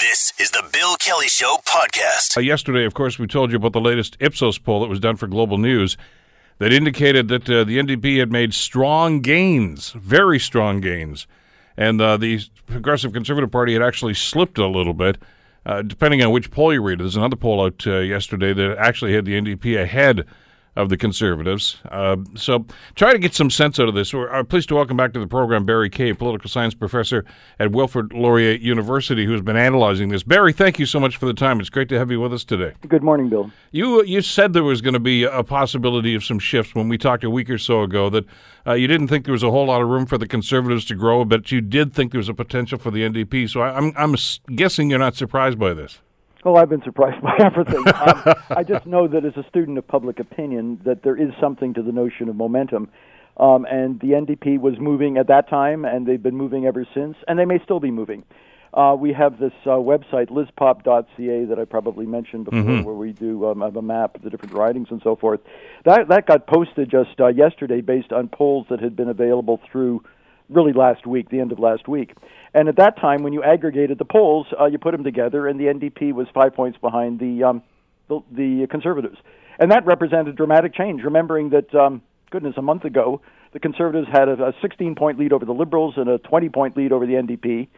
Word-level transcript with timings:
This 0.00 0.32
is 0.38 0.52
the 0.52 0.62
Bill 0.72 0.94
Kelly 0.94 1.26
Show 1.26 1.56
podcast. 1.66 2.36
Uh, 2.36 2.40
yesterday, 2.40 2.84
of 2.84 2.94
course, 2.94 3.18
we 3.18 3.26
told 3.26 3.50
you 3.50 3.56
about 3.56 3.72
the 3.72 3.80
latest 3.80 4.16
Ipsos 4.20 4.56
poll 4.56 4.80
that 4.82 4.86
was 4.86 5.00
done 5.00 5.16
for 5.16 5.26
Global 5.26 5.58
News 5.58 5.96
that 6.58 6.72
indicated 6.72 7.26
that 7.26 7.50
uh, 7.50 7.64
the 7.64 7.80
NDP 7.80 8.20
had 8.20 8.30
made 8.30 8.54
strong 8.54 9.20
gains, 9.20 9.90
very 9.90 10.38
strong 10.38 10.80
gains, 10.80 11.26
and 11.76 12.00
uh, 12.00 12.16
the 12.16 12.40
Progressive 12.66 13.12
Conservative 13.12 13.50
Party 13.50 13.72
had 13.72 13.82
actually 13.82 14.14
slipped 14.14 14.56
a 14.58 14.68
little 14.68 14.94
bit. 14.94 15.18
Uh, 15.66 15.82
depending 15.82 16.22
on 16.22 16.30
which 16.30 16.52
poll 16.52 16.72
you 16.72 16.80
read, 16.80 17.00
there's 17.00 17.16
another 17.16 17.34
poll 17.34 17.64
out 17.64 17.84
uh, 17.84 17.98
yesterday 17.98 18.52
that 18.52 18.78
actually 18.78 19.14
had 19.14 19.24
the 19.24 19.32
NDP 19.32 19.82
ahead 19.82 20.24
of 20.78 20.88
the 20.88 20.96
Conservatives. 20.96 21.78
Uh, 21.90 22.16
so 22.36 22.64
try 22.94 23.12
to 23.12 23.18
get 23.18 23.34
some 23.34 23.50
sense 23.50 23.80
out 23.80 23.88
of 23.88 23.94
this. 23.94 24.14
We're 24.14 24.32
uh, 24.32 24.44
pleased 24.44 24.68
to 24.68 24.76
welcome 24.76 24.96
back 24.96 25.12
to 25.14 25.18
the 25.18 25.26
program 25.26 25.66
Barry 25.66 25.90
Kay, 25.90 26.12
political 26.12 26.48
science 26.48 26.72
professor 26.72 27.24
at 27.58 27.72
Wilfrid 27.72 28.12
Laurier 28.12 28.52
University, 28.52 29.26
who's 29.26 29.42
been 29.42 29.56
analyzing 29.56 30.08
this. 30.08 30.22
Barry, 30.22 30.52
thank 30.52 30.78
you 30.78 30.86
so 30.86 31.00
much 31.00 31.16
for 31.16 31.26
the 31.26 31.34
time. 31.34 31.58
It's 31.58 31.68
great 31.68 31.88
to 31.88 31.98
have 31.98 32.12
you 32.12 32.20
with 32.20 32.32
us 32.32 32.44
today. 32.44 32.74
Good 32.86 33.02
morning, 33.02 33.28
Bill. 33.28 33.50
You 33.72 34.04
you 34.04 34.22
said 34.22 34.52
there 34.52 34.62
was 34.62 34.80
going 34.80 34.94
to 34.94 35.00
be 35.00 35.24
a 35.24 35.42
possibility 35.42 36.14
of 36.14 36.24
some 36.24 36.38
shifts 36.38 36.76
when 36.76 36.88
we 36.88 36.96
talked 36.96 37.24
a 37.24 37.30
week 37.30 37.50
or 37.50 37.58
so 37.58 37.82
ago. 37.82 38.08
That 38.08 38.24
uh, 38.64 38.74
you 38.74 38.86
didn't 38.86 39.08
think 39.08 39.24
there 39.24 39.32
was 39.32 39.42
a 39.42 39.50
whole 39.50 39.66
lot 39.66 39.82
of 39.82 39.88
room 39.88 40.06
for 40.06 40.16
the 40.16 40.28
Conservatives 40.28 40.84
to 40.86 40.94
grow, 40.94 41.24
but 41.24 41.50
you 41.50 41.60
did 41.60 41.92
think 41.92 42.12
there 42.12 42.20
was 42.20 42.28
a 42.28 42.34
potential 42.34 42.78
for 42.78 42.92
the 42.92 43.02
NDP. 43.02 43.50
So 43.50 43.62
I, 43.62 43.76
I'm 43.76 43.92
I'm 43.96 44.14
guessing 44.54 44.90
you're 44.90 45.00
not 45.00 45.16
surprised 45.16 45.58
by 45.58 45.74
this. 45.74 46.00
Oh, 46.44 46.54
I've 46.54 46.68
been 46.68 46.82
surprised 46.82 47.20
by 47.22 47.36
everything. 47.44 47.82
um, 47.94 48.34
I 48.50 48.62
just 48.62 48.86
know 48.86 49.08
that 49.08 49.24
as 49.24 49.36
a 49.36 49.46
student 49.48 49.78
of 49.78 49.86
public 49.86 50.20
opinion, 50.20 50.80
that 50.84 51.02
there 51.02 51.16
is 51.16 51.30
something 51.40 51.74
to 51.74 51.82
the 51.82 51.92
notion 51.92 52.28
of 52.28 52.36
momentum. 52.36 52.88
Um, 53.36 53.66
and 53.70 54.00
the 54.00 54.08
NDP 54.08 54.58
was 54.60 54.74
moving 54.80 55.16
at 55.16 55.28
that 55.28 55.48
time, 55.48 55.84
and 55.84 56.06
they've 56.06 56.22
been 56.22 56.36
moving 56.36 56.66
ever 56.66 56.84
since, 56.92 57.16
and 57.28 57.38
they 57.38 57.44
may 57.44 57.60
still 57.62 57.78
be 57.80 57.90
moving. 57.92 58.24
Uh, 58.74 58.94
we 58.98 59.12
have 59.12 59.38
this 59.38 59.52
uh, 59.64 59.70
website, 59.70 60.28
lispop.ca, 60.28 61.44
that 61.46 61.58
I 61.58 61.64
probably 61.64 62.04
mentioned 62.04 62.44
before, 62.44 62.60
Mhm. 62.62 62.84
where 62.84 62.94
we 62.94 63.12
do 63.12 63.46
um, 63.46 63.60
have 63.62 63.76
a 63.76 63.82
map 63.82 64.16
of 64.16 64.22
the 64.22 64.30
different 64.30 64.54
ridings 64.54 64.88
and 64.90 65.00
so 65.02 65.16
forth. 65.16 65.40
That 65.84 66.08
that 66.08 66.26
got 66.26 66.46
posted 66.46 66.90
just 66.90 67.18
uh, 67.20 67.28
yesterday, 67.28 67.80
based 67.80 68.12
on 68.12 68.28
polls 68.28 68.66
that 68.68 68.80
had 68.80 68.94
been 68.94 69.08
available 69.08 69.58
through 69.70 70.02
really 70.50 70.72
last 70.72 71.06
week, 71.06 71.30
the 71.30 71.40
end 71.40 71.52
of 71.52 71.58
last 71.58 71.88
week. 71.88 72.14
And 72.54 72.68
at 72.68 72.76
that 72.76 72.98
time, 72.98 73.22
when 73.22 73.32
you 73.32 73.42
aggregated 73.42 73.98
the 73.98 74.04
polls, 74.04 74.46
uh, 74.58 74.66
you 74.66 74.78
put 74.78 74.92
them 74.92 75.04
together, 75.04 75.46
and 75.46 75.60
the 75.60 75.64
NDP 75.64 76.12
was 76.12 76.26
five 76.32 76.54
points 76.54 76.78
behind 76.78 77.18
the 77.20 77.44
um, 77.44 77.62
the, 78.08 78.22
the 78.32 78.66
Conservatives, 78.70 79.18
and 79.58 79.70
that 79.70 79.84
represented 79.84 80.36
dramatic 80.36 80.74
change. 80.74 81.02
Remembering 81.02 81.50
that, 81.50 81.74
um, 81.74 82.02
goodness, 82.30 82.54
a 82.56 82.62
month 82.62 82.84
ago, 82.84 83.20
the 83.52 83.60
Conservatives 83.60 84.08
had 84.10 84.28
a, 84.28 84.48
a 84.48 84.52
16 84.62 84.94
point 84.94 85.18
lead 85.18 85.32
over 85.32 85.44
the 85.44 85.52
Liberals 85.52 85.94
and 85.96 86.08
a 86.08 86.18
20 86.18 86.48
point 86.48 86.76
lead 86.76 86.92
over 86.92 87.06
the 87.06 87.14
NDP. 87.14 87.68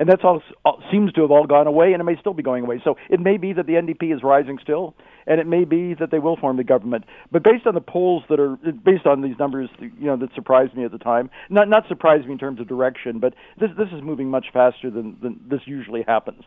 And 0.00 0.08
that's 0.08 0.24
all, 0.24 0.42
all 0.64 0.82
seems 0.90 1.12
to 1.12 1.20
have 1.20 1.30
all 1.30 1.46
gone 1.46 1.66
away, 1.66 1.92
and 1.92 2.00
it 2.00 2.04
may 2.04 2.16
still 2.18 2.32
be 2.32 2.42
going 2.42 2.64
away. 2.64 2.80
So 2.82 2.96
it 3.10 3.20
may 3.20 3.36
be 3.36 3.52
that 3.52 3.66
the 3.66 3.74
NDP 3.74 4.16
is 4.16 4.22
rising 4.22 4.58
still, 4.62 4.94
and 5.26 5.38
it 5.38 5.46
may 5.46 5.64
be 5.64 5.92
that 5.92 6.10
they 6.10 6.18
will 6.18 6.38
form 6.38 6.56
the 6.56 6.64
government. 6.64 7.04
But 7.30 7.44
based 7.44 7.66
on 7.66 7.74
the 7.74 7.82
polls 7.82 8.22
that 8.30 8.40
are 8.40 8.56
based 8.56 9.04
on 9.04 9.20
these 9.20 9.38
numbers, 9.38 9.68
you 9.78 9.92
know, 10.00 10.16
that 10.16 10.34
surprised 10.34 10.74
me 10.74 10.86
at 10.86 10.90
the 10.90 10.98
time. 10.98 11.28
Not 11.50 11.68
not 11.68 11.86
surprised 11.86 12.24
me 12.24 12.32
in 12.32 12.38
terms 12.38 12.60
of 12.60 12.66
direction, 12.66 13.18
but 13.18 13.34
this 13.58 13.68
this 13.76 13.88
is 13.92 14.02
moving 14.02 14.30
much 14.30 14.46
faster 14.54 14.90
than, 14.90 15.18
than 15.22 15.38
this 15.46 15.60
usually 15.66 16.02
happens. 16.08 16.44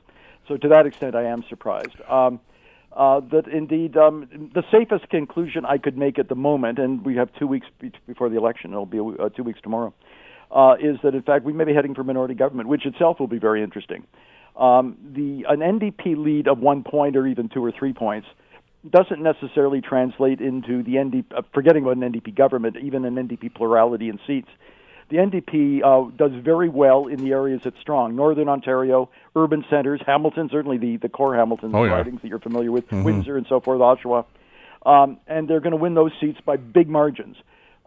So 0.47 0.57
to 0.57 0.67
that 0.69 0.88
extent, 0.88 1.13
I 1.13 1.25
am 1.25 1.43
surprised. 1.47 1.95
Um, 2.09 2.39
uh, 2.95 3.19
that 3.31 3.47
indeed 3.47 3.97
um, 3.97 4.49
the 4.55 4.63
safest 4.71 5.09
conclusion 5.09 5.63
I 5.63 5.77
could 5.77 5.97
make 5.97 6.17
at 6.17 6.27
the 6.27 6.35
moment, 6.35 6.79
and 6.79 7.05
we 7.05 7.15
have 7.17 7.29
two 7.38 7.45
weeks 7.45 7.67
be- 7.79 7.91
before 8.07 8.29
the 8.29 8.38
election. 8.38 8.71
It'll 8.71 8.88
be 8.88 8.99
uh, 8.99 9.29
two 9.29 9.43
weeks 9.43 9.59
tomorrow. 9.61 9.93
Uh, 10.53 10.75
is 10.79 10.97
that 11.01 11.15
in 11.15 11.23
fact 11.23 11.43
we 11.43 11.51
may 11.51 11.63
be 11.63 11.73
heading 11.73 11.95
for 11.95 12.03
minority 12.03 12.35
government, 12.35 12.69
which 12.69 12.85
itself 12.85 13.19
will 13.19 13.27
be 13.27 13.39
very 13.39 13.63
interesting. 13.63 14.03
Um, 14.55 14.95
the 15.13 15.45
an 15.49 15.61
NDP 15.61 16.15
lead 16.15 16.47
of 16.47 16.59
one 16.59 16.83
point 16.83 17.15
or 17.17 17.25
even 17.25 17.49
two 17.49 17.65
or 17.65 17.71
three 17.71 17.91
points 17.93 18.27
doesn't 18.87 19.19
necessarily 19.21 19.81
translate 19.81 20.41
into 20.41 20.83
the 20.83 20.95
NDP. 20.95 21.25
Uh, 21.35 21.41
forgetting 21.55 21.81
about 21.83 21.97
an 21.97 22.03
NDP 22.13 22.35
government, 22.35 22.77
even 22.77 23.03
an 23.03 23.15
NDP 23.15 23.55
plurality 23.55 24.09
in 24.09 24.19
seats. 24.28 24.50
The 25.09 25.17
NDP 25.17 25.81
uh, 25.83 26.11
does 26.16 26.31
very 26.44 26.69
well 26.69 27.07
in 27.07 27.23
the 27.23 27.31
areas 27.31 27.61
it's 27.66 27.79
strong: 27.79 28.16
Northern 28.16 28.47
Ontario, 28.47 29.09
urban 29.35 29.66
centres, 29.72 30.01
Hamilton, 30.05 30.49
certainly 30.51 30.78
the 30.78 30.97
the 30.97 31.09
core 31.09 31.35
Hamilton 31.35 31.72
Oh, 31.73 31.83
yeah. 31.83 31.94
ridings 31.94 32.22
that 32.22 32.28
you're 32.28 32.39
familiar 32.39 32.72
with, 32.72 32.88
Mhm. 32.89 33.03
Windsor 33.05 33.38
and 33.38 33.47
so 33.47 33.59
forth, 33.59 33.79
Oshawa, 33.81 34.25
um, 34.85 35.17
and 35.28 35.47
they're 35.47 35.61
going 35.61 35.72
to 35.72 35.78
win 35.78 35.95
those 35.95 36.11
seats 36.22 36.39
by 36.45 36.57
big 36.57 36.88
margins. 36.89 37.38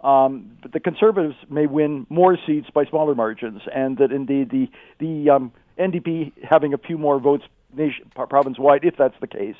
Um, 0.07 0.57
the 0.73 0.79
Conservatives 0.79 1.35
may 1.51 1.67
win 1.67 2.07
more 2.09 2.39
seats 2.47 2.69
by 2.73 2.85
smaller 2.85 3.17
margins, 3.17 3.63
and 3.75 3.99
that 3.99 4.13
indeed 4.13 4.51
the 4.51 4.69
the 5.01 5.31
um, 5.31 5.53
NDP 5.77 6.33
having 6.49 6.73
a 6.73 6.79
few 6.79 6.97
more 6.97 7.19
votes 7.19 7.43
nation, 7.77 8.11
province 8.15 8.57
wide, 8.57 8.85
if 8.85 8.95
that's 8.97 9.17
the 9.21 9.27
case, 9.27 9.57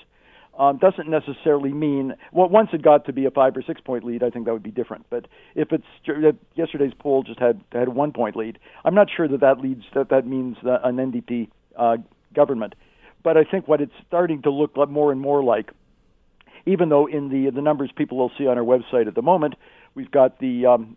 um, 0.57 0.79
doesn't 0.79 1.09
necessarily 1.09 1.73
mean. 1.73 2.15
Well, 2.31 2.49
once 2.49 2.71
it 2.73 2.83
got 2.83 3.07
to 3.07 3.13
be 3.13 3.25
a 3.25 3.31
five 3.33 3.57
or 3.57 3.63
six 3.63 3.81
point 3.81 4.05
lead, 4.05 4.23
I 4.23 4.31
think 4.31 4.47
that 4.47 4.53
would 4.53 4.63
be 4.63 4.71
different. 4.71 5.07
But 5.11 5.27
if 5.57 5.73
it's 5.73 5.85
yesterday's 6.55 6.95
poll 6.97 7.25
just 7.25 7.41
had 7.41 7.61
had 7.73 7.89
a 7.89 7.91
one 7.91 8.13
point 8.13 8.37
lead, 8.37 8.61
I'm 8.85 8.95
not 8.95 9.09
sure 9.15 9.27
that 9.27 9.41
that 9.41 9.59
leads 9.59 9.83
that 9.95 10.11
that 10.11 10.29
means 10.29 10.59
that 10.63 10.87
an 10.87 10.99
NDP 10.99 11.49
uh, 11.77 11.97
government. 12.33 12.77
But 13.25 13.37
I 13.37 13.43
think 13.43 13.67
what 13.67 13.81
it's 13.81 13.95
starting 14.07 14.43
to 14.43 14.53
look 14.53 14.77
more 14.89 15.11
and 15.11 15.21
more 15.21 15.43
like 15.43 15.73
even 16.67 16.89
though 16.89 17.07
in 17.07 17.31
the 17.31 17.51
the 17.51 17.63
numbers 17.63 17.91
people 17.97 18.19
will 18.19 18.33
see 18.39 18.47
on 18.47 18.59
our 18.59 18.65
website 18.65 19.09
at 19.09 19.17
the 19.17 19.23
moment, 19.23 19.55
we've 19.97 20.11
got 20.11 20.39
the 20.39 20.67
um, 20.67 20.97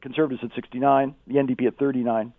Conservatives 0.00 0.42
at 0.42 0.54
69, 0.54 1.14
the 1.26 1.34
NDP 1.34 1.66
at 1.66 1.78
39. 1.78 2.32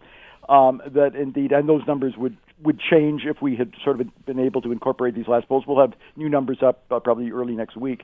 Um, 0.47 0.81
that 0.93 1.15
indeed, 1.15 1.51
and 1.51 1.69
those 1.69 1.81
numbers 1.87 2.15
would 2.17 2.35
would 2.61 2.79
change 2.79 3.21
if 3.25 3.41
we 3.41 3.55
had 3.55 3.73
sort 3.83 4.01
of 4.01 4.07
been 4.25 4.39
able 4.39 4.61
to 4.61 4.71
incorporate 4.73 5.15
these 5.15 5.27
last 5.27 5.47
polls. 5.47 5.63
We'll 5.65 5.79
have 5.79 5.93
new 6.17 6.27
numbers 6.27 6.57
up 6.65 6.83
uh, 6.91 6.99
probably 6.99 7.31
early 7.31 7.55
next 7.55 7.77
week. 7.77 8.03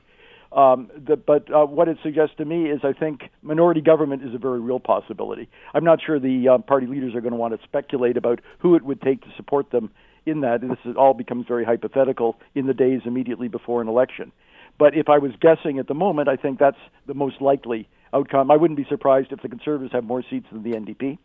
Um, 0.52 0.90
the, 0.96 1.16
but 1.16 1.52
uh, 1.52 1.66
what 1.66 1.88
it 1.88 1.98
suggests 2.02 2.36
to 2.38 2.44
me 2.44 2.70
is 2.70 2.80
I 2.82 2.92
think 2.92 3.24
minority 3.42 3.80
government 3.80 4.22
is 4.22 4.34
a 4.34 4.38
very 4.38 4.60
real 4.60 4.80
possibility. 4.80 5.48
I'm 5.74 5.84
not 5.84 5.98
sure 6.04 6.18
the 6.18 6.48
uh, 6.48 6.58
party 6.58 6.86
leaders 6.86 7.14
are 7.14 7.20
going 7.20 7.32
to 7.32 7.38
want 7.38 7.58
to 7.58 7.66
speculate 7.66 8.16
about 8.16 8.40
who 8.60 8.76
it 8.76 8.82
would 8.82 9.02
take 9.02 9.22
to 9.22 9.28
support 9.36 9.70
them 9.70 9.90
in 10.24 10.40
that. 10.40 10.60
This 10.60 10.78
is, 10.84 10.96
all 10.96 11.14
becomes 11.14 11.46
very 11.46 11.64
hypothetical 11.64 12.36
in 12.54 12.66
the 12.66 12.74
days 12.74 13.00
immediately 13.04 13.48
before 13.48 13.82
an 13.82 13.88
election. 13.88 14.32
But 14.78 14.96
if 14.96 15.08
I 15.08 15.18
was 15.18 15.32
guessing 15.40 15.78
at 15.78 15.88
the 15.88 15.94
moment, 15.94 16.28
I 16.28 16.36
think 16.36 16.58
that's 16.58 16.78
the 17.06 17.14
most 17.14 17.40
likely 17.40 17.88
outcome. 18.12 18.50
I 18.50 18.56
wouldn't 18.56 18.76
be 18.76 18.86
surprised 18.88 19.32
if 19.32 19.42
the 19.42 19.48
Conservatives 19.48 19.92
have 19.92 20.04
more 20.04 20.22
seats 20.28 20.46
than 20.52 20.62
the 20.62 20.72
NDP, 20.72 21.18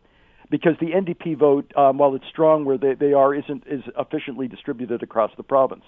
because 0.49 0.73
the 0.79 0.87
NDP 0.87 1.37
vote, 1.37 1.71
um, 1.75 1.97
while 1.97 2.15
it's 2.15 2.27
strong 2.29 2.65
where 2.65 2.77
they, 2.77 2.93
they 2.93 3.13
are, 3.13 3.33
isn't 3.33 3.63
is 3.67 3.83
efficiently 3.97 4.47
distributed 4.47 5.03
across 5.03 5.31
the 5.37 5.43
province. 5.43 5.83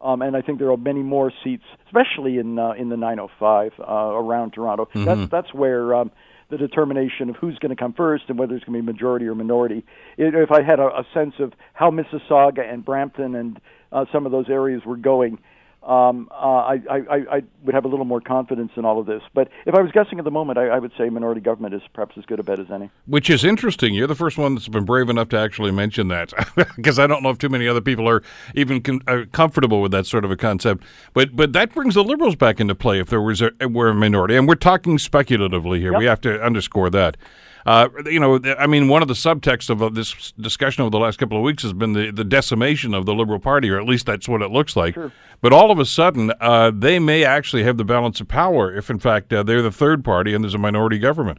Um, 0.00 0.20
and 0.20 0.36
I 0.36 0.42
think 0.42 0.58
there 0.58 0.70
are 0.70 0.76
many 0.76 1.02
more 1.02 1.32
seats, 1.44 1.62
especially 1.86 2.38
in 2.38 2.58
uh, 2.58 2.72
in 2.72 2.88
the 2.88 2.96
905 2.96 3.72
uh, 3.78 3.84
around 3.84 4.52
Toronto. 4.52 4.88
That's 5.04 5.30
that's 5.30 5.54
where 5.54 5.94
um, 5.94 6.10
the 6.50 6.58
determination 6.58 7.30
of 7.30 7.36
who's 7.36 7.58
going 7.58 7.70
to 7.70 7.76
come 7.76 7.94
first 7.94 8.24
and 8.28 8.38
whether 8.38 8.54
it's 8.54 8.64
going 8.64 8.78
to 8.78 8.84
be 8.84 8.92
majority 8.92 9.26
or 9.26 9.34
minority. 9.34 9.84
It, 10.18 10.34
if 10.34 10.50
I 10.50 10.62
had 10.62 10.80
a, 10.80 10.86
a 10.86 11.06
sense 11.14 11.34
of 11.38 11.54
how 11.72 11.90
Mississauga 11.90 12.60
and 12.60 12.84
Brampton 12.84 13.34
and 13.34 13.60
uh, 13.90 14.04
some 14.12 14.26
of 14.26 14.32
those 14.32 14.50
areas 14.50 14.82
were 14.84 14.96
going, 14.96 15.38
um, 15.84 16.28
uh, 16.30 16.34
I, 16.34 16.80
I, 16.88 17.16
I 17.30 17.42
would 17.64 17.74
have 17.74 17.84
a 17.84 17.88
little 17.88 18.04
more 18.04 18.20
confidence 18.20 18.72
in 18.76 18.84
all 18.84 19.00
of 19.00 19.06
this. 19.06 19.22
But 19.34 19.48
if 19.66 19.74
I 19.74 19.80
was 19.80 19.90
guessing 19.90 20.18
at 20.18 20.24
the 20.24 20.30
moment, 20.30 20.58
I, 20.58 20.68
I 20.68 20.78
would 20.78 20.92
say 20.96 21.08
minority 21.08 21.40
government 21.40 21.74
is 21.74 21.82
perhaps 21.92 22.16
as 22.16 22.24
good 22.24 22.38
a 22.38 22.42
bet 22.42 22.60
as 22.60 22.70
any. 22.70 22.90
Which 23.06 23.28
is 23.28 23.44
interesting. 23.44 23.94
You're 23.94 24.06
the 24.06 24.14
first 24.14 24.38
one 24.38 24.54
that's 24.54 24.68
been 24.68 24.84
brave 24.84 25.08
enough 25.08 25.28
to 25.30 25.38
actually 25.38 25.72
mention 25.72 26.08
that, 26.08 26.32
because 26.76 26.98
I 26.98 27.06
don't 27.06 27.22
know 27.22 27.30
if 27.30 27.38
too 27.38 27.48
many 27.48 27.66
other 27.66 27.80
people 27.80 28.08
are 28.08 28.22
even 28.54 28.80
con- 28.80 29.02
are 29.08 29.26
comfortable 29.26 29.82
with 29.82 29.92
that 29.92 30.06
sort 30.06 30.24
of 30.24 30.30
a 30.30 30.36
concept. 30.36 30.84
But 31.14 31.34
but 31.34 31.52
that 31.52 31.74
brings 31.74 31.94
the 31.94 32.04
Liberals 32.04 32.36
back 32.36 32.60
into 32.60 32.74
play 32.74 33.00
if 33.00 33.08
there 33.08 33.22
was 33.22 33.42
a, 33.42 33.50
were 33.68 33.88
a 33.88 33.94
minority, 33.94 34.36
and 34.36 34.46
we're 34.46 34.54
talking 34.54 34.98
speculatively 34.98 35.80
here. 35.80 35.92
Yep. 35.92 35.98
We 35.98 36.06
have 36.06 36.20
to 36.22 36.42
underscore 36.42 36.90
that. 36.90 37.16
Uh, 37.64 37.88
you 38.06 38.18
know, 38.18 38.40
I 38.58 38.66
mean, 38.66 38.88
one 38.88 39.02
of 39.02 39.08
the 39.08 39.14
subtexts 39.14 39.70
of 39.70 39.94
this 39.94 40.32
discussion 40.32 40.82
over 40.82 40.90
the 40.90 40.98
last 40.98 41.18
couple 41.18 41.36
of 41.36 41.44
weeks 41.44 41.62
has 41.62 41.72
been 41.72 41.92
the, 41.92 42.10
the 42.10 42.24
decimation 42.24 42.94
of 42.94 43.06
the 43.06 43.14
Liberal 43.14 43.38
Party, 43.38 43.70
or 43.70 43.78
at 43.78 43.86
least 43.86 44.06
that's 44.06 44.28
what 44.28 44.42
it 44.42 44.50
looks 44.50 44.76
like. 44.76 44.94
Sure. 44.94 45.12
But 45.40 45.52
all 45.52 45.70
of 45.70 45.78
a 45.78 45.84
sudden, 45.84 46.32
uh, 46.40 46.70
they 46.74 46.98
may 46.98 47.24
actually 47.24 47.64
have 47.64 47.76
the 47.76 47.84
balance 47.84 48.20
of 48.20 48.28
power 48.28 48.74
if, 48.74 48.90
in 48.90 48.98
fact, 48.98 49.32
uh, 49.32 49.42
they're 49.42 49.62
the 49.62 49.72
third 49.72 50.04
party 50.04 50.34
and 50.34 50.44
there's 50.44 50.54
a 50.54 50.58
minority 50.58 50.98
government. 50.98 51.38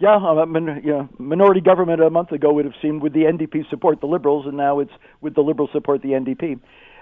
Yeah, 0.00 0.16
uh, 0.16 0.46
min- 0.46 0.80
yeah, 0.82 1.06
minority 1.18 1.60
government 1.60 2.00
a 2.00 2.08
month 2.08 2.32
ago 2.32 2.52
would 2.54 2.64
have 2.64 2.74
seemed 2.80 3.02
with 3.02 3.12
the 3.12 3.24
NDP 3.24 3.68
support 3.68 4.00
the 4.00 4.06
Liberals, 4.06 4.46
and 4.46 4.56
now 4.56 4.78
it's 4.78 4.92
with 5.20 5.34
the 5.34 5.42
Liberals 5.42 5.70
support 5.72 6.00
the 6.00 6.10
NDP. 6.10 6.58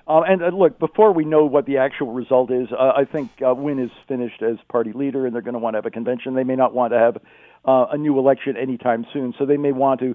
Uh, 0.08 0.22
and 0.22 0.42
uh, 0.42 0.48
look, 0.48 0.78
before 0.80 1.12
we 1.12 1.24
know 1.24 1.44
what 1.44 1.66
the 1.66 1.76
actual 1.76 2.12
result 2.12 2.50
is, 2.50 2.68
uh, 2.72 2.92
I 2.96 3.04
think 3.04 3.30
uh, 3.46 3.54
Wynne 3.54 3.78
is 3.78 3.90
finished 4.08 4.42
as 4.42 4.56
party 4.68 4.92
leader, 4.92 5.26
and 5.26 5.34
they're 5.34 5.42
going 5.42 5.54
to 5.54 5.60
want 5.60 5.74
to 5.74 5.78
have 5.78 5.86
a 5.86 5.90
convention. 5.90 6.34
They 6.34 6.44
may 6.44 6.56
not 6.56 6.74
want 6.74 6.92
to 6.92 6.98
have 6.98 7.18
uh, 7.68 7.86
a 7.96 7.98
new 7.98 8.14
election 8.18 8.52
anytime 8.56 9.02
soon, 9.12 9.28
so 9.38 9.40
they 9.44 9.58
may 9.66 9.72
want 9.72 10.00
to. 10.00 10.10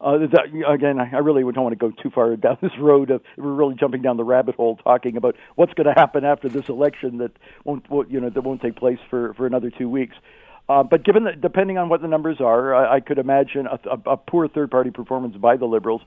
Uh, 0.00 0.18
that, 0.34 0.44
again, 0.76 0.96
I 1.00 1.18
really 1.28 1.42
don't 1.52 1.64
want 1.64 1.76
to 1.78 1.84
go 1.86 1.90
too 2.02 2.10
far 2.10 2.36
down 2.44 2.58
this 2.60 2.76
road 2.78 3.10
of 3.10 3.20
we're 3.36 3.58
really 3.60 3.74
jumping 3.82 4.02
down 4.02 4.16
the 4.16 4.28
rabbit 4.34 4.54
hole 4.54 4.76
talking 4.76 5.16
about 5.16 5.34
what's 5.56 5.74
going 5.74 5.92
to 5.92 5.98
happen 6.04 6.22
after 6.24 6.48
this 6.48 6.68
election 6.68 7.18
that 7.18 7.32
won't, 7.64 7.84
won't 7.90 8.08
you 8.12 8.20
know 8.20 8.30
that 8.30 8.42
won't 8.48 8.62
take 8.66 8.76
place 8.76 9.00
for 9.10 9.34
for 9.34 9.44
another 9.46 9.70
two 9.70 9.88
weeks. 9.88 10.16
Uh, 10.68 10.82
but 10.92 11.02
given 11.08 11.24
that, 11.24 11.40
depending 11.40 11.78
on 11.78 11.88
what 11.88 12.00
the 12.02 12.08
numbers 12.08 12.38
are, 12.40 12.74
I, 12.74 12.96
I 12.96 13.00
could 13.00 13.18
imagine 13.18 13.66
a, 13.66 13.78
a, 13.90 14.12
a 14.12 14.16
poor 14.18 14.46
third-party 14.46 14.90
performance 14.90 15.34
by 15.36 15.56
the 15.56 15.64
Liberals. 15.66 16.02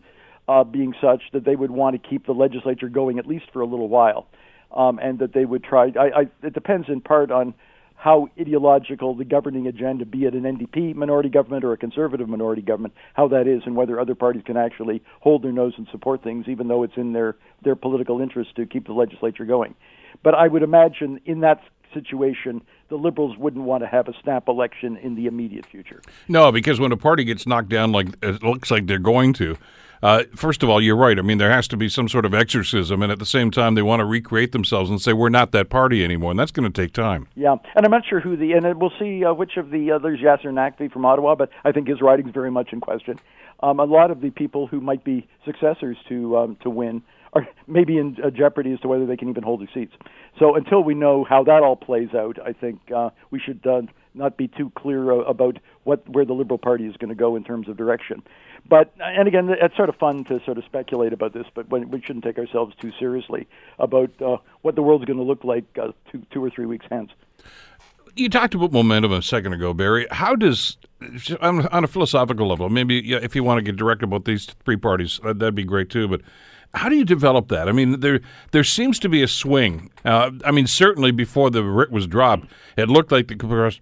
uh, 0.48 0.64
being 0.64 0.94
such 1.02 1.24
that 1.34 1.46
they 1.46 1.56
would 1.56 1.72
want 1.72 2.02
to 2.02 2.10
keep 2.10 2.26
the 2.26 2.34
legislature 2.34 2.90
going 2.90 3.20
at 3.20 3.26
least 3.28 3.46
for 3.54 3.62
a 3.62 3.66
little 3.66 3.90
while, 3.90 4.28
um, 4.76 5.00
and 5.00 5.20
that 5.20 5.34
they 5.34 5.46
would 5.46 5.64
try. 5.64 5.92
I, 6.00 6.22
I, 6.22 6.22
it 6.44 6.54
depends 6.54 6.90
in 6.90 7.02
part 7.02 7.32
on 7.32 7.54
how 8.02 8.28
ideological 8.40 9.14
the 9.14 9.24
governing 9.24 9.68
agenda, 9.68 10.06
be 10.06 10.26
it 10.26 10.34
an 10.34 10.42
NDP 10.42 10.96
minority 10.96 11.30
government 11.30 11.64
or 11.64 11.72
a 11.72 11.78
conservative 11.78 12.28
minority 12.28 12.64
government, 12.64 12.96
how 13.14 13.28
that 13.28 13.46
is, 13.46 13.62
and 13.68 13.76
whether 13.76 14.00
other 14.00 14.16
parties 14.16 14.42
can 14.44 14.58
actually 14.58 15.04
hold 15.20 15.44
their 15.44 15.52
nose 15.52 15.74
and 15.78 15.88
support 15.92 16.24
things, 16.24 16.48
even 16.48 16.68
though 16.68 16.82
it's 16.82 16.98
in 16.98 17.14
their 17.14 17.36
their 17.62 17.76
political 17.76 18.20
interest 18.20 18.56
to 18.56 18.66
keep 18.66 18.88
the 18.88 18.92
legislature 18.92 19.46
going. 19.46 19.76
But 20.24 20.34
I 20.34 20.48
would 20.48 20.64
imagine 20.64 21.22
in 21.28 21.42
that 21.42 21.62
situation, 21.94 22.64
the 22.90 22.96
Liberals 22.96 23.38
wouldn't 23.38 23.66
want 23.66 23.84
to 23.84 23.88
have 23.88 24.08
a 24.08 24.14
snap 24.24 24.48
election 24.48 24.98
in 24.98 25.14
the 25.14 25.28
immediate 25.28 25.68
future. 25.68 26.02
No, 26.28 26.52
because 26.52 26.80
when 26.80 26.92
a 26.92 26.98
party 26.98 27.24
gets 27.24 27.46
knocked 27.46 27.70
down 27.70 27.92
like 27.92 28.08
it 28.24 28.42
looks 28.42 28.72
like 28.72 28.88
they're 28.88 28.98
going 28.98 29.34
to, 29.34 29.58
uh, 30.04 30.24
first 30.36 30.64
of 30.64 30.70
all, 30.70 30.82
you're 30.82 30.96
right. 30.96 31.18
I 31.20 31.22
mean, 31.22 31.38
there 31.38 31.52
has 31.52 31.68
to 31.70 31.78
be 31.78 31.90
some 31.90 32.10
sort 32.10 32.26
of 32.26 32.34
exorcism, 32.34 33.02
and 33.02 33.12
at 33.12 33.20
the 33.20 33.26
same 33.26 33.52
time, 33.52 33.76
they 33.76 33.82
want 33.82 34.00
to 34.00 34.06
recreate 34.06 34.52
themselves 34.52 34.90
and 34.90 35.02
say 35.02 35.14
we're 35.14 35.30
not 35.30 35.52
that 35.52 35.70
party 35.70 36.04
anymore, 36.04 36.32
and 36.32 36.40
that's 36.40 36.52
going 36.52 36.72
to 36.72 36.82
take 36.82 36.94
time. 36.94 37.28
Yeah, 37.36 37.56
and 37.76 37.86
I'm 37.86 37.92
not 37.92 38.04
sure 38.08 38.20
who 38.20 38.36
the 38.36 38.54
and 38.54 38.80
we'll 38.80 38.94
see 39.00 39.24
uh, 39.24 39.34
which 39.34 39.58
of 39.58 39.70
the 39.70 39.92
others. 39.92 40.20
Yasir 40.20 40.46
Naqvi 40.46 40.92
from 40.92 41.06
Ottawa, 41.06 41.36
but 41.36 41.50
I 41.64 41.72
think 41.72 41.88
his 41.88 42.02
writing's 42.02 42.34
very 42.34 42.52
much 42.52 42.74
in 42.74 42.80
question. 42.80 43.20
Um, 43.62 43.80
a 43.80 43.86
lot 43.86 44.10
of 44.10 44.22
the 44.22 44.32
people 44.32 44.68
who 44.68 44.82
might 44.82 45.04
be 45.04 45.28
successors 45.46 45.98
to 46.10 46.38
um, 46.38 46.58
to 46.62 46.70
Wynne 46.70 47.04
are 47.34 47.48
maybe 47.68 47.98
in 47.98 48.18
uh, 48.24 48.30
jeopardy 48.30 48.74
as 48.74 48.80
to 48.82 48.88
whether 48.88 49.06
they 49.06 49.18
can 49.18 49.30
even 49.30 49.44
hold 49.44 49.62
their 49.62 49.70
seats. 49.74 49.94
So 50.38 50.56
until 50.56 50.84
we 50.84 50.94
know 50.94 51.24
how 51.24 51.44
that 51.44 51.64
all 51.64 51.76
plays 51.76 52.10
out, 52.14 52.38
I 52.46 52.54
think 52.54 52.80
uh, 52.96 53.12
we 53.30 53.40
should 53.40 53.66
uh, 53.66 53.84
not 54.14 54.38
be 54.38 54.48
too 54.48 54.72
clear 54.76 55.12
uh, 55.12 55.18
about 55.20 55.58
what 55.84 56.08
where 56.10 56.26
the 56.26 56.34
Liberal 56.34 56.58
Party 56.58 56.86
is 56.86 56.98
going 56.98 57.10
to 57.10 57.16
go 57.16 57.36
in 57.36 57.44
terms 57.44 57.68
of 57.70 57.78
direction. 57.78 58.22
But 58.68 58.94
and 59.00 59.28
again, 59.28 59.50
it's 59.50 59.76
sort 59.76 59.90
of 59.90 59.96
fun 59.96 60.24
to 60.26 60.42
sort 60.46 60.58
of 60.58 60.66
speculate 60.66 61.14
about 61.14 61.34
this, 61.34 61.46
but 61.54 61.70
we 61.70 62.02
shouldn't 62.02 62.24
take 62.24 62.38
ourselves 62.38 62.76
too 62.80 62.92
seriously 63.00 63.48
about 63.80 64.10
uh, 64.22 64.38
what 64.62 64.76
the 64.76 64.82
world's 64.82 65.06
going 65.06 65.18
to 65.18 65.24
look 65.24 65.44
like 65.44 65.66
uh, 65.82 65.92
two 66.12 66.24
two 66.32 66.44
or 66.44 66.50
three 66.50 66.66
weeks 66.66 66.86
hence. 66.90 67.12
You 68.14 68.28
talked 68.28 68.54
about 68.54 68.74
momentum 68.74 69.14
a 69.14 69.22
second 69.22 69.54
ago, 69.54 69.74
Barry. 69.74 70.06
How 70.12 70.36
does 70.36 70.78
on, 71.42 71.84
a 71.84 71.88
philosophical 71.88 72.46
level, 72.46 72.70
maybe 72.70 73.14
if 73.14 73.36
you 73.36 73.44
want 73.44 73.60
to 73.60 73.62
get 73.62 73.78
direct 73.78 74.04
about 74.04 74.26
these 74.26 74.48
three 74.66 74.76
parties, 74.76 75.22
that'd 75.24 75.56
be 75.56 75.64
great 75.64 75.90
too. 75.90 76.10
But 76.10 76.22
how 76.74 76.90
do 76.90 76.96
you 76.96 77.04
develop 77.06 77.50
that? 77.50 77.68
I 77.68 77.72
mean, 77.72 78.00
there 78.00 78.22
there 78.52 78.64
seems 78.64 78.98
to 79.00 79.10
be 79.10 79.22
a 79.22 79.28
swing. 79.28 79.92
Uh, 80.06 80.32
I 80.46 80.52
mean, 80.52 80.68
certainly 80.68 81.12
before 81.12 81.50
the 81.50 81.64
writ 81.64 81.92
was 81.92 82.08
dropped, 82.08 82.48
it 82.78 82.90
looked 82.90 83.12
like 83.12 83.28
the 83.28 83.36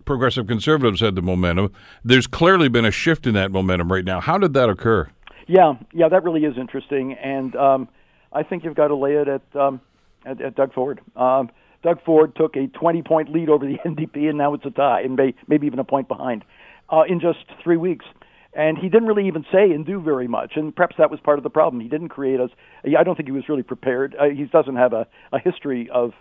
progressive 0.06 0.48
conservatives 0.48 1.02
had 1.02 1.16
the 1.16 1.22
momentum. 1.22 1.72
There's 2.04 2.28
clearly 2.28 2.68
been 2.68 2.86
a 2.86 2.92
shift 2.92 3.28
in 3.28 3.34
that 3.36 3.52
momentum 3.52 3.92
right 3.92 4.06
now. 4.06 4.20
How 4.20 4.38
did 4.38 4.54
that 4.54 4.70
occur? 4.70 5.10
Yeah, 5.48 5.74
yeah, 5.94 6.10
that 6.10 6.24
really 6.24 6.46
is 6.46 6.58
interesting, 6.58 7.14
and 7.14 7.56
um, 7.56 7.90
I 8.32 8.44
think 8.44 8.64
you've 8.64 8.76
got 8.76 8.90
to 8.90 8.96
lay 8.96 9.16
it 9.16 9.28
at 9.28 9.42
um, 9.56 9.82
at, 10.26 10.42
at, 10.42 10.56
Doug 10.56 10.74
Ford. 10.74 11.00
Um, 11.16 11.50
Doug 11.82 12.04
Ford 12.04 12.36
took 12.36 12.56
a 12.56 12.68
20 12.68 13.02
point 13.04 13.32
lead 13.32 13.50
over 13.50 13.66
the 13.66 13.78
NDP, 13.86 14.30
and 14.30 14.38
now 14.38 14.54
it's 14.54 14.66
a 14.66 14.72
tie, 14.72 15.02
and 15.02 15.16
may, 15.16 15.34
maybe 15.48 15.68
even 15.68 15.80
a 15.80 15.84
point 15.84 16.08
behind 16.08 16.44
uh, 16.90 17.04
in 17.08 17.20
just 17.20 17.40
three 17.64 17.78
weeks 17.78 18.06
and 18.54 18.78
he 18.78 18.90
didn't 18.90 19.08
really 19.08 19.28
even 19.28 19.46
say 19.52 19.72
and 19.72 19.86
do 19.86 20.02
very 20.02 20.28
much. 20.28 20.54
And 20.56 20.76
perhaps 20.76 20.96
that 20.98 21.12
was 21.12 21.20
part 21.20 21.38
of 21.38 21.44
the 21.44 21.50
problem. 21.50 21.82
He 21.82 21.90
didn't 21.90 22.10
create 22.10 22.40
us. 22.40 22.50
I 22.86 23.04
don't 23.04 23.16
think 23.16 23.28
he 23.28 23.32
was 23.32 23.48
really 23.48 23.64
prepared. 23.64 24.16
Uh, 24.20 24.30
he 24.30 24.46
doesn't 24.46 24.76
have 24.76 24.94
a, 24.94 25.08
a 25.32 25.40
history 25.40 25.90
of 25.90 26.14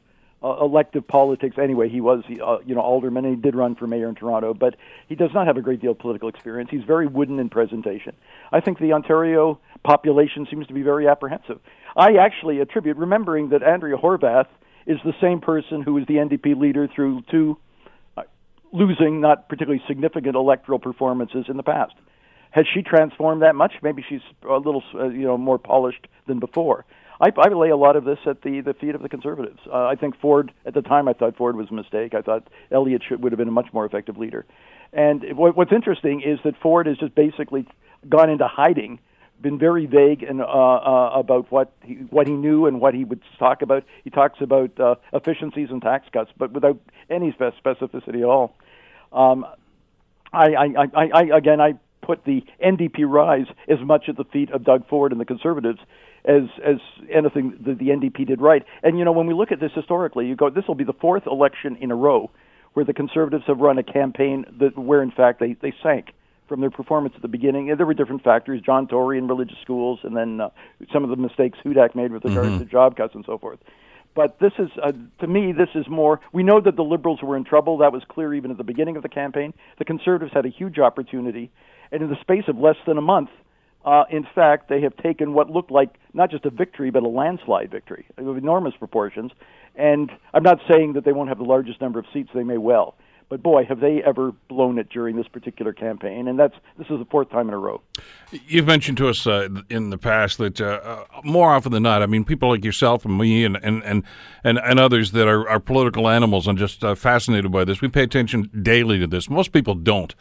uh, 0.43 0.57
elective 0.61 1.07
politics 1.07 1.57
anyway. 1.61 1.89
He 1.89 2.01
was, 2.01 2.23
uh, 2.29 2.59
you 2.65 2.75
know, 2.75 2.81
alderman, 2.81 3.25
and 3.25 3.37
he 3.37 3.41
did 3.41 3.57
run 3.57 3.75
for 3.75 3.87
mayor 3.87 4.09
in 4.09 4.15
Toronto, 4.15 4.55
but 4.55 4.77
he 5.09 5.15
does 5.15 5.31
not 5.35 5.47
have 5.47 5.57
a 5.57 5.63
great 5.63 5.81
deal 5.81 5.93
of 5.93 5.99
political 5.99 6.29
experience. 6.29 6.71
He's 6.71 6.85
very 6.85 7.07
wooden 7.07 7.39
in 7.41 7.49
presentation. 7.49 8.15
I 8.53 8.61
think 8.61 8.79
the 8.79 8.93
Ontario 8.93 9.59
population 9.83 10.47
seems 10.49 10.67
to 10.69 10.75
be 10.75 10.83
very 10.83 11.09
apprehensive. 11.09 11.59
I 11.97 12.17
actually 12.21 12.61
attribute, 12.61 12.97
remembering 12.99 13.49
that 13.49 13.63
Andrea 13.63 13.97
Horwath 13.97 14.47
is 14.87 14.99
the 15.05 15.15
same 15.21 15.41
person 15.41 15.83
who 15.83 15.95
was 15.95 16.07
the 16.07 16.15
NDP 16.15 16.59
leader 16.59 16.89
through 16.95 17.23
two 17.31 17.59
uh, 18.17 18.23
losing, 18.73 19.21
not 19.21 19.49
particularly 19.49 19.83
significant 19.89 20.37
electoral 20.37 20.79
performances 20.79 21.47
in 21.49 21.57
the 21.57 21.63
past. 21.63 21.95
Has 22.51 22.67
she 22.73 22.83
transformed 22.83 23.43
that 23.43 23.55
much? 23.55 23.73
Maybe 23.83 24.05
she's 24.09 24.21
a 24.49 24.57
little, 24.57 24.83
uh, 24.95 25.09
you 25.09 25.27
know, 25.27 25.37
more 25.37 25.59
polished 25.59 26.07
than 26.27 26.39
before. 26.39 26.85
I, 27.21 27.33
I 27.37 27.49
lay 27.49 27.71
a 27.71 27.77
lot 27.77 27.97
of 27.97 28.05
this 28.05 28.19
at 28.27 28.43
the 28.43 28.61
the 28.61 28.75
feet 28.75 28.95
of 28.95 29.03
the 29.03 29.09
conservatives. 29.09 29.59
Uh, 29.67 29.87
I 29.87 29.97
think 29.97 30.21
Ford 30.21 30.53
at 30.65 30.75
the 30.75 30.83
time 30.83 31.09
I 31.09 31.13
thought 31.13 31.37
Ford 31.37 31.57
was 31.57 31.69
a 31.71 31.75
mistake. 31.75 32.15
I 32.15 32.23
thought 32.23 32.49
Elliott 32.71 33.03
should, 33.09 33.23
would 33.23 33.33
have 33.33 33.39
been 33.39 33.49
a 33.49 33.53
much 33.53 33.73
more 33.73 33.85
effective 33.85 34.17
leader. 34.17 34.47
And 34.93 35.37
what, 35.37 35.57
what's 35.57 35.73
interesting 35.73 36.23
is 36.23 36.39
that 36.45 36.55
Ford 36.63 36.87
has 36.87 36.97
just 36.97 37.15
basically 37.15 37.67
gone 38.09 38.31
into 38.31 38.47
hiding, 38.47 39.01
been 39.41 39.59
very 39.59 39.87
vague 39.87 40.23
and 40.23 40.41
uh, 40.41 40.45
uh, 40.45 41.11
about 41.15 41.51
what 41.51 41.73
he, 41.83 41.95
what 41.95 42.27
he 42.27 42.33
knew 42.33 42.67
and 42.67 42.81
what 42.81 42.95
he 42.95 43.05
would 43.05 43.21
talk 43.39 43.63
about. 43.63 43.85
He 44.05 44.11
talks 44.11 44.41
about 44.41 44.79
uh, 44.81 44.95
efficiencies 45.13 45.69
and 45.71 45.83
tax 45.83 46.07
cuts, 46.13 46.31
but 46.37 46.53
without 46.53 46.79
any 47.11 47.33
specificity 47.33 48.21
at 48.21 48.25
all. 48.25 48.57
Um, 49.13 49.45
I, 50.33 50.55
I, 50.55 50.67
I, 50.95 51.11
I 51.13 51.37
again, 51.37 51.61
I 51.61 51.75
put 52.09 52.25
the 52.25 52.43
NDP 52.65 53.05
rise 53.07 53.47
as 53.69 53.79
much 53.85 54.09
at 54.09 54.17
the 54.17 54.25
feet 54.25 54.51
of 54.51 54.65
Doug 54.65 54.89
Ford 54.89 55.13
and 55.13 55.21
the 55.21 55.27
Conservatives 55.27 55.79
as 56.25 56.45
as 56.65 56.77
anything 57.13 57.59
that 57.67 57.79
the 57.79 57.89
NDP 57.89 58.27
did 58.27 58.41
right. 58.41 58.65
And 58.83 58.99
you 58.99 59.05
know, 59.05 59.13
when 59.13 59.27
we 59.27 59.35
look 59.35 59.53
at 59.53 59.61
this 59.61 59.73
historically, 59.75 60.27
you 60.27 60.35
go, 60.35 60.49
this 60.49 60.65
will 60.67 60.75
be 60.75 60.85
the 60.85 60.95
fourth 60.95 61.27
election 61.27 61.77
in 61.81 61.91
a 61.91 61.95
row 61.95 62.31
where 62.73 62.85
the 62.85 62.95
Conservatives 62.95 63.45
have 63.47 63.59
run 63.59 63.77
a 63.77 63.83
campaign 63.83 64.47
that 64.59 64.77
where 64.77 65.03
in 65.03 65.11
fact 65.11 65.39
they 65.39 65.53
they 65.61 65.75
sank 65.83 66.07
from 66.49 66.63
their 66.63 66.71
performance 66.71 67.13
at 67.15 67.21
the 67.21 67.29
beginning. 67.29 67.69
And 67.69 67.79
there 67.79 67.85
were 67.85 67.93
different 67.93 68.25
factors, 68.25 68.63
John 68.63 68.89
Tory 68.89 69.19
and 69.19 69.29
religious 69.29 69.59
schools, 69.63 70.01
and 70.03 70.17
then 70.17 70.41
uh, 70.41 70.49
some 70.91 71.05
of 71.05 71.11
the 71.11 71.17
mistakes 71.17 71.59
Hudak 71.63 71.95
made 71.95 72.11
with 72.11 72.25
regards 72.25 72.49
mm-hmm. 72.49 72.61
to 72.61 72.65
job 72.65 72.97
cuts 72.97 73.15
and 73.15 73.25
so 73.27 73.37
forth. 73.37 73.59
But 74.15 74.41
this 74.41 74.53
is, 74.59 74.71
uh, 74.83 74.93
to 75.21 75.27
me, 75.27 75.53
this 75.53 75.69
is 75.75 75.87
more. 75.89 76.21
We 76.33 76.43
know 76.43 76.61
that 76.61 76.75
the 76.75 76.83
Liberals 76.83 77.21
were 77.23 77.37
in 77.37 77.45
trouble. 77.45 77.79
That 77.79 77.93
was 77.93 78.03
clear 78.09 78.33
even 78.35 78.51
at 78.51 78.57
the 78.57 78.65
beginning 78.65 78.97
of 78.97 79.03
the 79.03 79.09
campaign. 79.11 79.53
The 79.79 79.85
Conservatives 79.85 80.33
had 80.33 80.47
a 80.47 80.49
huge 80.49 80.79
opportunity 80.79 81.53
and 81.93 82.03
in 82.03 82.09
the 82.09 82.21
space 82.21 82.45
of 82.49 82.59
less 82.59 82.77
than 82.87 82.99
a 82.99 83.03
month, 83.03 83.31
uh, 83.85 84.05
in 84.11 84.27
fact, 84.35 84.69
they 84.69 84.81
have 84.83 84.97
taken 84.97 85.33
what 85.33 85.51
looked 85.51 85.71
like 85.71 85.95
not 86.13 86.31
just 86.31 86.45
a 86.45 86.51
victory, 86.51 86.91
but 86.91 87.03
a 87.03 87.09
landslide 87.09 87.71
victory 87.71 88.07
of 88.17 88.37
enormous 88.37 88.75
proportions. 88.79 89.33
And 89.77 90.11
I'm 90.35 90.43
not 90.43 90.59
saying 90.69 90.95
that 90.95 91.05
they 91.05 91.13
won't 91.13 91.29
have 91.29 91.39
the 91.39 91.45
largest 91.45 91.81
number 91.81 91.99
of 91.99 92.07
seats, 92.13 92.31
they 92.35 92.43
may 92.43 92.59
well. 92.59 92.97
But 93.29 93.43
boy, 93.43 93.65
have 93.67 93.81
they 93.81 94.03
ever 94.03 94.33
blown 94.49 94.79
it 94.79 94.89
during 94.89 95.17
this 95.17 95.29
particular 95.29 95.75
campaign, 95.75 96.29
and 96.29 96.39
that's 96.39 96.55
this 96.79 96.87
is 96.89 96.99
the 96.99 97.05
fourth 97.11 97.31
time 97.31 97.49
in 97.49 97.55
a 97.55 97.59
row. 97.59 97.83
You've 98.31 98.67
mentioned 98.67 98.97
to 98.99 99.09
us 99.09 99.27
uh, 99.27 99.49
in 99.69 99.91
the 99.91 99.99
past 99.99 100.39
that 100.39 100.61
uh, 100.63 100.81
uh, 100.83 101.05
more 101.25 101.53
often 101.53 101.73
than 101.73 101.83
not, 101.83 102.03
I 102.03 102.07
mean, 102.07 102.25
people 102.25 102.49
like 102.49 102.65
yourself 102.65 103.05
and 103.05 103.19
me 103.19 103.45
and 103.45 103.59
and 103.63 103.83
and 103.85 104.03
and, 104.45 104.81
others 104.81 105.13
that 105.13 105.29
are, 105.29 105.47
are 105.47 105.61
political 105.61 106.09
animals 106.09 106.47
and 106.47 106.57
just 106.57 106.83
uh, 106.83 106.95
fascinated 106.95 107.53
by 107.53 107.65
this, 107.65 107.83
we 107.83 107.89
pay 107.89 108.03
attention 108.03 108.51
daily 108.63 108.99
to 108.99 109.07
this. 109.07 109.29
Most 109.29 109.53
people 109.53 109.75
don't. 109.75 110.15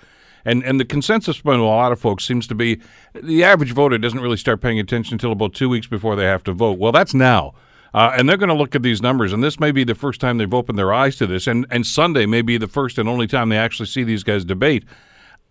And 0.46 0.64
and 0.64 0.80
the 0.80 0.86
consensus 0.86 1.42
among 1.44 1.60
a 1.60 1.66
lot 1.66 1.92
of 1.92 2.00
folks 2.00 2.26
seems 2.26 2.48
to 2.48 2.56
be 2.56 2.82
the 3.14 3.44
average 3.44 3.74
voter 3.74 3.98
doesn't 3.98 4.20
really 4.20 4.38
start 4.38 4.62
paying 4.62 4.80
attention 4.80 5.16
until 5.16 5.32
about 5.32 5.54
two 5.54 5.70
weeks 5.70 5.88
before 5.88 6.16
they 6.16 6.26
have 6.26 6.44
to 6.46 6.54
vote. 6.54 6.78
Well, 6.80 6.92
that's 6.92 7.14
now. 7.14 7.54
Uh, 7.94 8.14
and 8.16 8.28
they're 8.28 8.38
going 8.38 8.50
to 8.50 8.56
look 8.56 8.76
at 8.76 8.84
these 8.84 9.02
numbers, 9.02 9.34
and 9.34 9.44
this 9.44 9.60
may 9.60 9.72
be 9.72 9.84
the 9.84 9.96
first 9.96 10.22
time 10.22 10.38
they've 10.38 10.54
opened 10.54 10.78
their 10.78 10.94
eyes 10.94 11.16
to 11.16 11.26
this, 11.26 11.48
and, 11.48 11.66
and 11.72 11.86
Sunday 11.86 12.26
may 12.26 12.42
be 12.42 12.58
the 12.58 12.68
first 12.68 12.98
and 12.98 13.08
only 13.08 13.26
time 13.26 13.50
they 13.50 13.58
actually 13.58 13.88
see 13.88 14.04
these 14.04 14.24
guys 14.24 14.46
debate. 14.46 14.84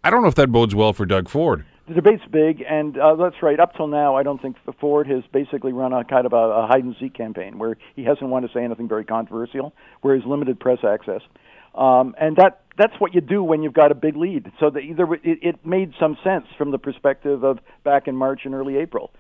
I 0.05 0.11
don't 0.11 0.23
know 0.23 0.29
if 0.29 0.37
that 0.37 0.53
bodes 0.53 0.75
well 0.75 0.93
for 0.93 1.07
Doug 1.07 1.29
Ford. 1.29 1.65
The 1.89 1.95
debate's 1.95 2.25
big, 2.31 2.65
and 2.69 2.99
uh, 2.99 3.15
that's 3.15 3.43
right. 3.43 3.59
Up 3.59 3.75
till 3.77 3.87
now, 3.87 4.17
I 4.17 4.23
don't 4.23 4.43
think 4.43 4.57
Ford 4.81 5.07
has 5.07 5.23
basically 5.33 5.73
run 5.73 5.93
a 5.93 6.05
kind 6.05 6.27
of 6.27 6.33
a, 6.33 6.37
a 6.37 6.67
hide 6.67 6.85
and 6.85 6.95
seek 7.01 7.15
campaign 7.15 7.59
where 7.59 7.77
he 7.95 8.05
hasn't 8.05 8.29
wanted 8.29 8.49
to 8.49 8.55
say 8.55 8.65
anything 8.65 8.89
very 8.89 9.05
controversial, 9.05 9.73
where 10.03 10.17
he's 10.17 10.27
limited 10.27 10.59
press 10.59 10.79
access. 10.85 11.23
Um, 11.77 12.15
and 12.19 12.37
that 12.37 12.63
that's 12.79 12.95
what 12.99 13.15
you 13.15 13.21
do 13.21 13.43
when 13.43 13.63
you've 13.63 13.75
got 13.75 13.91
a 13.91 13.95
big 13.95 14.17
lead. 14.17 14.51
So 14.61 14.71
that 14.71 14.81
either 14.81 15.15
it, 15.15 15.21
it 15.25 15.67
made 15.67 15.93
some 15.99 16.17
sense 16.23 16.47
from 16.59 16.71
the 16.71 16.79
perspective 16.79 17.43
of 17.43 17.59
back 17.85 18.07
in 18.07 18.17
March 18.17 18.41
and 18.45 18.55
early 18.55 18.77
April. 18.77 19.11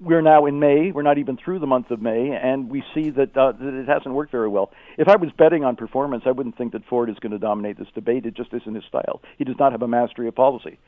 We're 0.00 0.22
now 0.22 0.46
in 0.46 0.60
May. 0.60 0.92
We're 0.92 1.02
not 1.02 1.18
even 1.18 1.36
through 1.36 1.58
the 1.58 1.66
month 1.66 1.90
of 1.90 2.00
May, 2.00 2.30
and 2.30 2.70
we 2.70 2.84
see 2.94 3.10
that, 3.10 3.36
uh, 3.36 3.50
that 3.50 3.74
it 3.74 3.88
hasn't 3.88 4.14
worked 4.14 4.30
very 4.30 4.48
well. 4.48 4.70
If 4.96 5.08
I 5.08 5.16
was 5.16 5.30
betting 5.36 5.64
on 5.64 5.74
performance, 5.74 6.22
I 6.24 6.30
wouldn't 6.30 6.56
think 6.56 6.72
that 6.72 6.84
Ford 6.88 7.10
is 7.10 7.16
going 7.18 7.32
to 7.32 7.38
dominate 7.38 7.78
this 7.78 7.88
debate. 7.96 8.24
It 8.24 8.34
just 8.34 8.52
isn't 8.52 8.74
his 8.74 8.84
style. 8.84 9.20
He 9.38 9.44
does 9.44 9.56
not 9.58 9.72
have 9.72 9.82
a 9.82 9.88
mastery 9.88 10.28
of 10.28 10.36
policy. 10.36 10.78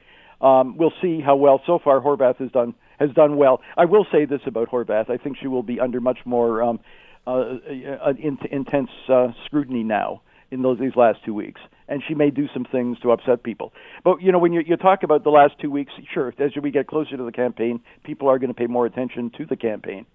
Um, 0.40 0.76
we'll 0.76 0.92
see 1.02 1.20
how 1.20 1.34
well. 1.34 1.60
So 1.66 1.80
far, 1.82 2.00
Horwath 2.00 2.36
has 2.36 2.52
done 2.52 2.74
has 3.00 3.10
done 3.10 3.36
well. 3.36 3.60
I 3.76 3.86
will 3.86 4.06
say 4.12 4.26
this 4.26 4.42
about 4.46 4.70
Horwath: 4.70 5.10
I 5.10 5.16
think 5.16 5.38
she 5.38 5.48
will 5.48 5.64
be 5.64 5.80
under 5.80 6.00
much 6.00 6.20
more 6.24 6.62
um, 6.62 6.80
uh, 7.26 7.30
uh, 7.30 8.12
in, 8.18 8.38
intense 8.50 8.90
uh, 9.08 9.28
scrutiny 9.46 9.82
now 9.82 10.22
in 10.50 10.62
those 10.62 10.78
these 10.78 10.96
last 10.96 11.18
two 11.24 11.34
weeks, 11.34 11.60
and 11.88 12.02
she 12.06 12.14
may 12.14 12.30
do 12.30 12.46
some 12.52 12.64
things 12.64 12.98
to 13.00 13.10
upset 13.12 13.42
people. 13.42 13.72
But 14.04 14.22
you 14.22 14.32
know, 14.32 14.38
when 14.38 14.52
you, 14.52 14.62
you 14.66 14.76
talk 14.76 15.02
about 15.02 15.24
the 15.24 15.30
last 15.30 15.54
two 15.60 15.70
weeks, 15.70 15.92
sure, 16.12 16.34
as 16.38 16.52
we 16.60 16.70
get 16.70 16.86
closer 16.86 17.16
to 17.16 17.24
the 17.24 17.32
campaign, 17.32 17.80
people 18.04 18.28
are 18.28 18.38
going 18.38 18.48
to 18.48 18.54
pay 18.54 18.66
more 18.66 18.86
attention 18.86 19.30
to 19.38 19.46
the 19.46 19.56
campaign. 19.56 20.06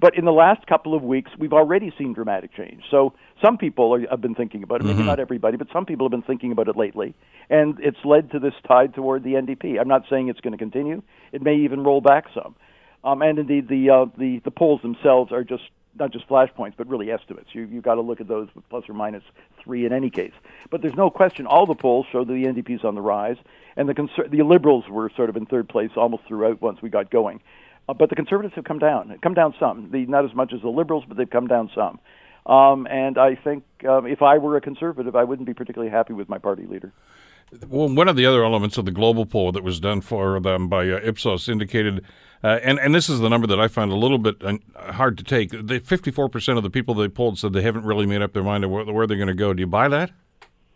But 0.00 0.16
in 0.16 0.24
the 0.24 0.32
last 0.32 0.66
couple 0.66 0.94
of 0.94 1.02
weeks, 1.02 1.30
we've 1.38 1.52
already 1.52 1.92
seen 1.98 2.12
dramatic 2.12 2.54
change. 2.54 2.82
So 2.90 3.12
some 3.44 3.58
people 3.58 3.94
are, 3.94 4.00
have 4.10 4.20
been 4.20 4.34
thinking 4.34 4.62
about 4.62 4.80
it. 4.80 4.84
Maybe 4.84 4.98
mm-hmm. 4.98 5.06
not 5.06 5.20
everybody, 5.20 5.56
but 5.56 5.68
some 5.72 5.84
people 5.84 6.06
have 6.06 6.10
been 6.10 6.22
thinking 6.22 6.50
about 6.50 6.68
it 6.68 6.76
lately, 6.76 7.14
and 7.50 7.78
it's 7.80 7.98
led 8.04 8.30
to 8.32 8.38
this 8.38 8.54
tide 8.66 8.94
toward 8.94 9.22
the 9.22 9.34
NDP. 9.34 9.78
I'm 9.80 9.88
not 9.88 10.02
saying 10.10 10.28
it's 10.28 10.40
going 10.40 10.52
to 10.52 10.58
continue. 10.58 11.02
It 11.32 11.42
may 11.42 11.56
even 11.56 11.84
roll 11.84 12.00
back 12.00 12.24
some. 12.34 12.56
Um, 13.04 13.20
and 13.22 13.38
indeed, 13.38 13.68
the 13.68 13.90
uh, 13.90 14.06
the 14.16 14.40
the 14.44 14.50
polls 14.50 14.80
themselves 14.82 15.32
are 15.32 15.42
just 15.44 15.64
not 15.98 16.12
just 16.12 16.28
flashpoints, 16.28 16.74
but 16.76 16.88
really 16.88 17.10
estimates. 17.10 17.48
You 17.52 17.68
you've 17.70 17.84
got 17.84 17.94
to 17.96 18.00
look 18.00 18.20
at 18.20 18.28
those 18.28 18.48
with 18.54 18.68
plus 18.68 18.88
or 18.88 18.94
minus 18.94 19.22
three 19.62 19.84
in 19.86 19.92
any 19.92 20.10
case. 20.10 20.32
But 20.70 20.82
there's 20.82 20.94
no 20.94 21.10
question. 21.10 21.46
All 21.46 21.66
the 21.66 21.74
polls 21.74 22.06
show 22.10 22.24
that 22.24 22.32
the 22.32 22.44
NDP 22.44 22.76
is 22.76 22.84
on 22.84 22.94
the 22.94 23.00
rise, 23.00 23.36
and 23.76 23.88
the 23.88 23.94
conser- 23.94 24.30
the 24.30 24.42
Liberals 24.42 24.88
were 24.88 25.10
sort 25.16 25.30
of 25.30 25.36
in 25.36 25.46
third 25.46 25.68
place 25.68 25.90
almost 25.96 26.24
throughout 26.26 26.60
once 26.60 26.80
we 26.82 26.88
got 26.88 27.10
going. 27.10 27.40
Uh, 27.88 27.94
but 27.94 28.10
the 28.10 28.16
Conservatives 28.16 28.54
have 28.54 28.64
come 28.64 28.78
down, 28.78 29.16
come 29.22 29.34
down 29.34 29.54
some. 29.58 29.90
The, 29.90 30.06
not 30.06 30.24
as 30.24 30.34
much 30.34 30.52
as 30.52 30.60
the 30.62 30.68
Liberals, 30.68 31.04
but 31.06 31.16
they've 31.16 31.28
come 31.28 31.48
down 31.48 31.70
some. 31.74 31.98
Um, 32.46 32.86
and 32.90 33.18
I 33.18 33.34
think 33.34 33.64
um, 33.88 34.06
if 34.06 34.22
I 34.22 34.38
were 34.38 34.56
a 34.56 34.60
conservative, 34.60 35.14
I 35.14 35.24
wouldn't 35.24 35.46
be 35.46 35.54
particularly 35.54 35.90
happy 35.90 36.12
with 36.12 36.28
my 36.28 36.38
party 36.38 36.66
leader. 36.66 36.92
Well, 37.68 37.88
one 37.88 38.08
of 38.08 38.16
the 38.16 38.26
other 38.26 38.44
elements 38.44 38.78
of 38.78 38.84
the 38.84 38.90
global 38.90 39.26
poll 39.26 39.52
that 39.52 39.62
was 39.62 39.78
done 39.78 40.00
for 40.00 40.40
them 40.40 40.68
by 40.68 40.88
uh, 40.88 41.00
Ipsos 41.04 41.48
indicated, 41.48 42.04
uh, 42.44 42.58
and 42.62 42.78
and 42.78 42.94
this 42.94 43.08
is 43.08 43.20
the 43.20 43.28
number 43.28 43.46
that 43.46 43.60
I 43.60 43.68
found 43.68 43.92
a 43.92 43.96
little 43.96 44.18
bit 44.18 44.42
uh, 44.42 44.58
hard 44.92 45.18
to 45.18 45.24
take. 45.24 45.50
The 45.50 45.80
54 45.80 46.28
percent 46.28 46.58
of 46.58 46.64
the 46.64 46.70
people 46.70 46.94
they 46.94 47.08
polled 47.08 47.38
said 47.38 47.52
they 47.52 47.62
haven't 47.62 47.84
really 47.84 48.06
made 48.06 48.22
up 48.22 48.32
their 48.32 48.42
mind 48.42 48.64
of 48.64 48.70
where, 48.70 48.84
where 48.84 49.06
they're 49.06 49.16
going 49.16 49.28
to 49.28 49.34
go. 49.34 49.52
Do 49.52 49.60
you 49.60 49.66
buy 49.66 49.88
that? 49.88 50.10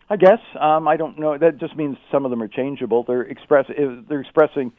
I 0.09 0.17
guess 0.17 0.39
um, 0.61 0.87
I 0.87 0.97
don't 0.97 1.19
know. 1.19 1.37
That 1.37 1.59
just 1.59 1.77
means 1.77 1.97
some 2.13 2.25
of 2.25 2.31
them 2.31 2.41
are 2.43 2.49
changeable. 2.49 3.03
They're 3.03 3.23
express 3.23 3.67
they're 4.09 4.21
expressing 4.21 4.73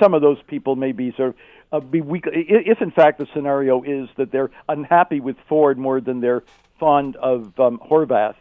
some 0.00 0.14
of 0.14 0.22
those 0.22 0.38
people 0.46 0.76
may 0.76 0.92
be 0.92 1.12
sort 1.16 1.36
of 1.72 1.82
uh, 1.82 1.86
be 1.86 2.00
weak. 2.00 2.24
If 2.26 2.80
in 2.80 2.90
fact 2.90 3.18
the 3.18 3.26
scenario 3.34 3.82
is 3.82 4.08
that 4.16 4.30
they're 4.30 4.50
unhappy 4.68 5.20
with 5.20 5.36
Ford 5.48 5.78
more 5.78 6.00
than 6.00 6.20
they're 6.20 6.42
fond 6.78 7.16
of 7.16 7.58
um, 7.58 7.78
Horwath, 7.78 8.34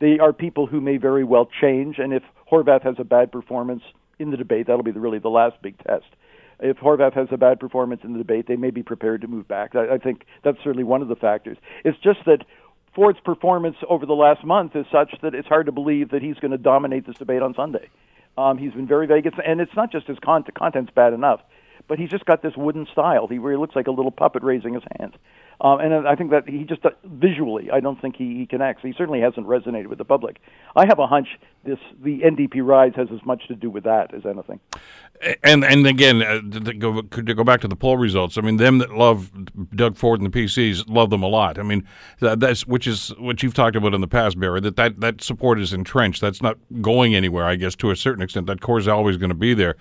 they 0.00 0.18
are 0.18 0.32
people 0.32 0.66
who 0.66 0.80
may 0.80 0.96
very 0.96 1.24
well 1.24 1.48
change. 1.60 1.98
And 1.98 2.12
if 2.12 2.22
Horwath 2.50 2.82
has 2.82 2.96
a 2.98 3.04
bad 3.04 3.32
performance 3.32 3.82
in 4.18 4.30
the 4.30 4.36
debate, 4.36 4.66
that'll 4.66 4.82
be 4.82 4.90
the, 4.90 5.00
really 5.00 5.18
the 5.18 5.28
last 5.28 5.60
big 5.62 5.78
test. 5.78 6.06
If 6.64 6.78
Horwath 6.78 7.12
has 7.12 7.28
a 7.30 7.36
bad 7.36 7.60
performance 7.60 8.00
in 8.04 8.12
the 8.12 8.18
debate, 8.18 8.46
they 8.48 8.56
may 8.56 8.70
be 8.70 8.82
prepared 8.82 9.20
to 9.20 9.28
move 9.28 9.46
back. 9.46 9.76
I, 9.76 9.94
I 9.94 9.98
think 9.98 10.24
that's 10.42 10.56
certainly 10.64 10.82
one 10.82 11.02
of 11.02 11.08
the 11.08 11.14
factors. 11.14 11.58
It's 11.84 11.98
just 11.98 12.20
that 12.24 12.38
Ford's 12.94 13.20
performance 13.20 13.76
over 13.86 14.06
the 14.06 14.14
last 14.14 14.44
month 14.44 14.74
is 14.74 14.86
such 14.90 15.14
that 15.20 15.34
it's 15.34 15.46
hard 15.46 15.66
to 15.66 15.72
believe 15.72 16.10
that 16.10 16.22
he's 16.22 16.36
going 16.36 16.52
to 16.52 16.58
dominate 16.58 17.06
this 17.06 17.16
debate 17.16 17.42
on 17.42 17.52
Sunday. 17.54 17.90
Um, 18.38 18.56
he's 18.56 18.72
been 18.72 18.86
very 18.86 19.06
vague, 19.06 19.26
and 19.44 19.60
it's 19.60 19.76
not 19.76 19.92
just 19.92 20.06
his 20.06 20.18
content, 20.18 20.54
content's 20.56 20.90
bad 20.90 21.12
enough, 21.12 21.40
but 21.86 21.98
he's 21.98 22.08
just 22.08 22.24
got 22.24 22.42
this 22.42 22.56
wooden 22.56 22.86
style. 22.90 23.28
He 23.28 23.38
really 23.38 23.58
looks 23.58 23.76
like 23.76 23.86
a 23.86 23.92
little 23.92 24.10
puppet 24.10 24.42
raising 24.42 24.72
his 24.72 24.82
hands. 24.98 25.14
Um, 25.60 25.80
and 25.80 26.06
I 26.06 26.14
think 26.16 26.30
that 26.30 26.48
he 26.48 26.64
just 26.64 26.84
uh, 26.84 26.90
visually, 27.04 27.70
I 27.70 27.80
don't 27.80 28.00
think 28.00 28.16
he, 28.16 28.38
he 28.38 28.46
connects. 28.46 28.82
He 28.82 28.92
certainly 28.96 29.20
hasn't 29.20 29.46
resonated 29.46 29.86
with 29.86 29.98
the 29.98 30.04
public. 30.04 30.40
I 30.74 30.86
have 30.86 30.98
a 30.98 31.06
hunch 31.06 31.28
this 31.64 31.78
the 32.02 32.20
NDP 32.20 32.64
rise 32.64 32.92
has 32.96 33.08
as 33.12 33.24
much 33.24 33.48
to 33.48 33.54
do 33.54 33.70
with 33.70 33.84
that 33.84 34.14
as 34.14 34.26
anything. 34.26 34.60
And 35.42 35.64
and 35.64 35.86
again, 35.86 36.22
uh, 36.22 36.40
to, 36.60 36.74
go, 36.74 37.00
to 37.02 37.34
go 37.34 37.44
back 37.44 37.60
to 37.62 37.68
the 37.68 37.76
poll 37.76 37.96
results, 37.96 38.36
I 38.36 38.42
mean, 38.42 38.56
them 38.56 38.78
that 38.78 38.90
love 38.90 39.30
Doug 39.74 39.96
Ford 39.96 40.20
and 40.20 40.32
the 40.32 40.38
PCs 40.38 40.84
love 40.88 41.10
them 41.10 41.22
a 41.22 41.28
lot. 41.28 41.58
I 41.58 41.62
mean, 41.62 41.86
that's 42.20 42.66
which 42.66 42.86
is 42.86 43.08
what 43.18 43.42
you've 43.42 43.54
talked 43.54 43.76
about 43.76 43.94
in 43.94 44.00
the 44.00 44.08
past, 44.08 44.38
Barry. 44.38 44.60
That 44.60 44.76
that 44.76 45.00
that 45.00 45.22
support 45.22 45.58
is 45.60 45.72
entrenched. 45.72 46.20
That's 46.20 46.42
not 46.42 46.58
going 46.82 47.14
anywhere. 47.14 47.44
I 47.44 47.56
guess 47.56 47.74
to 47.76 47.90
a 47.90 47.96
certain 47.96 48.22
extent, 48.22 48.46
that 48.46 48.60
core 48.60 48.78
is 48.78 48.88
always 48.88 49.16
going 49.16 49.30
to 49.30 49.34
be 49.34 49.54
there. 49.54 49.76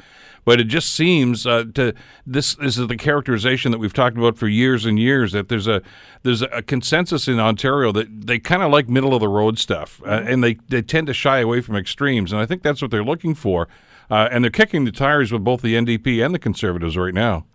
But 0.45 0.59
it 0.59 0.65
just 0.65 0.93
seems 0.93 1.47
uh, 1.47 1.65
to 1.75 1.93
this, 2.25 2.55
this 2.55 2.77
is 2.77 2.87
the 2.87 2.97
characterization 2.97 3.71
that 3.71 3.77
we've 3.77 3.93
talked 3.93 4.17
about 4.17 4.37
for 4.37 4.47
years 4.47 4.85
and 4.85 4.99
years 4.99 5.31
that 5.31 5.47
there's 5.47 5.62
a 5.67 5.82
there's 6.24 6.41
a 6.41 6.62
consensus 6.62 7.27
in 7.27 7.39
Ontario 7.39 7.91
that 7.91 8.27
they 8.27 8.39
kind 8.39 8.62
of 8.62 8.72
like 8.72 8.89
middle 8.89 9.13
of 9.13 9.22
the 9.22 9.27
road 9.27 9.60
stuff, 9.60 10.01
uh, 10.05 10.20
mm-hmm. 10.20 10.27
and 10.27 10.43
they 10.43 10.55
they 10.70 10.82
tend 10.82 11.08
to 11.08 11.13
shy 11.13 11.39
away 11.39 11.62
from 11.62 11.75
extremes, 11.75 12.32
and 12.32 12.41
I 12.41 12.46
think 12.46 12.63
that's 12.63 12.82
what 12.82 12.91
they're 12.91 13.03
looking 13.03 13.36
for. 13.36 13.67
Uh, 14.12 14.27
and 14.32 14.43
they're 14.43 14.51
kicking 14.51 14.86
the 14.86 14.91
tires 14.91 15.32
with 15.32 15.43
both 15.43 15.62
the 15.62 15.75
NDP 15.75 16.24
and 16.24 16.36
the 16.36 16.39
Conservatives 16.39 16.98
right 16.98 17.13
now. 17.13 17.46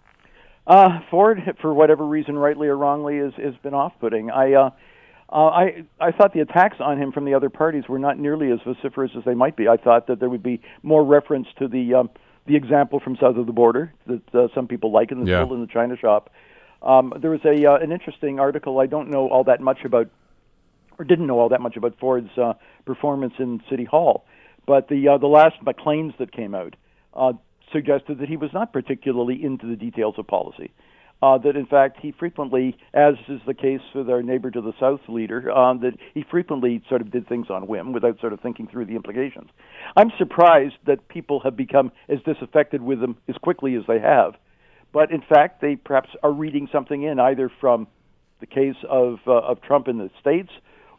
Uh, 0.66 1.00
Ford, 1.10 1.38
for 1.60 1.72
whatever 1.72 2.04
reason, 2.04 2.36
rightly 2.36 2.68
or 2.68 2.76
wrongly, 2.76 3.18
has 3.18 3.32
has 3.34 3.54
been 3.62 3.74
off-putting. 3.74 4.30
I. 4.30 4.52
Uh, 4.54 4.70
uh, 5.30 5.48
I 5.48 5.84
I 6.00 6.10
thought 6.10 6.32
the 6.32 6.40
attacks 6.40 6.76
on 6.80 6.96
him 6.96 7.12
from 7.12 7.26
the 7.26 7.34
other 7.34 7.50
parties 7.50 7.84
were 7.86 7.98
not 7.98 8.18
nearly 8.18 8.50
as 8.50 8.60
vociferous 8.64 9.10
as 9.14 9.24
they 9.24 9.34
might 9.34 9.56
be. 9.56 9.68
I 9.68 9.76
thought 9.76 10.06
that 10.06 10.20
there 10.20 10.30
would 10.30 10.42
be 10.42 10.62
more 10.82 11.04
reference 11.04 11.48
to 11.58 11.68
the 11.68 11.92
um, 11.92 12.10
the 12.46 12.56
example 12.56 12.98
from 12.98 13.16
south 13.16 13.36
of 13.36 13.46
the 13.46 13.52
border 13.52 13.92
that 14.06 14.34
uh, 14.34 14.48
some 14.54 14.66
people 14.66 14.90
like 14.90 15.12
in 15.12 15.24
the 15.24 15.30
yeah. 15.30 15.42
in 15.42 15.60
the 15.60 15.66
China 15.66 15.96
shop. 15.96 16.30
Um, 16.82 17.12
there 17.20 17.30
was 17.30 17.40
a 17.44 17.66
uh, 17.66 17.76
an 17.76 17.92
interesting 17.92 18.38
article. 18.38 18.78
I 18.80 18.86
don't 18.86 19.10
know 19.10 19.28
all 19.28 19.44
that 19.44 19.60
much 19.60 19.84
about, 19.84 20.08
or 20.98 21.04
didn't 21.04 21.26
know 21.26 21.38
all 21.38 21.48
that 21.48 21.60
much 21.60 21.76
about 21.76 21.98
Ford's 21.98 22.36
uh, 22.38 22.54
performance 22.86 23.34
in 23.38 23.60
City 23.68 23.84
Hall, 23.84 24.24
but 24.66 24.88
the 24.88 25.08
uh, 25.08 25.18
the 25.18 25.26
last 25.26 25.56
Maclean's 25.62 26.14
that 26.18 26.32
came 26.32 26.54
out 26.54 26.76
uh, 27.14 27.32
suggested 27.72 28.18
that 28.18 28.28
he 28.28 28.36
was 28.36 28.50
not 28.52 28.72
particularly 28.72 29.42
into 29.42 29.66
the 29.66 29.76
details 29.76 30.14
of 30.18 30.26
policy 30.26 30.72
uh, 31.22 31.38
that 31.38 31.56
in 31.56 31.66
fact 31.66 31.98
he 32.00 32.12
frequently, 32.12 32.76
as 32.94 33.14
is 33.28 33.40
the 33.46 33.54
case 33.54 33.80
with 33.94 34.08
our 34.08 34.22
neighbor 34.22 34.50
to 34.50 34.60
the 34.60 34.72
south 34.78 35.00
leader, 35.08 35.50
um, 35.50 35.80
that 35.80 35.94
he 36.14 36.24
frequently 36.30 36.82
sort 36.88 37.00
of 37.00 37.10
did 37.10 37.28
things 37.28 37.46
on 37.50 37.66
whim 37.66 37.92
without 37.92 38.20
sort 38.20 38.32
of 38.32 38.40
thinking 38.40 38.68
through 38.68 38.86
the 38.86 38.94
implications. 38.94 39.48
I'm 39.96 40.12
surprised 40.16 40.76
that 40.86 41.08
people 41.08 41.40
have 41.40 41.56
become 41.56 41.90
as 42.08 42.18
disaffected 42.24 42.82
with 42.82 43.02
him 43.02 43.16
as 43.28 43.36
quickly 43.36 43.74
as 43.74 43.82
they 43.88 43.98
have, 43.98 44.34
but 44.92 45.10
in 45.10 45.22
fact 45.22 45.60
they 45.60 45.76
perhaps 45.76 46.10
are 46.22 46.32
reading 46.32 46.68
something 46.72 47.02
in 47.02 47.18
either 47.20 47.50
from 47.60 47.86
the 48.40 48.46
case 48.46 48.76
of 48.88 49.18
uh, 49.26 49.32
of 49.32 49.60
Trump 49.62 49.88
in 49.88 49.98
the 49.98 50.10
states 50.20 50.50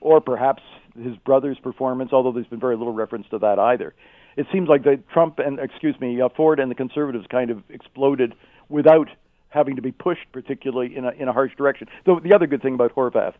or 0.01 0.21
perhaps 0.21 0.63
his 1.01 1.15
brother's 1.17 1.59
performance, 1.59 2.11
although 2.13 2.31
there's 2.31 2.47
been 2.47 2.59
very 2.59 2.75
little 2.75 2.93
reference 2.93 3.27
to 3.29 3.37
that 3.39 3.59
either. 3.59 3.93
It 4.37 4.47
seems 4.51 4.69
like 4.69 4.83
the 4.83 5.01
Trump 5.11 5.39
and 5.39 5.59
excuse 5.59 5.99
me, 5.99 6.21
uh, 6.21 6.29
Ford 6.35 6.59
and 6.59 6.69
the 6.71 6.75
conservatives 6.75 7.25
kind 7.29 7.49
of 7.49 7.63
exploded 7.69 8.33
without 8.69 9.09
having 9.49 9.75
to 9.75 9.81
be 9.81 9.91
pushed 9.91 10.31
particularly 10.31 10.95
in 10.95 11.05
a 11.05 11.11
in 11.11 11.27
a 11.27 11.33
harsh 11.33 11.55
direction. 11.55 11.87
Though 12.05 12.19
the 12.19 12.33
other 12.33 12.47
good 12.47 12.61
thing 12.61 12.75
about 12.75 12.95
Horwath, 12.95 13.33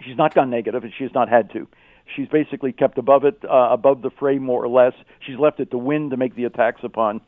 she's 0.00 0.16
not 0.16 0.34
gone 0.34 0.50
negative, 0.50 0.82
and 0.84 0.92
she's 0.96 1.12
not 1.14 1.28
had 1.28 1.52
to. 1.52 1.68
She's 2.16 2.26
basically 2.28 2.72
kept 2.72 2.98
above 2.98 3.24
it, 3.24 3.38
uh, 3.44 3.68
above 3.70 4.02
the 4.02 4.10
fray 4.10 4.38
more 4.38 4.64
or 4.64 4.68
less. 4.68 4.94
She's 5.24 5.38
left 5.38 5.60
it 5.60 5.70
to 5.70 5.78
Wynne 5.78 6.10
to 6.10 6.16
make 6.16 6.34
the 6.34 6.44
attacks 6.44 6.80
upon 6.82 7.20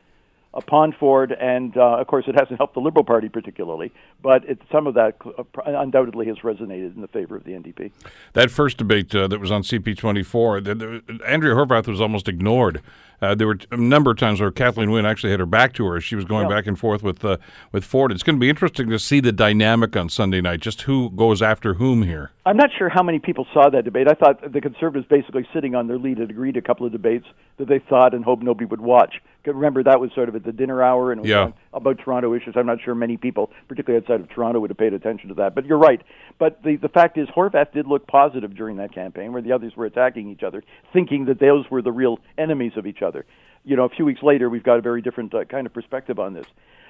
upon 0.55 0.93
Ford, 0.93 1.33
and 1.33 1.77
uh, 1.77 1.99
of 1.99 2.07
course, 2.07 2.25
it 2.29 2.35
hasn't 2.39 2.59
helped 2.59 2.75
the 2.75 2.81
Liberal 2.81 3.05
Party 3.05 3.29
particularly, 3.29 3.93
but 4.23 4.45
it, 4.45 4.61
some 4.71 4.87
of 4.87 4.95
that 4.95 5.17
undoubtedly 5.65 6.27
has 6.27 6.39
resonated 6.39 6.95
in 6.95 7.01
the 7.01 7.09
favor 7.09 7.37
of 7.37 7.45
the 7.45 7.53
NDP. 7.53 7.91
That 8.35 8.51
first 8.51 8.77
debate 8.77 9.15
uh, 9.15 9.29
that 9.29 9.41
was 9.41 9.51
on 9.51 9.63
CP24, 9.63 10.65
the, 10.65 10.75
the, 10.75 11.21
Andrea 11.27 11.55
Horwath 11.55 11.87
was 11.87 12.01
almost 12.01 12.29
ignored 12.29 12.83
uh, 13.23 13.37
there 13.37 13.47
were 13.47 13.57
a 13.71 13.76
number 13.76 14.11
of 14.11 14.19
times 14.19 14.41
where 14.41 14.50
Kathleen 14.50 14.91
Wynne 14.91 15.07
actually 15.07 15.31
had 15.31 15.38
her 15.38 15.47
back 15.47 15.73
to 15.75 15.87
her. 15.87 16.00
She 16.00 16.17
was 16.17 16.25
going 16.25 16.50
yeah. 16.50 16.57
back 16.57 16.67
and 16.67 16.79
forth 16.79 17.05
with 17.05 17.25
uh, 17.25 17.37
with 17.71 17.85
Ford. 17.85 18.11
It's 18.11 18.25
going 18.25 18.37
to 18.37 18.41
be 18.41 18.50
interesting 18.50 18.91
to 18.91 18.99
see 18.99 19.21
the 19.21 19.31
dynamic 19.31 19.97
on 19.97 20.09
Sunday 20.09 20.41
night, 20.41 20.61
just 20.61 20.83
who 20.83 21.09
goes 21.11 21.41
after 21.41 21.75
whom 21.75 22.02
here. 22.02 22.33
I'm 22.45 22.57
not 22.57 22.71
sure 22.76 22.88
how 22.88 23.05
many 23.05 23.21
people 23.21 23.47
saw 23.55 23.71
that 23.71 23.85
debate. 23.85 24.09
I 24.11 24.14
thought 24.14 24.52
the 24.52 24.61
Conservatives 24.61 25.07
basically 25.09 25.47
sitting 25.55 25.76
on 25.76 25.87
their 25.87 25.99
lead 25.99 26.19
had 26.19 26.31
agreed 26.31 26.57
a 26.57 26.62
couple 26.62 26.85
of 26.85 26.91
debates 26.91 27.26
that 27.59 27.69
they 27.69 27.79
thought 27.79 28.12
and 28.12 28.25
hoped 28.25 28.43
nobody 28.43 28.67
would 28.67 28.81
watch. 28.81 29.14
Remember, 29.47 29.85
that 29.85 30.00
was 30.00 30.11
sort 30.14 30.29
of 30.29 30.35
at 30.35 30.45
the 30.45 30.52
dinner 30.52 30.83
hour 30.83 31.12
and 31.12 31.25
yeah. 31.25 31.52
About 31.75 31.99
Toronto 32.05 32.35
issues. 32.35 32.55
I'm 32.57 32.67
not 32.67 32.79
sure 32.85 32.95
many 32.95 33.17
people, 33.17 33.50
particularly 33.69 34.05
outside 34.05 34.21
of 34.21 34.29
Toronto, 34.29 34.61
would 34.61 34.71
have 34.71 34.79
paid 34.79 34.93
attention 34.93 35.29
to 35.29 35.35
that. 35.37 35.55
But 35.55 35.67
you're 35.67 35.79
right. 35.79 36.02
But 36.38 36.62
the, 36.62 36.76
the 36.76 36.88
fact 36.88 37.17
is, 37.17 37.29
Horwath 37.29 37.73
did 37.73 37.87
look 37.87 38.07
positive 38.07 38.55
during 38.55 38.76
that 38.76 38.95
campaign, 38.95 39.33
where 39.33 39.43
the 39.43 39.52
others 39.52 39.73
were 39.76 39.87
attacking 39.87 40.29
each 40.29 40.43
other, 40.43 40.62
thinking 40.93 41.25
that 41.26 41.41
those 41.41 41.64
were 41.71 41.83
the 41.83 41.93
real 41.93 42.19
enemies 42.37 42.73
of 42.76 42.87
each 42.87 43.00
other 43.00 43.25
you 43.64 43.76
know, 43.76 43.85
a 43.85 43.88
few 43.88 44.05
weeks 44.05 44.23
later, 44.23 44.49
we've 44.50 44.64
got 44.64 44.79
a 44.79 44.83
very 44.83 45.02
different 45.02 45.35
uh, 45.35 45.45
kind 45.45 45.67
of 45.67 45.73
perspective 45.73 46.19
on 46.19 46.35
this. 46.35 46.47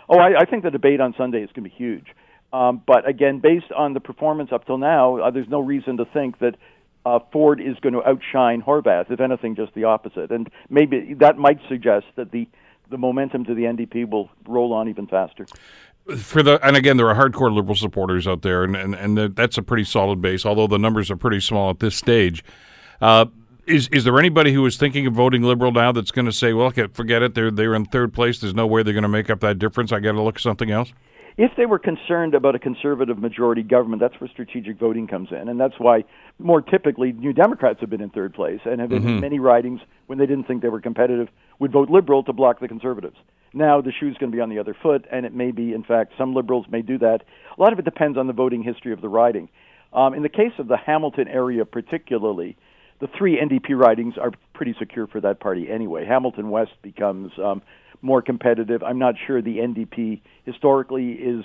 Oh, 0.09 0.19
I, 0.19 0.41
I 0.41 0.45
think 0.45 0.63
the 0.63 0.71
debate 0.71 1.01
on 1.01 1.15
Sunday 1.17 1.43
is 1.43 1.51
going 1.55 1.65
to 1.65 1.71
be 1.71 1.77
huge. 1.77 2.07
Um, 2.53 2.83
but 2.87 3.09
again, 3.09 3.41
based 3.41 3.73
on 3.77 3.95
the 3.95 4.01
performance 4.01 4.51
up 4.53 4.67
till 4.67 4.79
now, 4.79 5.19
uh, 5.19 5.31
there's 5.31 5.49
no 5.49 5.61
reason 5.61 5.97
to 5.99 6.05
think 6.05 6.39
that 6.41 6.57
uh, 7.05 7.19
Ford 7.33 7.61
is 7.61 7.77
going 7.81 7.95
to 7.95 8.07
outshine 8.07 8.63
Horwath. 8.63 9.11
If 9.11 9.21
anything, 9.21 9.57
just 9.57 9.75
the 9.75 9.85
opposite. 9.85 10.31
And 10.31 10.51
maybe 10.69 11.15
that 11.21 11.39
might 11.39 11.59
suggest 11.69 12.07
that 12.17 12.31
the 12.31 12.49
the 12.93 12.99
momentum 12.99 13.45
to 13.47 13.55
the 13.55 13.65
NDP 13.65 14.09
will 14.09 14.31
roll 14.47 14.73
on 14.73 14.89
even 14.89 15.09
faster. 15.09 15.47
For 16.17 16.43
the 16.43 16.65
and 16.65 16.77
again, 16.77 16.97
there 16.97 17.09
are 17.09 17.15
hardcore 17.15 17.53
liberal 17.53 17.75
supporters 17.75 18.29
out 18.29 18.43
there, 18.43 18.63
and 18.63 18.77
and, 18.77 18.95
and 18.95 19.35
that's 19.35 19.59
a 19.59 19.63
pretty 19.63 19.85
solid 19.85 20.21
base. 20.21 20.47
Although 20.47 20.69
the 20.69 20.79
numbers 20.79 21.11
are 21.11 21.17
pretty 21.17 21.41
small 21.41 21.71
at 21.71 21.81
this 21.81 21.97
stage. 21.97 22.45
Uh, 23.01 23.27
is 23.67 23.89
is 23.89 24.05
there 24.05 24.19
anybody 24.19 24.53
who 24.53 24.67
is 24.67 24.77
thinking 24.77 25.07
of 25.07 25.15
voting 25.15 25.43
liberal 25.43 25.73
now 25.73 25.93
that's 25.93 26.11
going 26.11 26.27
to 26.27 26.33
say, 26.33 26.53
"Well, 26.53 26.73
forget 26.93 27.23
it. 27.23 27.35
They're 27.35 27.51
they're 27.51 27.75
in 27.75 27.85
third 27.87 28.13
place. 28.13 28.41
There's 28.41 28.55
no 28.55 28.67
way 28.67 28.83
they're 28.83 28.93
going 28.93 29.03
to 29.03 29.09
make 29.09 29.31
up 29.31 29.41
that 29.41 29.59
difference. 29.59 29.93
I 29.93 30.01
got 30.01 30.13
to 30.13 30.23
look 30.23 30.37
at 30.37 30.43
something 30.43 30.71
else." 30.71 30.93
If 31.37 31.53
they 31.57 31.67
were 31.67 31.79
concerned 31.79 32.35
about 32.35 32.55
a 32.55 32.59
conservative 32.59 33.19
majority 33.19 33.63
government, 33.63 34.01
that's 34.01 34.21
where 34.21 34.29
strategic 34.29 34.79
voting 34.79 35.07
comes 35.07 35.29
in, 35.31 35.49
and 35.49 35.59
that's 35.59 35.79
why 35.79 36.05
more 36.39 36.61
typically 36.61 37.13
New 37.13 37.33
Democrats 37.33 37.81
have 37.81 37.91
been 37.91 38.03
in 38.03 38.11
third 38.11 38.35
place 38.35 38.61
and 38.65 38.81
have 38.81 38.91
mm-hmm. 38.91 39.09
in 39.09 39.21
many 39.21 39.39
ridings 39.39 39.81
when 40.07 40.19
they 40.19 40.27
didn't 40.27 40.45
think 40.45 40.63
they 40.63 40.69
were 40.69 40.81
competitive 40.81 41.29
would 41.59 41.73
vote 41.73 41.89
liberal 41.89 42.23
to 42.25 42.33
block 42.33 42.61
the 42.61 42.69
conservatives. 42.69 43.17
Now 43.55 43.81
the 43.81 43.93
shoe's 43.93 44.17
going 44.19 44.31
to 44.31 44.37
be 44.37 44.43
on 44.43 44.51
the 44.51 44.59
other 44.59 44.77
foot, 44.83 45.07
and 45.11 45.25
it 45.25 45.35
may 45.35 45.51
be, 45.53 45.73
in 45.73 45.85
fact, 45.85 46.13
some 46.19 46.35
liberals 46.35 46.67
may 46.71 46.83
do 46.83 46.99
that. 46.99 47.21
A 47.57 47.61
lot 47.61 47.73
of 47.73 47.79
it 47.79 47.85
depends 47.85 48.19
on 48.19 48.27
the 48.27 48.33
voting 48.33 48.63
history 48.63 48.93
of 48.93 49.01
the 49.01 49.09
riding. 49.09 49.49
Um, 49.93 50.15
in 50.15 50.23
the 50.23 50.31
case 50.31 50.53
of 50.59 50.69
the 50.69 50.77
Hamilton 50.77 51.29
area, 51.29 51.65
particularly 51.65 52.57
the 53.03 53.09
three 53.19 53.37
NDP 53.37 53.77
ridings 53.77 54.15
are 54.17 54.31
pretty 54.55 54.77
secure 54.79 55.09
for 55.09 55.21
that 55.21 55.41
party 55.41 55.69
anyway. 55.69 56.07
Hamilton 56.07 56.51
West 56.51 56.71
becomes 56.83 57.33
um, 57.37 57.61
more 58.01 58.23
competitive. 58.23 58.81
I'm 58.85 59.01
not 59.01 59.17
sure 59.27 59.43
the 59.43 59.57
NDP 59.59 60.23
historically 60.47 61.11
is 61.13 61.45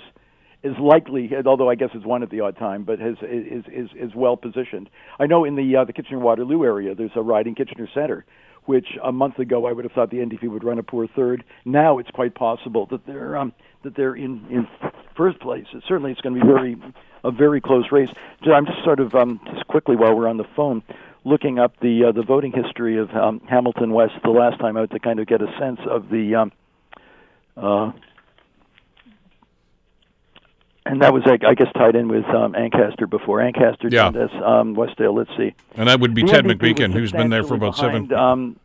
is 0.62 0.76
likely, 0.80 1.30
although 1.46 1.68
I 1.68 1.74
guess 1.74 1.90
it's 1.94 2.06
won 2.06 2.22
at 2.22 2.30
the 2.30 2.40
odd 2.40 2.56
time, 2.56 2.84
but 2.84 3.00
has, 3.00 3.16
is 3.22 3.64
is 3.72 3.88
is 3.96 4.14
well 4.14 4.36
positioned. 4.36 4.88
I 5.18 5.26
know 5.26 5.44
in 5.44 5.56
the 5.56 5.76
uh, 5.76 5.84
the 5.84 5.92
Kitchener 5.92 6.20
Waterloo 6.20 6.64
area, 6.64 6.94
there's 6.94 7.10
a 7.16 7.22
riding 7.22 7.56
Kitchener 7.56 7.88
Center, 7.92 8.24
which 8.66 8.96
a 9.02 9.10
month 9.10 9.40
ago 9.40 9.66
I 9.66 9.72
would 9.72 9.84
have 9.84 9.92
thought 9.92 10.10
the 10.10 10.18
NDP 10.18 10.48
would 10.48 10.62
run 10.62 10.78
a 10.78 10.84
poor 10.84 11.08
third. 11.08 11.42
Now 11.64 11.98
it's 11.98 12.10
quite 12.10 12.36
possible 12.36 12.86
that 12.92 13.04
they're 13.04 13.36
um, 13.36 13.52
that 13.82 13.96
they're 13.96 14.14
in 14.14 14.46
in 14.48 14.68
first 15.16 15.40
place. 15.40 15.66
Certainly, 15.88 16.12
it's 16.12 16.20
going 16.20 16.36
to 16.36 16.40
be 16.40 16.46
very 16.46 16.76
a 17.24 17.32
very 17.32 17.60
close 17.60 17.90
race. 17.90 18.10
I'm 18.42 18.66
just 18.66 18.84
sort 18.84 19.00
of 19.00 19.16
um, 19.16 19.40
just 19.52 19.66
quickly 19.66 19.96
while 19.96 20.14
we're 20.14 20.28
on 20.28 20.36
the 20.36 20.46
phone 20.54 20.84
looking 21.28 21.58
up 21.58 21.78
the 21.80 22.06
uh, 22.06 22.12
the 22.12 22.22
voting 22.22 22.52
history 22.52 22.98
of 22.98 23.10
um, 23.10 23.40
Hamilton 23.48 23.92
West 23.92 24.14
the 24.22 24.30
last 24.30 24.58
time 24.58 24.76
out 24.76 24.90
to 24.90 24.98
kind 24.98 25.20
of 25.20 25.26
get 25.26 25.42
a 25.42 25.52
sense 25.58 25.80
of 25.88 26.08
the 26.08 26.34
um, 26.34 26.52
uh, 27.56 27.92
and 30.88 31.02
that 31.02 31.12
was, 31.12 31.22
I 31.26 31.54
guess, 31.54 31.68
tied 31.74 31.96
in 31.96 32.08
with 32.08 32.24
um, 32.26 32.54
Ancaster 32.54 33.06
before 33.06 33.42
Ancaster, 33.42 33.88
yeah. 33.90 34.04
Dundas, 34.04 34.30
um, 34.42 34.74
Westdale. 34.74 35.14
Let's 35.14 35.30
see. 35.36 35.54
And 35.74 35.86
that 35.88 36.00
would 36.00 36.14
be 36.14 36.22
the 36.22 36.28
Ted 36.28 36.44
NDP 36.46 36.56
McMeekin, 36.56 36.92
who's 36.94 37.12
been 37.12 37.28
there 37.28 37.42
for 37.42 37.54
about 37.54 37.76
behind, 37.76 38.08
seven. 38.08 38.18
Um, 38.18 38.60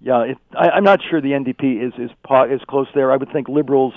yeah, 0.00 0.22
it, 0.22 0.38
I, 0.54 0.70
I'm 0.70 0.84
not 0.84 1.00
sure 1.08 1.20
the 1.20 1.30
NDP 1.30 1.82
is 1.82 1.94
is 1.98 2.10
is 2.10 2.60
close 2.68 2.88
there. 2.94 3.10
I 3.10 3.16
would 3.16 3.32
think 3.32 3.48
Liberals 3.48 3.94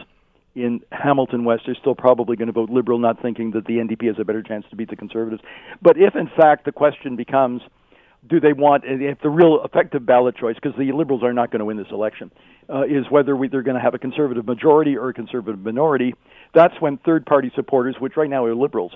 in 0.55 0.81
Hamilton 0.91 1.43
West 1.43 1.67
are 1.67 1.75
still 1.75 1.95
probably 1.95 2.37
going 2.37 2.47
to 2.47 2.53
vote 2.53 2.69
Liberal, 2.69 2.97
not 2.97 3.21
thinking 3.21 3.51
that 3.51 3.65
the 3.65 3.73
NDP 3.73 4.07
has 4.07 4.15
a 4.19 4.23
better 4.23 4.41
chance 4.41 4.65
to 4.69 4.77
beat 4.77 4.89
the 4.89 4.95
Conservatives. 4.95 5.43
But 5.81 5.97
if, 5.97 6.15
in 6.15 6.27
fact, 6.27 6.63
the 6.63 6.71
question 6.71 7.17
becomes 7.17 7.61
do 8.27 8.39
they 8.39 8.53
want 8.53 8.83
if 8.85 9.19
the 9.21 9.29
real 9.29 9.63
effective 9.63 10.05
ballot 10.05 10.35
choice 10.35 10.55
because 10.55 10.77
the 10.77 10.91
liberals 10.91 11.23
are 11.23 11.33
not 11.33 11.51
going 11.51 11.59
to 11.59 11.65
win 11.65 11.77
this 11.77 11.91
election 11.91 12.31
uh, 12.69 12.83
is 12.83 13.09
whether 13.09 13.35
we, 13.35 13.47
they're 13.47 13.61
going 13.61 13.75
to 13.75 13.81
have 13.81 13.93
a 13.93 13.99
conservative 13.99 14.45
majority 14.45 14.97
or 14.97 15.09
a 15.09 15.13
conservative 15.13 15.59
minority 15.59 16.13
that's 16.53 16.79
when 16.79 16.97
third 16.97 17.25
party 17.25 17.51
supporters 17.55 17.95
which 17.99 18.15
right 18.17 18.29
now 18.29 18.45
are 18.45 18.55
liberals 18.55 18.93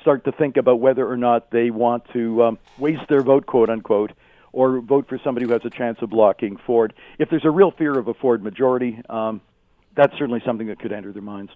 start 0.00 0.24
to 0.24 0.32
think 0.32 0.56
about 0.56 0.80
whether 0.80 1.08
or 1.08 1.16
not 1.16 1.50
they 1.50 1.70
want 1.70 2.02
to 2.12 2.42
um, 2.42 2.58
waste 2.78 3.02
their 3.08 3.22
vote 3.22 3.46
quote 3.46 3.70
unquote 3.70 4.12
or 4.52 4.80
vote 4.80 5.08
for 5.08 5.18
somebody 5.24 5.46
who 5.46 5.52
has 5.52 5.64
a 5.64 5.70
chance 5.70 5.96
of 6.02 6.10
blocking 6.10 6.58
Ford. 6.66 6.92
If 7.18 7.30
there's 7.30 7.46
a 7.46 7.50
real 7.50 7.70
fear 7.70 7.98
of 7.98 8.08
a 8.08 8.14
Ford 8.14 8.42
majority 8.42 9.00
um, 9.08 9.40
that's 9.94 10.12
certainly 10.18 10.40
something 10.44 10.66
that 10.68 10.78
could 10.78 10.92
enter 10.92 11.12
their 11.12 11.22
minds 11.22 11.52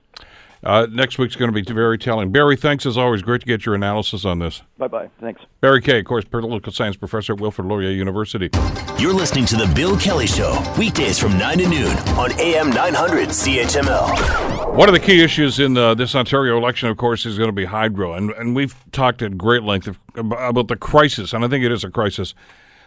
uh, 0.65 0.87
next 0.91 1.19
week's 1.19 1.37
going 1.37 1.53
to 1.53 1.63
be 1.63 1.63
very 1.73 1.99
telling. 1.99 2.33
Barry, 2.33 2.57
thanks 2.57 2.87
as 2.87 2.97
always. 2.97 3.23
Great 3.23 3.41
to 3.43 3.47
get 3.47 3.67
your 3.67 3.75
analysis 3.75 4.25
on 4.25 4.39
this. 4.39 4.63
Bye 4.79 4.89
bye. 4.89 5.11
Thanks. 5.21 5.43
Barry 5.61 5.81
Kay, 5.81 5.99
of 5.99 6.07
course, 6.07 6.25
political 6.25 6.73
science 6.73 6.97
professor 6.97 7.35
at 7.35 7.41
Wilfrid 7.41 7.69
Laurier 7.69 7.91
University. 7.91 8.51
You're 8.99 9.13
listening 9.13 9.45
to 9.47 9.57
The 9.57 9.71
Bill 9.75 9.97
Kelly 9.99 10.27
Show, 10.27 10.61
weekdays 10.79 11.19
from 11.19 11.39
9 11.39 11.59
to 11.59 11.69
noon 11.69 11.97
on 12.17 12.33
AM 12.41 12.71
900 12.71 13.29
CHML. 13.29 14.75
One 14.75 14.89
of 14.89 14.95
the 14.95 15.01
key 15.01 15.23
issues 15.23 15.59
in 15.59 15.77
uh, 15.77 15.95
this 15.95 16.15
Ontario 16.15 16.57
election, 16.57 16.89
of 16.89 16.97
course, 16.97 17.27
is 17.27 17.37
going 17.39 17.49
to 17.49 17.55
be 17.55 17.67
hydro. 17.67 18.15
And, 18.15 18.31
and 18.33 18.57
we've 18.57 18.75
talked 18.93 19.23
at 19.23 19.37
great 19.37 19.63
length 19.63 19.87
of, 19.87 19.99
about 20.17 20.69
the 20.69 20.77
crisis, 20.77 21.33
and 21.33 21.45
I 21.45 21.49
think 21.49 21.65
it 21.65 21.73
is 21.73 21.85
a 21.85 21.91
crisis 21.91 22.35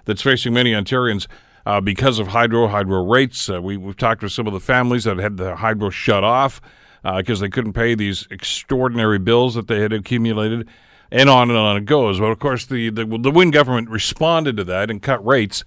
that's 0.06 0.22
facing 0.22 0.54
many 0.54 0.72
Ontarians. 0.74 1.28
Uh, 1.66 1.80
because 1.80 2.18
of 2.18 2.30
hydro, 2.30 2.68
hydro 2.68 3.04
rates. 3.06 3.48
Uh, 3.48 3.62
we, 3.62 3.78
we've 3.78 3.98
talked 3.98 4.24
with 4.24 4.32
some 4.32 4.48
of 4.48 4.54
the 4.54 4.62
families 4.62 5.04
that 5.04 5.18
had 5.18 5.38
the 5.38 5.58
hydro 5.58 5.90
shut 5.92 6.24
off 6.24 6.62
because 7.04 7.42
uh, 7.42 7.46
they 7.46 7.50
couldn't 7.50 7.74
pay 7.74 7.96
these 7.96 8.28
extraordinary 8.30 9.20
bills 9.20 9.56
that 9.56 9.68
they 9.68 9.82
had 9.82 9.94
accumulated, 9.94 10.68
and 11.12 11.30
on 11.30 11.50
and 11.50 11.58
on 11.58 11.78
it 11.78 11.86
goes. 11.86 12.20
Well, 12.20 12.32
of 12.32 12.40
course, 12.40 12.66
the 12.66 12.90
the, 12.90 13.06
the 13.06 13.32
Wynne 13.32 13.52
government 13.52 13.90
responded 13.90 14.58
to 14.58 14.64
that 14.66 14.90
and 14.90 15.02
cut 15.02 15.26
rates 15.26 15.64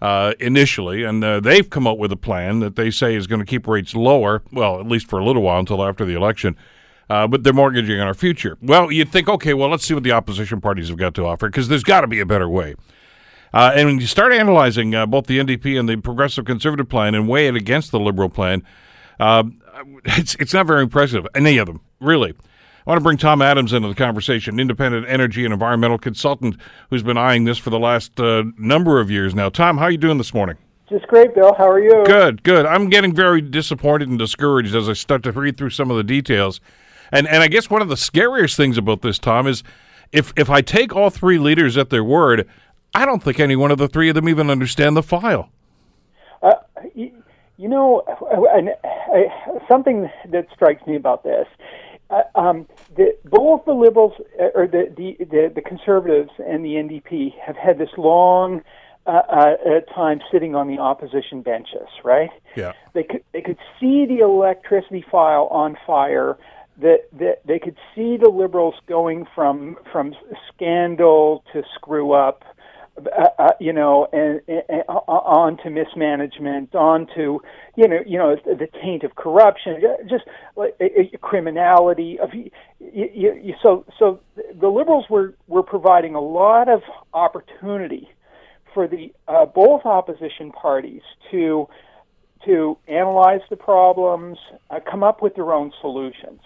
uh, 0.00 0.34
initially, 0.38 1.04
and 1.04 1.22
uh, 1.24 1.40
they've 1.40 1.68
come 1.68 1.86
up 1.86 1.98
with 1.98 2.12
a 2.12 2.16
plan 2.16 2.60
that 2.60 2.76
they 2.76 2.90
say 2.90 3.14
is 3.14 3.26
going 3.26 3.40
to 3.40 3.46
keep 3.46 3.66
rates 3.66 3.94
lower. 3.94 4.42
Well, 4.52 4.80
at 4.80 4.86
least 4.86 5.08
for 5.08 5.18
a 5.18 5.24
little 5.24 5.42
while 5.42 5.58
until 5.58 5.84
after 5.84 6.04
the 6.04 6.14
election. 6.14 6.56
Uh, 7.10 7.26
but 7.26 7.42
they're 7.42 7.54
mortgaging 7.54 7.98
on 7.98 8.06
our 8.06 8.12
future. 8.12 8.58
Well, 8.60 8.92
you'd 8.92 9.10
think, 9.10 9.30
okay, 9.30 9.54
well, 9.54 9.70
let's 9.70 9.86
see 9.86 9.94
what 9.94 10.02
the 10.02 10.12
opposition 10.12 10.60
parties 10.60 10.88
have 10.88 10.98
got 10.98 11.14
to 11.14 11.24
offer 11.24 11.48
because 11.48 11.68
there's 11.68 11.82
got 11.82 12.02
to 12.02 12.06
be 12.06 12.20
a 12.20 12.26
better 12.26 12.48
way. 12.48 12.74
Uh, 13.52 13.72
and 13.74 13.88
when 13.88 13.98
you 13.98 14.06
start 14.06 14.32
analyzing 14.32 14.94
uh, 14.94 15.06
both 15.06 15.26
the 15.26 15.38
NDP 15.38 15.78
and 15.78 15.88
the 15.88 15.96
Progressive 15.96 16.44
Conservative 16.44 16.88
plan 16.88 17.14
and 17.14 17.26
weigh 17.26 17.48
it 17.48 17.56
against 17.56 17.92
the 17.92 17.98
Liberal 17.98 18.28
plan, 18.28 18.62
uh, 19.18 19.44
it's 20.04 20.34
it's 20.36 20.54
not 20.54 20.66
very 20.66 20.82
impressive. 20.82 21.26
Any 21.34 21.58
of 21.58 21.66
them, 21.66 21.80
really. 22.00 22.34
I 22.86 22.90
want 22.90 23.00
to 23.00 23.04
bring 23.04 23.18
Tom 23.18 23.42
Adams 23.42 23.74
into 23.74 23.86
the 23.86 23.94
conversation, 23.94 24.58
independent 24.58 25.06
energy 25.08 25.44
and 25.44 25.52
environmental 25.52 25.98
consultant 25.98 26.56
who's 26.88 27.02
been 27.02 27.18
eyeing 27.18 27.44
this 27.44 27.58
for 27.58 27.68
the 27.68 27.78
last 27.78 28.18
uh, 28.18 28.44
number 28.56 28.98
of 28.98 29.10
years 29.10 29.34
now. 29.34 29.50
Tom, 29.50 29.76
how 29.76 29.84
are 29.84 29.90
you 29.90 29.98
doing 29.98 30.16
this 30.16 30.32
morning? 30.32 30.56
Just 30.88 31.06
great, 31.06 31.34
Bill. 31.34 31.54
How 31.58 31.68
are 31.68 31.80
you? 31.80 32.02
Good, 32.06 32.42
good. 32.42 32.64
I'm 32.64 32.88
getting 32.88 33.14
very 33.14 33.42
disappointed 33.42 34.08
and 34.08 34.18
discouraged 34.18 34.74
as 34.74 34.88
I 34.88 34.94
start 34.94 35.22
to 35.24 35.32
read 35.32 35.58
through 35.58 35.68
some 35.68 35.90
of 35.90 35.98
the 35.98 36.02
details. 36.02 36.62
And 37.12 37.28
and 37.28 37.42
I 37.42 37.48
guess 37.48 37.68
one 37.68 37.82
of 37.82 37.88
the 37.88 37.96
scariest 37.96 38.56
things 38.56 38.78
about 38.78 39.02
this, 39.02 39.18
Tom, 39.18 39.46
is 39.46 39.62
if 40.12 40.32
if 40.36 40.48
I 40.48 40.62
take 40.62 40.96
all 40.96 41.10
three 41.10 41.38
leaders 41.38 41.76
at 41.76 41.90
their 41.90 42.04
word, 42.04 42.48
I 42.94 43.04
don't 43.04 43.22
think 43.22 43.38
any 43.38 43.56
one 43.56 43.70
of 43.70 43.76
the 43.76 43.88
three 43.88 44.08
of 44.08 44.14
them 44.14 44.30
even 44.30 44.48
understand 44.48 44.96
the 44.96 45.02
file. 45.02 45.50
Uh, 46.42 46.54
you 47.58 47.68
know, 47.68 48.02
and 48.54 48.70
something 49.68 50.08
that 50.30 50.46
strikes 50.54 50.86
me 50.86 50.96
about 50.96 51.24
this, 51.24 51.46
uh, 52.08 52.22
um, 52.36 52.66
the, 52.96 53.18
both 53.24 53.64
the 53.66 53.72
liberals 53.72 54.12
uh, 54.40 54.44
or 54.54 54.66
the, 54.66 54.92
the, 54.96 55.16
the 55.24 55.52
the 55.56 55.60
conservatives 55.60 56.30
and 56.38 56.64
the 56.64 56.70
NDP 56.70 57.38
have 57.38 57.56
had 57.56 57.76
this 57.76 57.90
long 57.98 58.62
uh, 59.06 59.10
uh, 59.30 59.80
time 59.94 60.20
sitting 60.32 60.54
on 60.54 60.68
the 60.68 60.78
opposition 60.78 61.42
benches, 61.42 61.88
right? 62.04 62.30
Yeah. 62.56 62.72
They 62.94 63.02
could 63.02 63.24
they 63.32 63.42
could 63.42 63.58
see 63.80 64.06
the 64.06 64.20
electricity 64.20 65.04
file 65.10 65.48
on 65.50 65.76
fire. 65.86 66.38
That, 66.80 67.08
that 67.18 67.40
they 67.44 67.58
could 67.58 67.74
see 67.92 68.16
the 68.18 68.28
liberals 68.28 68.76
going 68.86 69.26
from 69.34 69.76
from 69.90 70.14
scandal 70.54 71.42
to 71.52 71.64
screw 71.74 72.12
up 72.12 72.44
uh, 73.06 73.28
uh, 73.38 73.48
you 73.60 73.72
know, 73.72 74.08
and, 74.12 74.40
and, 74.48 74.82
on 74.88 75.56
to 75.58 75.70
mismanagement, 75.70 76.74
on 76.74 77.06
to, 77.14 77.40
you 77.76 77.88
know, 77.88 77.98
you 78.06 78.18
know, 78.18 78.36
the 78.44 78.68
taint 78.82 79.04
of 79.04 79.14
corruption, 79.14 79.80
just 80.08 80.24
like 80.56 80.76
criminality. 81.20 82.18
Of 82.18 82.30
you, 82.34 82.50
you, 82.80 83.54
so, 83.62 83.84
so 83.98 84.20
the 84.60 84.68
liberals 84.68 85.06
were 85.08 85.34
were 85.46 85.62
providing 85.62 86.14
a 86.14 86.20
lot 86.20 86.68
of 86.68 86.82
opportunity 87.14 88.08
for 88.74 88.86
the 88.88 89.12
uh, 89.26 89.46
both 89.46 89.84
opposition 89.84 90.52
parties 90.52 91.02
to 91.30 91.68
to 92.44 92.78
analyze 92.86 93.40
the 93.50 93.56
problems, 93.56 94.38
uh, 94.70 94.78
come 94.88 95.02
up 95.02 95.22
with 95.22 95.34
their 95.34 95.52
own 95.52 95.72
solutions 95.80 96.40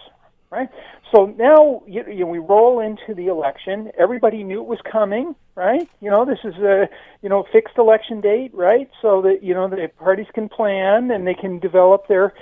right? 0.53 0.69
So 1.11 1.25
now 1.37 1.81
you, 1.87 2.03
you 2.07 2.27
we 2.27 2.37
roll 2.37 2.79
into 2.79 3.15
the 3.15 3.27
election. 3.27 3.91
Everybody 3.97 4.43
knew 4.43 4.61
it 4.61 4.67
was 4.67 4.79
coming, 4.89 5.35
right? 5.55 5.89
You 5.99 6.11
know, 6.11 6.25
this 6.25 6.39
is 6.43 6.53
a 6.55 6.87
you 7.21 7.29
know 7.29 7.43
fixed 7.51 7.77
election 7.77 8.21
date, 8.21 8.53
right? 8.53 8.89
So 9.01 9.21
that 9.23 9.43
you 9.43 9.55
know 9.55 9.67
the 9.67 9.89
parties 9.97 10.27
can 10.33 10.49
plan 10.49 11.09
and 11.09 11.25
they 11.25 11.33
can 11.33 11.59
develop 11.59 12.07
their 12.07 12.33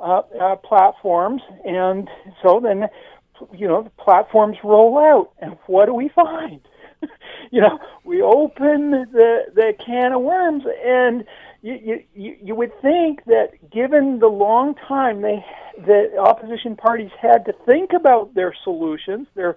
uh, 0.00 0.22
uh, 0.40 0.56
platforms, 0.56 1.42
and 1.64 2.08
so 2.42 2.60
then 2.60 2.88
you 3.52 3.68
know 3.68 3.84
the 3.84 3.90
platforms 3.90 4.56
roll 4.64 4.98
out, 4.98 5.30
and 5.40 5.56
what 5.66 5.86
do 5.86 5.94
we 5.94 6.08
find? 6.08 6.60
you 7.52 7.60
know, 7.60 7.78
we 8.04 8.20
open 8.20 8.90
the 9.12 9.44
the 9.54 9.72
can 9.84 10.12
of 10.12 10.22
worms, 10.22 10.64
and 10.84 11.24
you, 11.62 12.02
you 12.14 12.36
you 12.42 12.54
would 12.54 12.72
think 12.80 13.24
that 13.26 13.70
given 13.70 14.18
the 14.18 14.28
long 14.28 14.74
time 14.74 15.20
they 15.22 15.44
the 15.76 16.16
opposition 16.18 16.76
parties 16.76 17.10
had 17.20 17.44
to 17.46 17.52
think 17.66 17.92
about 17.92 18.34
their 18.34 18.54
solutions, 18.64 19.26
their 19.34 19.56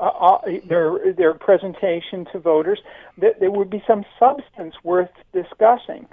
uh, 0.00 0.06
uh, 0.06 0.38
their 0.68 1.12
their 1.12 1.34
presentation 1.34 2.26
to 2.32 2.38
voters, 2.38 2.80
that 3.18 3.38
there 3.38 3.50
would 3.50 3.70
be 3.70 3.82
some 3.86 4.04
substance 4.18 4.74
worth 4.82 5.10
discussing, 5.32 6.08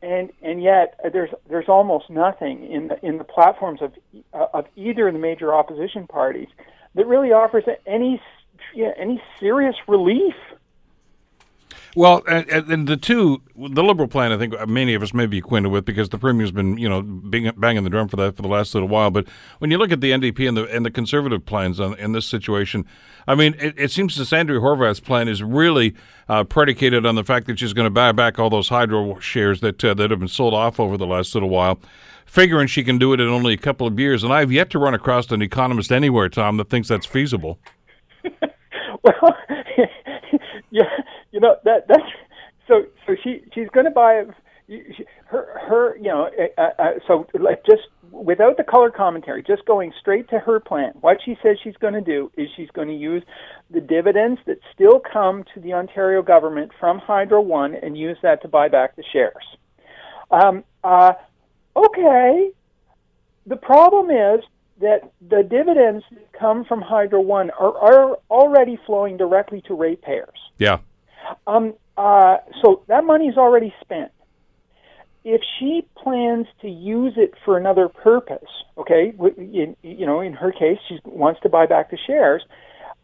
and 0.00 0.30
and 0.42 0.62
yet 0.62 0.94
uh, 1.04 1.08
there's 1.08 1.30
there's 1.48 1.68
almost 1.68 2.08
nothing 2.08 2.70
in 2.70 2.88
the 2.88 3.04
in 3.04 3.18
the 3.18 3.24
platforms 3.24 3.82
of 3.82 3.92
uh, 4.32 4.46
of 4.54 4.66
either 4.76 5.08
of 5.08 5.14
the 5.14 5.20
major 5.20 5.52
opposition 5.52 6.06
parties 6.06 6.48
that 6.94 7.06
really 7.06 7.32
offers 7.32 7.64
any 7.86 8.22
any 8.96 9.20
serious 9.40 9.74
relief 9.88 10.34
well, 11.98 12.22
and, 12.28 12.48
and, 12.70 12.86
the 12.86 12.96
two, 12.96 13.42
the 13.56 13.82
Liberal 13.82 14.06
plan, 14.06 14.30
I 14.30 14.38
think 14.38 14.54
many 14.68 14.94
of 14.94 15.02
us 15.02 15.12
may 15.12 15.26
be 15.26 15.38
acquainted 15.38 15.70
with 15.70 15.84
because 15.84 16.10
the 16.10 16.18
Premier's 16.18 16.52
been, 16.52 16.78
you 16.78 16.88
know, 16.88 17.02
banging 17.02 17.82
the 17.82 17.90
drum 17.90 18.06
for 18.06 18.14
that 18.14 18.36
for 18.36 18.42
the 18.42 18.46
last 18.46 18.72
little 18.72 18.88
while. 18.88 19.10
But 19.10 19.26
when 19.58 19.72
you 19.72 19.78
look 19.78 19.90
at 19.90 20.00
the 20.00 20.12
NDP 20.12 20.46
and 20.46 20.56
the 20.56 20.64
and 20.66 20.86
the 20.86 20.92
Conservative 20.92 21.44
plans 21.44 21.80
on, 21.80 21.98
in 21.98 22.12
this 22.12 22.24
situation, 22.24 22.86
I 23.26 23.34
mean, 23.34 23.56
it, 23.58 23.74
it 23.76 23.90
seems 23.90 24.14
that 24.14 24.26
Sandra 24.26 24.60
Horwath's 24.60 25.00
plan 25.00 25.26
is 25.26 25.42
really 25.42 25.96
uh, 26.28 26.44
predicated 26.44 27.04
on 27.04 27.16
the 27.16 27.24
fact 27.24 27.48
that 27.48 27.58
she's 27.58 27.72
going 27.72 27.86
to 27.86 27.90
buy 27.90 28.12
back 28.12 28.38
all 28.38 28.48
those 28.48 28.68
hydro 28.68 29.18
shares 29.18 29.60
that 29.62 29.84
uh, 29.84 29.92
that 29.94 30.12
have 30.12 30.20
been 30.20 30.28
sold 30.28 30.54
off 30.54 30.78
over 30.78 30.96
the 30.96 31.06
last 31.06 31.34
little 31.34 31.48
while 31.48 31.80
figuring 32.26 32.66
she 32.66 32.84
can 32.84 32.98
do 32.98 33.14
it 33.14 33.20
in 33.20 33.26
only 33.26 33.54
a 33.54 33.56
couple 33.56 33.86
of 33.86 33.98
years. 33.98 34.22
And 34.22 34.32
I've 34.32 34.52
yet 34.52 34.68
to 34.70 34.78
run 34.78 34.92
across 34.92 35.30
an 35.32 35.40
economist 35.40 35.90
anywhere, 35.90 36.28
Tom, 36.28 36.58
that 36.58 36.68
thinks 36.68 36.86
that's 36.86 37.06
feasible. 37.06 37.58
well, 39.02 39.36
yeah, 40.70 40.84
you 41.32 41.40
know 41.40 41.56
that 41.64 41.86
that's 41.88 42.02
so 42.68 42.84
so 43.06 43.14
she 43.22 43.42
she's 43.54 43.68
going 43.72 43.86
to 43.86 43.90
buy 43.90 44.24
her 45.26 45.58
her 45.68 45.96
you 45.96 46.08
know 46.08 46.30
uh, 46.56 46.60
uh, 46.78 46.90
so 47.06 47.26
like 47.38 47.64
just 47.64 47.82
without 48.10 48.56
the 48.56 48.64
color 48.64 48.90
commentary, 48.90 49.42
just 49.42 49.64
going 49.64 49.92
straight 50.00 50.28
to 50.30 50.38
her 50.38 50.60
plan. 50.60 50.92
What 51.00 51.18
she 51.24 51.36
says 51.42 51.56
she's 51.62 51.76
going 51.76 51.94
to 51.94 52.00
do 52.00 52.30
is 52.36 52.48
she's 52.56 52.70
going 52.70 52.88
to 52.88 52.94
use 52.94 53.22
the 53.70 53.80
dividends 53.80 54.40
that 54.46 54.58
still 54.74 55.00
come 55.00 55.44
to 55.54 55.60
the 55.60 55.74
Ontario 55.74 56.22
government 56.22 56.72
from 56.78 56.98
Hydro 56.98 57.40
One 57.42 57.74
and 57.74 57.96
use 57.96 58.18
that 58.22 58.42
to 58.42 58.48
buy 58.48 58.68
back 58.68 58.96
the 58.96 59.04
shares. 59.12 59.44
Um, 60.30 60.64
uh, 60.84 61.12
okay. 61.76 62.50
The 63.46 63.56
problem 63.56 64.10
is 64.10 64.44
that 64.80 65.12
the 65.26 65.42
dividends 65.42 66.04
that 66.10 66.32
come 66.38 66.64
from 66.64 66.80
Hydro 66.80 67.20
One 67.20 67.50
are, 67.50 67.76
are 67.78 68.18
already 68.30 68.78
flowing 68.86 69.16
directly 69.16 69.62
to 69.66 69.74
ratepayers. 69.74 70.38
Yeah. 70.58 70.78
Um, 71.46 71.74
uh, 71.96 72.38
so 72.62 72.82
that 72.88 73.04
money 73.04 73.26
is 73.26 73.36
already 73.36 73.74
spent. 73.80 74.12
If 75.24 75.42
she 75.58 75.86
plans 75.96 76.46
to 76.62 76.68
use 76.68 77.14
it 77.16 77.34
for 77.44 77.58
another 77.58 77.88
purpose, 77.88 78.48
okay, 78.78 79.12
in, 79.36 79.76
you 79.82 80.06
know, 80.06 80.20
in 80.20 80.32
her 80.32 80.52
case, 80.52 80.78
she 80.88 81.00
wants 81.04 81.40
to 81.42 81.48
buy 81.48 81.66
back 81.66 81.90
the 81.90 81.98
shares. 82.06 82.42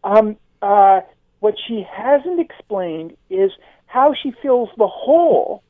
Um, 0.03 0.37
uh, 0.62 1.00
what 1.40 1.55
she 1.66 1.85
hasn't 1.90 2.40
explained 2.40 3.16
is 3.29 3.50
how 3.87 4.14
she 4.14 4.33
fills 4.42 4.70
the 4.79 4.87
hole 4.87 5.62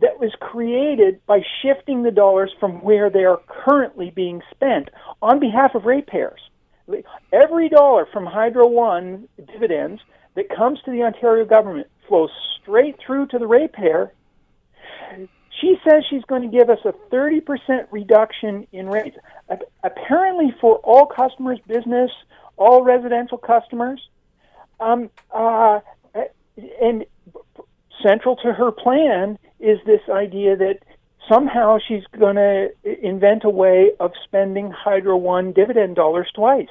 that 0.00 0.18
was 0.18 0.32
created 0.40 1.24
by 1.26 1.40
shifting 1.62 2.02
the 2.02 2.10
dollars 2.10 2.52
from 2.58 2.82
where 2.82 3.10
they 3.10 3.24
are 3.24 3.40
currently 3.46 4.10
being 4.10 4.42
spent 4.50 4.88
on 5.22 5.38
behalf 5.38 5.74
of 5.74 5.84
ratepayers. 5.84 6.40
Every 7.32 7.68
dollar 7.68 8.06
from 8.12 8.26
Hydro 8.26 8.66
One 8.66 9.28
dividends 9.52 10.02
that 10.34 10.48
comes 10.54 10.80
to 10.84 10.90
the 10.90 11.02
Ontario 11.02 11.44
government 11.44 11.88
flows 12.08 12.30
straight 12.60 12.96
through 13.04 13.26
to 13.28 13.38
the 13.38 13.46
ratepayer. 13.46 14.12
She 15.60 15.76
says 15.88 16.04
she's 16.10 16.24
going 16.24 16.42
to 16.42 16.48
give 16.48 16.68
us 16.68 16.80
a 16.84 16.92
30% 17.14 17.86
reduction 17.90 18.66
in 18.72 18.88
rates. 18.88 19.16
Apparently, 19.82 20.54
for 20.60 20.76
all 20.78 21.06
customers, 21.06 21.58
business, 21.66 22.10
all 22.56 22.82
residential 22.82 23.38
customers. 23.38 24.00
Um, 24.80 25.10
uh, 25.32 25.80
and 26.80 27.04
central 28.02 28.36
to 28.36 28.52
her 28.52 28.70
plan 28.70 29.38
is 29.60 29.78
this 29.86 30.00
idea 30.10 30.56
that 30.56 30.80
somehow 31.28 31.78
she's 31.86 32.04
going 32.18 32.36
to 32.36 32.70
invent 32.84 33.44
a 33.44 33.50
way 33.50 33.92
of 34.00 34.12
spending 34.24 34.70
Hydro 34.70 35.16
One 35.16 35.52
dividend 35.52 35.96
dollars 35.96 36.28
twice. 36.34 36.68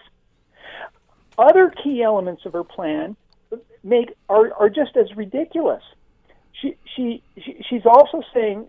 Other 1.37 1.73
key 1.83 2.03
elements 2.03 2.45
of 2.45 2.53
her 2.53 2.63
plan 2.63 3.15
make 3.83 4.13
are, 4.29 4.53
are 4.53 4.69
just 4.69 4.95
as 4.95 5.15
ridiculous. 5.15 5.83
She, 6.61 6.77
she, 6.95 7.21
she 7.43 7.63
she's 7.69 7.85
also 7.85 8.21
saying 8.33 8.67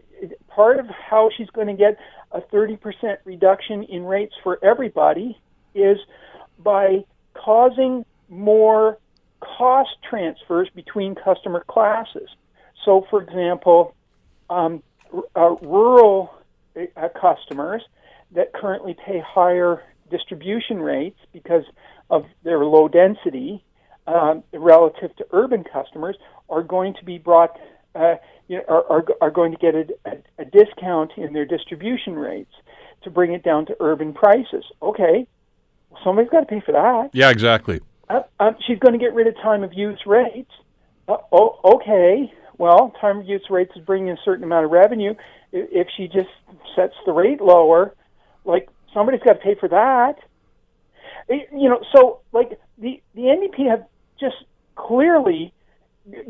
part 0.48 0.78
of 0.78 0.86
how 0.86 1.30
she's 1.36 1.50
going 1.50 1.68
to 1.68 1.74
get 1.74 1.98
a 2.32 2.40
30% 2.40 2.78
reduction 3.24 3.84
in 3.84 4.04
rates 4.04 4.34
for 4.42 4.58
everybody 4.64 5.38
is 5.74 5.98
by 6.58 7.04
causing 7.34 8.04
more 8.28 8.98
cost 9.40 9.90
transfers 10.08 10.68
between 10.74 11.14
customer 11.14 11.64
classes. 11.68 12.28
So, 12.84 13.06
for 13.10 13.22
example, 13.22 13.94
um, 14.50 14.82
uh, 15.36 15.54
rural 15.62 16.34
uh, 16.76 17.08
customers 17.20 17.82
that 18.32 18.52
currently 18.52 18.96
pay 19.06 19.20
higher 19.20 19.82
distribution 20.10 20.80
rates 20.80 21.18
because 21.32 21.64
of 22.10 22.24
their 22.42 22.64
low 22.64 22.88
density 22.88 23.62
um, 24.06 24.42
relative 24.52 25.14
to 25.16 25.26
urban 25.32 25.64
customers 25.64 26.16
are 26.48 26.62
going 26.62 26.94
to 26.94 27.04
be 27.04 27.18
brought, 27.18 27.58
uh, 27.94 28.14
you 28.48 28.58
know, 28.58 28.64
are, 28.68 28.84
are, 28.90 29.04
are 29.20 29.30
going 29.30 29.52
to 29.52 29.58
get 29.58 29.74
a, 29.74 29.86
a, 30.04 30.42
a 30.42 30.44
discount 30.44 31.12
in 31.16 31.32
their 31.32 31.46
distribution 31.46 32.14
rates 32.14 32.52
to 33.02 33.10
bring 33.10 33.32
it 33.32 33.42
down 33.42 33.66
to 33.66 33.76
urban 33.80 34.12
prices. 34.12 34.64
Okay, 34.82 35.26
somebody's 36.02 36.30
got 36.30 36.40
to 36.40 36.46
pay 36.46 36.60
for 36.60 36.72
that. 36.72 37.10
Yeah, 37.12 37.30
exactly. 37.30 37.80
Uh, 38.08 38.22
uh, 38.38 38.52
she's 38.66 38.78
going 38.78 38.92
to 38.92 38.98
get 38.98 39.14
rid 39.14 39.26
of 39.26 39.34
time 39.36 39.62
of 39.62 39.72
use 39.72 40.00
rates. 40.06 40.50
Uh, 41.08 41.16
oh, 41.32 41.60
okay 41.64 42.32
well, 42.58 42.94
time 43.00 43.18
of 43.18 43.26
use 43.26 43.44
rates 43.50 43.72
is 43.76 43.84
bringing 43.84 44.10
a 44.10 44.16
certain 44.24 44.44
amount 44.44 44.64
of 44.64 44.70
revenue. 44.70 45.14
If 45.52 45.88
she 45.96 46.06
just 46.08 46.28
sets 46.76 46.94
the 47.06 47.12
rate 47.12 47.40
lower, 47.40 47.94
like 48.44 48.68
somebody's 48.92 49.22
got 49.22 49.34
to 49.34 49.38
pay 49.40 49.54
for 49.58 49.68
that. 49.68 50.16
You 51.28 51.68
know, 51.68 51.82
so 51.94 52.20
like 52.32 52.58
the 52.78 53.02
the 53.14 53.22
NDP 53.22 53.70
have 53.70 53.86
just 54.18 54.36
clearly 54.76 55.52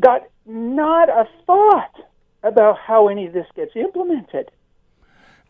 got 0.01 0.23
not 0.47 1.09
a 1.09 1.29
thought 1.47 1.95
about 2.43 2.79
how 2.79 3.09
any 3.09 3.27
of 3.27 3.33
this 3.33 3.47
gets 3.57 3.73
implemented. 3.75 4.51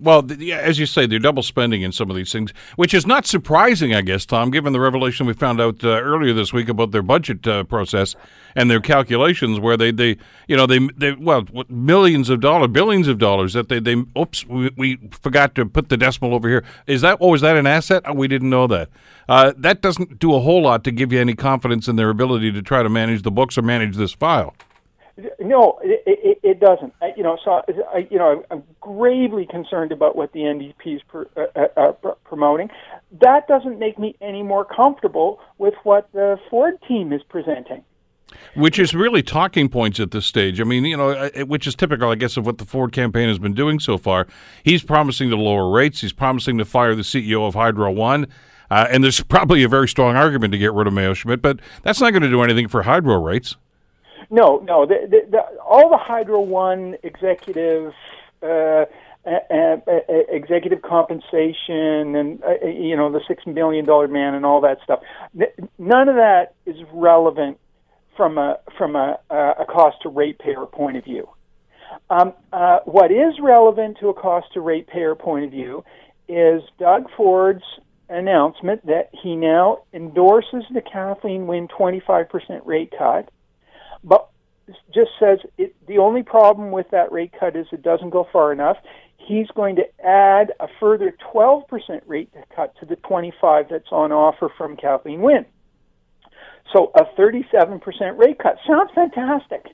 Well, 0.00 0.26
as 0.52 0.80
you 0.80 0.86
say, 0.86 1.06
they're 1.06 1.20
double 1.20 1.44
spending 1.44 1.82
in 1.82 1.92
some 1.92 2.10
of 2.10 2.16
these 2.16 2.32
things, 2.32 2.52
which 2.74 2.92
is 2.92 3.06
not 3.06 3.26
surprising, 3.26 3.94
I 3.94 4.00
guess, 4.00 4.26
Tom, 4.26 4.50
given 4.50 4.72
the 4.72 4.80
revelation 4.80 5.24
we 5.24 5.34
found 5.34 5.60
out 5.60 5.84
uh, 5.84 5.88
earlier 5.88 6.32
this 6.32 6.52
week 6.52 6.68
about 6.68 6.90
their 6.90 7.02
budget 7.02 7.46
uh, 7.46 7.62
process 7.62 8.16
and 8.56 8.68
their 8.68 8.80
calculations, 8.80 9.60
where 9.60 9.76
they, 9.76 9.92
they 9.92 10.16
you 10.48 10.56
know, 10.56 10.66
they, 10.66 10.80
they 10.96 11.12
well, 11.12 11.44
millions 11.68 12.28
of 12.28 12.40
dollars, 12.40 12.70
billions 12.72 13.06
of 13.06 13.18
dollars 13.18 13.52
that 13.52 13.68
they, 13.68 13.78
they 13.78 14.02
oops, 14.18 14.44
we, 14.46 14.68
we 14.76 14.98
forgot 15.12 15.54
to 15.54 15.64
put 15.64 15.90
the 15.90 15.96
decimal 15.96 16.34
over 16.34 16.48
here. 16.48 16.64
Is 16.88 17.02
that, 17.02 17.18
oh, 17.20 17.32
is 17.34 17.42
that 17.42 17.56
an 17.56 17.68
asset? 17.68 18.02
Oh, 18.04 18.14
we 18.14 18.26
didn't 18.26 18.50
know 18.50 18.66
that. 18.66 18.88
Uh, 19.28 19.52
that 19.56 19.80
doesn't 19.80 20.18
do 20.18 20.34
a 20.34 20.40
whole 20.40 20.62
lot 20.62 20.82
to 20.84 20.90
give 20.90 21.12
you 21.12 21.20
any 21.20 21.34
confidence 21.34 21.86
in 21.86 21.94
their 21.94 22.10
ability 22.10 22.50
to 22.50 22.62
try 22.62 22.82
to 22.82 22.88
manage 22.88 23.22
the 23.22 23.30
books 23.30 23.56
or 23.56 23.62
manage 23.62 23.96
this 23.96 24.12
file. 24.12 24.56
No, 25.38 25.78
it, 25.82 26.02
it, 26.06 26.38
it 26.42 26.60
doesn't. 26.60 26.92
I, 27.00 27.12
you 27.16 27.22
know, 27.22 27.38
so 27.44 27.62
I, 27.92 28.06
you 28.10 28.18
know, 28.18 28.44
I'm 28.50 28.64
gravely 28.80 29.46
concerned 29.46 29.92
about 29.92 30.16
what 30.16 30.32
the 30.32 30.40
NDP 30.40 30.96
is 30.96 31.02
pr- 31.06 31.22
uh, 31.36 31.66
uh, 31.76 31.92
uh 32.04 32.14
promoting. 32.24 32.68
That 33.20 33.46
doesn't 33.46 33.78
make 33.78 33.96
me 33.98 34.16
any 34.20 34.42
more 34.42 34.64
comfortable 34.64 35.40
with 35.58 35.74
what 35.84 36.10
the 36.12 36.38
Ford 36.50 36.74
team 36.88 37.12
is 37.12 37.22
presenting. 37.28 37.84
Which 38.56 38.80
is 38.80 38.92
really 38.92 39.22
talking 39.22 39.68
points 39.68 40.00
at 40.00 40.10
this 40.10 40.26
stage. 40.26 40.60
I 40.60 40.64
mean, 40.64 40.84
you 40.84 40.96
know, 40.96 41.30
which 41.46 41.68
is 41.68 41.76
typical, 41.76 42.10
I 42.10 42.16
guess, 42.16 42.36
of 42.36 42.44
what 42.44 42.58
the 42.58 42.64
Ford 42.64 42.92
campaign 42.92 43.28
has 43.28 43.38
been 43.38 43.54
doing 43.54 43.78
so 43.78 43.96
far. 43.96 44.26
He's 44.64 44.82
promising 44.82 45.30
to 45.30 45.36
lower 45.36 45.70
rates. 45.70 46.00
He's 46.00 46.12
promising 46.12 46.58
to 46.58 46.64
fire 46.64 46.96
the 46.96 47.02
CEO 47.02 47.46
of 47.46 47.54
Hydro 47.54 47.92
One. 47.92 48.26
Uh, 48.70 48.86
and 48.90 49.04
there's 49.04 49.20
probably 49.28 49.62
a 49.62 49.68
very 49.68 49.86
strong 49.86 50.16
argument 50.16 50.50
to 50.52 50.58
get 50.58 50.72
rid 50.72 50.88
of 50.88 50.92
Mayo 50.92 51.14
Schmidt, 51.14 51.40
but 51.40 51.60
that's 51.84 52.00
not 52.00 52.10
going 52.10 52.22
to 52.22 52.30
do 52.30 52.42
anything 52.42 52.66
for 52.66 52.82
hydro 52.82 53.22
rates. 53.22 53.56
No, 54.30 54.58
no. 54.58 54.86
The, 54.86 55.06
the, 55.08 55.30
the, 55.30 55.60
all 55.60 55.90
the 55.90 55.96
Hydro 55.96 56.40
One 56.40 56.96
executive 57.02 57.92
uh, 58.42 58.84
executive 60.28 60.82
compensation 60.82 62.14
and 62.14 62.42
uh, 62.44 62.66
you 62.66 62.96
know 62.96 63.10
the 63.10 63.20
six 63.26 63.46
million 63.46 63.84
dollar 63.84 64.08
man 64.08 64.34
and 64.34 64.44
all 64.44 64.60
that 64.60 64.78
stuff. 64.84 65.00
None 65.78 66.08
of 66.08 66.16
that 66.16 66.54
is 66.66 66.76
relevant 66.92 67.58
from 68.16 68.38
a 68.38 68.58
from 68.76 68.96
a, 68.96 69.18
a 69.30 69.64
cost 69.68 70.02
to 70.02 70.08
ratepayer 70.08 70.66
point 70.66 70.96
of 70.96 71.04
view. 71.04 71.28
Um, 72.10 72.34
uh, 72.52 72.80
what 72.84 73.10
is 73.10 73.34
relevant 73.40 73.98
to 74.00 74.08
a 74.08 74.14
cost 74.14 74.52
to 74.54 74.60
ratepayer 74.60 75.14
point 75.14 75.46
of 75.46 75.50
view 75.50 75.84
is 76.28 76.62
Doug 76.78 77.06
Ford's 77.16 77.64
announcement 78.08 78.84
that 78.86 79.10
he 79.22 79.36
now 79.36 79.82
endorses 79.92 80.64
the 80.72 80.82
Kathleen 80.82 81.46
Wynne 81.46 81.68
25% 81.68 82.28
rate 82.64 82.92
cut 82.96 83.30
but 84.04 84.28
just 84.94 85.10
says 85.18 85.38
it, 85.58 85.74
the 85.86 85.98
only 85.98 86.22
problem 86.22 86.70
with 86.70 86.88
that 86.90 87.12
rate 87.12 87.32
cut 87.38 87.56
is 87.56 87.66
it 87.72 87.82
doesn't 87.82 88.10
go 88.10 88.26
far 88.32 88.52
enough. 88.52 88.76
He's 89.16 89.46
going 89.54 89.76
to 89.76 89.84
add 90.04 90.52
a 90.60 90.68
further 90.80 91.14
12% 91.34 91.64
rate 92.06 92.30
cut 92.54 92.74
to 92.80 92.86
the 92.86 92.96
25 92.96 93.66
that's 93.70 93.90
on 93.90 94.12
offer 94.12 94.50
from 94.56 94.76
Kathleen 94.76 95.22
Wynne. 95.22 95.46
So 96.72 96.92
a 96.94 97.04
37% 97.18 98.18
rate 98.18 98.38
cut 98.38 98.56
sounds 98.66 98.90
fantastic 98.94 99.66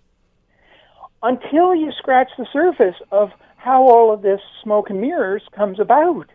until 1.23 1.75
you 1.75 1.93
scratch 1.99 2.31
the 2.37 2.47
surface 2.53 2.97
of 3.11 3.31
how 3.57 3.83
all 3.83 4.13
of 4.13 4.23
this 4.23 4.41
smoke 4.63 4.91
and 4.91 5.01
mirrors 5.01 5.43
comes 5.55 5.79
about. 5.79 6.27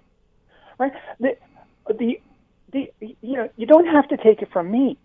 Right? 0.78 0.92
The, 1.20 1.38
the, 1.88 2.20
the, 2.72 2.92
you 3.00 3.38
know, 3.38 3.50
you 3.58 3.66
don't 3.66 3.88
have 3.88 4.08
to 4.10 4.18
take 4.18 4.42
it 4.42 4.50
from 4.52 4.72
me 4.72 4.98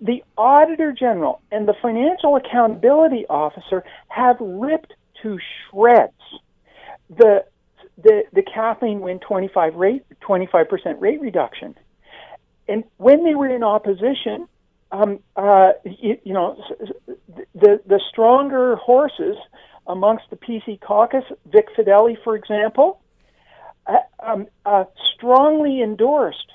the 0.00 0.22
Auditor 0.36 0.92
General 0.92 1.40
and 1.50 1.66
the 1.66 1.74
Financial 1.80 2.36
Accountability 2.36 3.26
Officer 3.28 3.84
have 4.08 4.36
ripped 4.40 4.92
to 5.22 5.38
shreds 5.70 6.12
the 7.08 7.44
the, 7.98 8.24
the 8.34 8.42
Kathleen 8.42 9.00
Wynne 9.00 9.20
25 9.20 9.74
rate 9.74 10.04
25% 10.20 11.00
rate 11.00 11.20
reduction. 11.20 11.74
And 12.68 12.84
when 12.98 13.24
they 13.24 13.34
were 13.34 13.48
in 13.48 13.62
opposition, 13.62 14.48
um, 14.92 15.20
uh, 15.34 15.72
you, 15.84 16.18
you, 16.22 16.34
know, 16.34 16.62
the 17.54 17.80
the 17.86 18.00
stronger 18.10 18.76
horses 18.76 19.36
amongst 19.86 20.24
the 20.30 20.36
PC 20.36 20.80
caucus, 20.80 21.24
Vic 21.46 21.68
Fedeli, 21.76 22.16
for 22.22 22.36
example, 22.36 23.00
uh, 23.86 23.98
um, 24.20 24.46
uh, 24.64 24.84
strongly 25.14 25.80
endorsed 25.80 26.52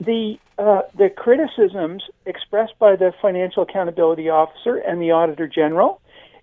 the 0.00 0.38
uh, 0.58 0.82
the 0.96 1.08
criticisms 1.08 2.04
expressed 2.26 2.78
by 2.78 2.96
the 2.96 3.12
financial 3.20 3.62
accountability 3.62 4.28
officer 4.28 4.76
and 4.76 5.00
the 5.00 5.10
auditor 5.10 5.48
general 5.48 6.00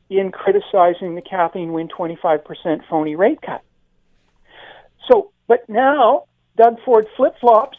in 0.09 0.31
criticizing 0.31 1.15
the 1.15 1.21
Kathleen 1.21 1.71
Wynne 1.71 1.87
25% 1.87 2.81
phony 2.89 3.15
rate 3.15 3.41
cut. 3.41 3.61
So, 5.09 5.31
but 5.47 5.67
now 5.69 6.25
Doug 6.57 6.77
Ford 6.83 7.07
flip 7.15 7.35
flops, 7.39 7.77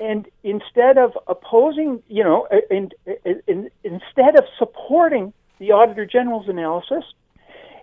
and 0.00 0.26
instead 0.42 0.96
of 0.96 1.12
opposing, 1.26 2.02
you 2.08 2.24
know, 2.24 2.48
in, 2.70 2.90
in, 3.24 3.42
in, 3.46 3.70
instead 3.84 4.36
of 4.36 4.44
supporting 4.58 5.34
the 5.58 5.72
Auditor 5.72 6.06
General's 6.06 6.48
analysis, 6.48 7.04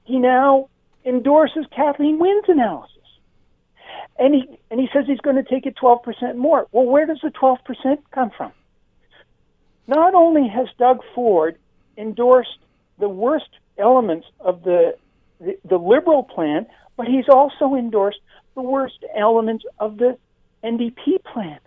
he 0.05 0.17
now 0.17 0.69
endorses 1.05 1.65
Kathleen 1.73 2.17
Wynne's 2.17 2.49
analysis. 2.49 2.98
And 4.17 4.33
he, 4.33 4.59
and 4.69 4.79
he 4.79 4.87
says 4.93 5.05
he's 5.07 5.19
going 5.19 5.37
to 5.37 5.43
take 5.43 5.65
it 5.65 5.75
12% 5.81 6.35
more. 6.35 6.67
Well, 6.71 6.85
where 6.85 7.05
does 7.05 7.19
the 7.21 7.29
12% 7.29 7.97
come 8.11 8.31
from? 8.35 8.51
Not 9.87 10.13
only 10.13 10.47
has 10.47 10.67
Doug 10.77 10.99
Ford 11.15 11.57
endorsed 11.97 12.59
the 12.99 13.09
worst 13.09 13.49
elements 13.77 14.27
of 14.39 14.63
the, 14.63 14.95
the, 15.39 15.57
the 15.63 15.77
liberal 15.77 16.23
plan, 16.23 16.67
but 16.97 17.07
he's 17.07 17.29
also 17.29 17.75
endorsed 17.75 18.19
the 18.55 18.61
worst 18.61 19.03
elements 19.15 19.63
of 19.79 19.97
the 19.97 20.17
NDP 20.63 21.23
plan 21.23 21.59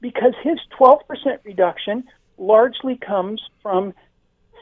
because 0.00 0.32
his 0.42 0.58
12% 0.78 1.00
reduction 1.44 2.04
largely 2.38 2.96
comes 2.96 3.42
from 3.62 3.92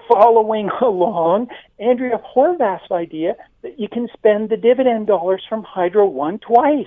following 0.08 0.70
along 0.82 1.48
Andrea 1.78 2.18
Horwath's 2.18 2.90
idea 2.90 3.36
that 3.62 3.78
you 3.78 3.88
can 3.88 4.08
spend 4.12 4.48
the 4.48 4.56
dividend 4.56 5.06
dollars 5.06 5.42
from 5.48 5.62
Hydro 5.62 6.06
One 6.06 6.38
twice. 6.38 6.86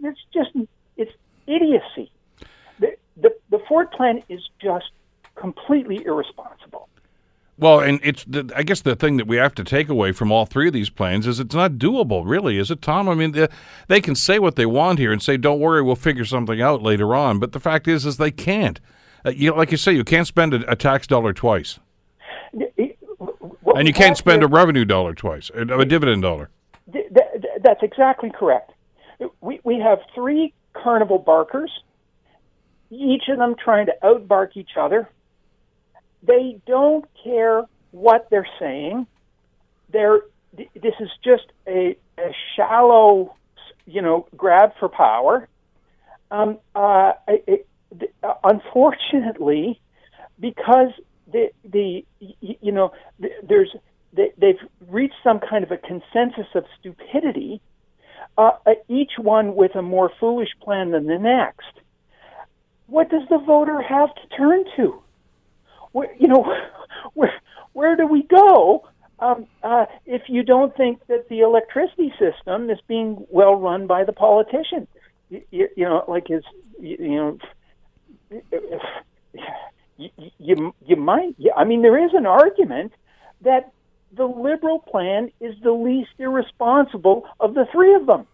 It's 0.00 0.20
just 0.32 0.50
it's 0.96 1.12
idiocy. 1.46 2.10
The, 2.78 2.96
the, 3.16 3.34
the 3.50 3.58
Ford 3.68 3.90
plan 3.90 4.22
is 4.28 4.40
just 4.60 4.90
completely 5.34 6.04
irresponsible. 6.04 6.88
Well, 7.58 7.80
and 7.80 7.98
it's 8.04 8.24
the, 8.24 8.50
I 8.54 8.62
guess 8.62 8.82
the 8.82 8.94
thing 8.94 9.16
that 9.16 9.26
we 9.26 9.36
have 9.36 9.54
to 9.56 9.64
take 9.64 9.88
away 9.88 10.12
from 10.12 10.30
all 10.30 10.46
three 10.46 10.68
of 10.68 10.72
these 10.72 10.90
plans 10.90 11.26
is 11.26 11.40
it's 11.40 11.54
not 11.54 11.72
doable, 11.72 12.22
really, 12.24 12.56
is 12.56 12.70
it, 12.70 12.80
Tom? 12.80 13.08
I 13.08 13.14
mean, 13.14 13.32
they, 13.32 13.48
they 13.88 14.00
can 14.00 14.14
say 14.14 14.38
what 14.38 14.54
they 14.54 14.66
want 14.66 15.00
here 15.00 15.10
and 15.10 15.20
say, 15.20 15.36
"Don't 15.36 15.58
worry, 15.58 15.82
we'll 15.82 15.96
figure 15.96 16.24
something 16.24 16.62
out 16.62 16.82
later 16.82 17.16
on." 17.16 17.40
But 17.40 17.50
the 17.50 17.58
fact 17.58 17.88
is, 17.88 18.06
is 18.06 18.16
they 18.16 18.30
can't. 18.30 18.78
Uh, 19.26 19.30
you 19.30 19.52
like 19.52 19.72
you 19.72 19.76
say, 19.76 19.92
you 19.92 20.04
can't 20.04 20.26
spend 20.26 20.54
a, 20.54 20.70
a 20.70 20.76
tax 20.76 21.08
dollar 21.08 21.32
twice, 21.32 21.80
and 22.52 23.86
you 23.86 23.92
can't 23.92 24.16
spend 24.16 24.42
a 24.42 24.48
revenue 24.48 24.84
dollar 24.84 25.14
twice, 25.14 25.50
a, 25.54 25.62
a 25.62 25.84
dividend 25.84 26.22
dollar. 26.22 26.50
That's 26.86 27.82
exactly 27.82 28.30
correct. 28.30 28.72
We 29.40 29.60
we 29.64 29.78
have 29.80 29.98
three 30.14 30.54
carnival 30.74 31.18
barkers, 31.18 31.70
each 32.90 33.24
of 33.28 33.38
them 33.38 33.56
trying 33.62 33.86
to 33.86 33.94
outbark 34.02 34.56
each 34.56 34.76
other 34.78 35.08
they 36.22 36.60
don't 36.66 37.04
care 37.22 37.64
what 37.90 38.28
they're 38.30 38.48
saying. 38.58 39.06
They're 39.90 40.20
this 40.52 40.94
is 40.98 41.10
just 41.22 41.44
a, 41.66 41.96
a 42.18 42.34
shallow, 42.56 43.36
you 43.86 44.02
know, 44.02 44.26
grab 44.36 44.72
for 44.80 44.88
power. 44.88 45.46
Um, 46.30 46.58
uh, 46.74 47.12
it, 47.28 47.66
it, 47.92 48.14
unfortunately, 48.42 49.80
because 50.40 50.90
the 51.30 51.50
the 51.64 52.04
you 52.20 52.72
know 52.72 52.92
there's 53.46 53.74
they, 54.12 54.32
they've 54.38 54.60
reached 54.88 55.14
some 55.22 55.40
kind 55.40 55.64
of 55.64 55.70
a 55.70 55.76
consensus 55.76 56.46
of 56.54 56.64
stupidity. 56.78 57.60
Uh, 58.36 58.52
each 58.88 59.12
one 59.18 59.56
with 59.56 59.74
a 59.74 59.82
more 59.82 60.10
foolish 60.20 60.50
plan 60.62 60.92
than 60.92 61.06
the 61.06 61.18
next. 61.18 61.72
What 62.86 63.10
does 63.10 63.22
the 63.28 63.38
voter 63.38 63.82
have 63.82 64.14
to 64.14 64.36
turn 64.36 64.64
to? 64.76 65.02
where, 65.92 66.14
you 66.18 66.28
know, 66.28 66.44
where 67.14 67.32
where 67.72 67.96
do 67.96 68.06
we 68.06 68.22
go 68.24 68.88
um, 69.20 69.46
uh, 69.62 69.86
if 70.06 70.22
you 70.28 70.42
don't 70.42 70.76
think 70.76 71.00
that 71.08 71.28
the 71.28 71.40
electricity 71.40 72.12
system 72.18 72.70
is 72.70 72.78
being 72.86 73.26
well 73.30 73.56
run 73.56 73.86
by 73.86 74.04
the 74.04 74.12
politician? 74.12 74.86
You, 75.28 75.42
you, 75.50 75.68
you 75.76 75.84
know, 75.84 76.04
like 76.08 76.28
his, 76.28 76.42
you, 76.80 76.96
you 76.98 77.16
know, 77.16 77.38
you, 79.98 80.10
you 80.38 80.74
you 80.86 80.96
might. 80.96 81.34
I 81.56 81.64
mean, 81.64 81.82
there 81.82 82.02
is 82.02 82.12
an 82.14 82.26
argument 82.26 82.92
that 83.42 83.72
the 84.16 84.24
liberal 84.24 84.78
plan 84.78 85.30
is 85.40 85.54
the 85.62 85.72
least 85.72 86.10
irresponsible 86.18 87.28
of 87.40 87.54
the 87.54 87.66
three 87.70 87.94
of 87.94 88.06
them. 88.06 88.26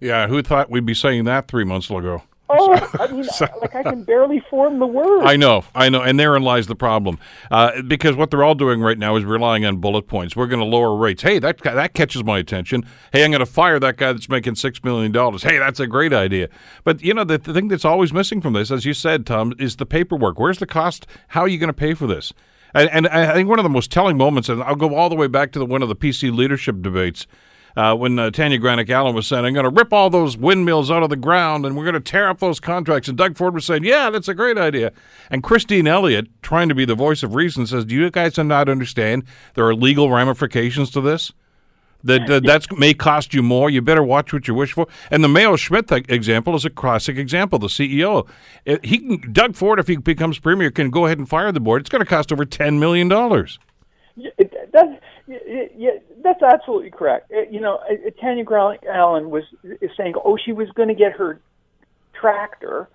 Yeah, 0.00 0.26
who 0.26 0.42
thought 0.42 0.70
we'd 0.70 0.84
be 0.84 0.94
saying 0.94 1.24
that 1.24 1.48
three 1.48 1.64
months 1.64 1.88
ago? 1.90 2.22
Oh, 2.58 2.90
I 3.00 3.06
mean, 3.08 3.24
so, 3.24 3.46
like 3.60 3.74
I 3.74 3.82
can 3.82 4.04
barely 4.04 4.40
form 4.50 4.78
the 4.78 4.86
word. 4.86 5.24
I 5.24 5.36
know, 5.36 5.64
I 5.74 5.88
know, 5.88 6.02
and 6.02 6.18
therein 6.18 6.42
lies 6.42 6.66
the 6.66 6.76
problem. 6.76 7.18
Uh, 7.50 7.82
because 7.82 8.16
what 8.16 8.30
they're 8.30 8.44
all 8.44 8.54
doing 8.54 8.80
right 8.80 8.98
now 8.98 9.16
is 9.16 9.24
relying 9.24 9.64
on 9.64 9.78
bullet 9.78 10.06
points. 10.06 10.36
We're 10.36 10.46
going 10.46 10.60
to 10.60 10.66
lower 10.66 10.96
rates. 10.96 11.22
Hey, 11.22 11.38
that 11.38 11.58
that 11.62 11.94
catches 11.94 12.24
my 12.24 12.38
attention. 12.38 12.84
Hey, 13.12 13.24
I'm 13.24 13.30
going 13.30 13.40
to 13.40 13.46
fire 13.46 13.78
that 13.80 13.96
guy 13.96 14.12
that's 14.12 14.28
making 14.28 14.56
six 14.56 14.82
million 14.82 15.12
dollars. 15.12 15.42
Hey, 15.42 15.58
that's 15.58 15.80
a 15.80 15.86
great 15.86 16.12
idea. 16.12 16.48
But 16.84 17.02
you 17.02 17.14
know, 17.14 17.24
the, 17.24 17.38
the 17.38 17.52
thing 17.52 17.68
that's 17.68 17.84
always 17.84 18.12
missing 18.12 18.40
from 18.40 18.52
this, 18.52 18.70
as 18.70 18.84
you 18.84 18.94
said, 18.94 19.26
Tom, 19.26 19.54
is 19.58 19.76
the 19.76 19.86
paperwork. 19.86 20.38
Where's 20.38 20.58
the 20.58 20.66
cost? 20.66 21.06
How 21.28 21.42
are 21.42 21.48
you 21.48 21.58
going 21.58 21.68
to 21.68 21.72
pay 21.72 21.94
for 21.94 22.06
this? 22.06 22.32
And, 22.74 22.90
and 22.90 23.06
I 23.06 23.32
think 23.34 23.48
one 23.48 23.60
of 23.60 23.62
the 23.62 23.68
most 23.68 23.92
telling 23.92 24.16
moments, 24.16 24.48
and 24.48 24.60
I'll 24.62 24.74
go 24.74 24.96
all 24.96 25.08
the 25.08 25.14
way 25.14 25.28
back 25.28 25.52
to 25.52 25.60
the, 25.60 25.66
one 25.66 25.80
of 25.80 25.88
the 25.88 25.94
PC 25.94 26.34
leadership 26.34 26.82
debates 26.82 27.26
uh, 27.76 27.94
when 27.94 28.18
uh, 28.18 28.30
Tanya 28.30 28.58
Granic 28.58 28.88
Allen 28.90 29.14
was 29.14 29.26
saying, 29.26 29.44
I'm 29.44 29.52
going 29.52 29.64
to 29.64 29.70
rip 29.70 29.92
all 29.92 30.10
those 30.10 30.36
windmills 30.36 30.90
out 30.90 31.02
of 31.02 31.10
the 31.10 31.16
ground 31.16 31.66
and 31.66 31.76
we're 31.76 31.84
going 31.84 31.94
to 31.94 32.00
tear 32.00 32.28
up 32.28 32.38
those 32.38 32.60
contracts. 32.60 33.08
And 33.08 33.18
Doug 33.18 33.36
Ford 33.36 33.54
was 33.54 33.64
saying, 33.64 33.84
Yeah, 33.84 34.10
that's 34.10 34.28
a 34.28 34.34
great 34.34 34.58
idea. 34.58 34.92
And 35.30 35.42
Christine 35.42 35.86
Elliott, 35.86 36.28
trying 36.42 36.68
to 36.68 36.74
be 36.74 36.84
the 36.84 36.94
voice 36.94 37.22
of 37.22 37.34
reason, 37.34 37.66
says, 37.66 37.84
Do 37.84 37.94
you 37.94 38.10
guys 38.10 38.38
not 38.38 38.68
understand 38.68 39.24
there 39.54 39.66
are 39.66 39.74
legal 39.74 40.10
ramifications 40.10 40.90
to 40.90 41.00
this? 41.00 41.32
That 42.04 42.28
uh, 42.28 42.40
that's 42.40 42.70
may 42.70 42.92
cost 42.92 43.32
you 43.32 43.42
more. 43.42 43.70
You 43.70 43.80
better 43.80 44.02
watch 44.02 44.30
what 44.30 44.46
you 44.46 44.54
wish 44.54 44.74
for. 44.74 44.86
And 45.10 45.24
the 45.24 45.28
Mayo 45.28 45.56
Schmidt 45.56 45.90
example 45.90 46.54
is 46.54 46.66
a 46.66 46.70
classic 46.70 47.16
example. 47.16 47.58
The 47.58 47.68
CEO, 47.68 48.28
it, 48.66 48.84
he 48.84 48.98
can, 48.98 49.32
Doug 49.32 49.56
Ford, 49.56 49.80
if 49.80 49.88
he 49.88 49.96
becomes 49.96 50.38
premier, 50.38 50.70
can 50.70 50.90
go 50.90 51.06
ahead 51.06 51.16
and 51.16 51.26
fire 51.26 51.50
the 51.50 51.60
board. 51.60 51.80
It's 51.80 51.88
going 51.88 52.00
to 52.00 52.06
cost 52.06 52.30
over 52.30 52.44
ten 52.44 52.78
million 52.78 53.08
dollars. 53.08 53.58
Yeah, 54.16 54.30
that's 56.24 56.42
absolutely 56.42 56.90
correct. 56.90 57.30
Uh, 57.30 57.42
you 57.50 57.60
know, 57.60 57.76
uh, 57.76 58.10
Tanya 58.20 58.44
Allen 58.90 59.30
was 59.30 59.44
is 59.62 59.90
saying, 59.96 60.14
oh, 60.24 60.36
she 60.36 60.52
was 60.52 60.68
going 60.70 60.88
to 60.88 60.94
get 60.94 61.12
her 61.12 61.38
tractor, 62.18 62.88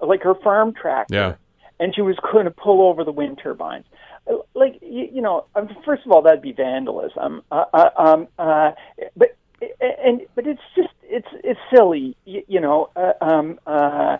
like 0.00 0.22
her 0.22 0.34
farm 0.36 0.72
tractor, 0.72 1.14
yeah. 1.14 1.34
and 1.78 1.94
she 1.94 2.00
was 2.00 2.16
going 2.32 2.44
to 2.46 2.50
pull 2.50 2.88
over 2.88 3.04
the 3.04 3.12
wind 3.12 3.38
turbines. 3.42 3.84
Uh, 4.30 4.36
like, 4.54 4.78
you, 4.80 5.08
you 5.12 5.20
know, 5.20 5.44
um, 5.54 5.68
first 5.84 6.06
of 6.06 6.12
all, 6.12 6.22
that'd 6.22 6.40
be 6.40 6.52
vandalism. 6.52 7.42
Uh, 7.50 7.64
uh, 7.74 7.90
um, 7.98 8.28
uh, 8.38 8.70
but 9.16 9.36
and 9.80 10.22
but 10.34 10.46
it's 10.46 10.60
just 10.76 10.90
it's 11.02 11.28
it's 11.44 11.60
silly, 11.74 12.16
you, 12.24 12.42
you 12.46 12.60
know, 12.60 12.90
uh, 12.94 13.12
um, 13.20 13.58
uh, 13.66 14.18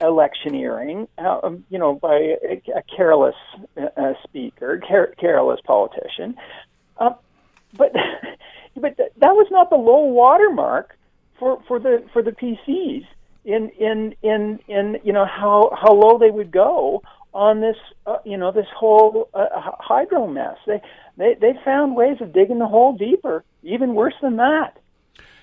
electioneering, 0.00 1.06
uh, 1.18 1.50
you 1.70 1.78
know, 1.78 1.94
by 1.94 2.16
a, 2.16 2.62
a 2.74 2.82
careless 2.96 3.36
uh, 3.76 4.12
speaker, 4.24 4.80
car- 4.86 5.14
careless 5.18 5.60
politician. 5.64 6.36
Uh, 6.98 7.10
but 7.76 7.92
but 8.76 8.96
that 8.96 9.34
was 9.34 9.46
not 9.50 9.70
the 9.70 9.76
low 9.76 10.04
watermark 10.04 10.96
for 11.38 11.62
for 11.66 11.78
the 11.78 12.04
for 12.12 12.22
the 12.22 12.32
PCs 12.32 13.06
in 13.44 13.70
in 13.70 14.14
in 14.22 14.58
in 14.68 14.98
you 15.04 15.12
know 15.12 15.24
how 15.24 15.70
how 15.80 15.92
low 15.92 16.18
they 16.18 16.30
would 16.30 16.50
go 16.50 17.02
on 17.32 17.60
this 17.60 17.76
uh, 18.06 18.18
you 18.24 18.36
know 18.36 18.50
this 18.50 18.66
whole 18.74 19.28
uh, 19.34 19.46
hydro 19.78 20.26
mess. 20.26 20.56
They 20.66 20.80
they 21.16 21.34
they 21.34 21.52
found 21.64 21.96
ways 21.96 22.18
of 22.20 22.32
digging 22.32 22.58
the 22.58 22.66
hole 22.66 22.96
deeper, 22.96 23.44
even 23.62 23.94
worse 23.94 24.14
than 24.20 24.36
that. 24.36 24.78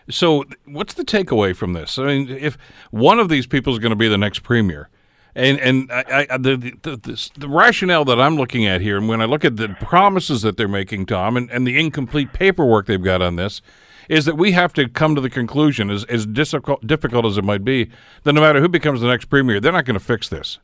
So, 0.09 0.43
what's 0.65 0.95
the 0.95 1.05
takeaway 1.05 1.55
from 1.55 1.73
this? 1.73 1.97
I 1.97 2.03
mean, 2.03 2.29
if 2.29 2.57
one 2.91 3.19
of 3.19 3.29
these 3.29 3.47
people 3.47 3.71
is 3.71 3.79
going 3.79 3.91
to 3.91 3.95
be 3.95 4.09
the 4.09 4.17
next 4.17 4.39
premier, 4.39 4.89
and 5.35 5.59
and 5.59 5.91
I, 5.91 6.27
I, 6.29 6.37
the, 6.37 6.55
the, 6.81 6.97
the, 6.97 7.29
the, 7.37 7.49
rationale 7.49 8.05
that 8.05 8.19
I'm 8.19 8.35
looking 8.35 8.65
at 8.65 8.81
here, 8.81 8.97
and 8.97 9.07
when 9.07 9.21
I 9.21 9.25
look 9.25 9.43
at 9.43 9.57
the 9.57 9.69
promises 9.81 10.41
that 10.43 10.57
they're 10.57 10.67
making, 10.67 11.07
Tom, 11.07 11.37
and, 11.37 11.49
and 11.51 11.65
the 11.65 11.79
incomplete 11.79 12.33
paperwork 12.33 12.85
they've 12.85 13.03
got 13.03 13.21
on 13.21 13.35
this, 13.35 13.61
is 14.09 14.25
that 14.25 14.37
we 14.37 14.51
have 14.51 14.73
to 14.73 14.87
come 14.87 15.15
to 15.15 15.21
the 15.21 15.29
conclusion, 15.29 15.89
as, 15.89 16.03
as 16.05 16.25
difficult, 16.25 16.85
difficult 16.85 17.25
as 17.25 17.37
it 17.37 17.43
might 17.43 17.63
be, 17.63 17.89
that 18.23 18.33
no 18.33 18.41
matter 18.41 18.61
who 18.61 18.69
becomes 18.69 19.01
the 19.01 19.07
next 19.07 19.25
premier, 19.25 19.59
they're 19.59 19.71
not 19.71 19.85
going 19.85 19.97
to 19.97 20.05
fix 20.05 20.29
this. 20.29 20.59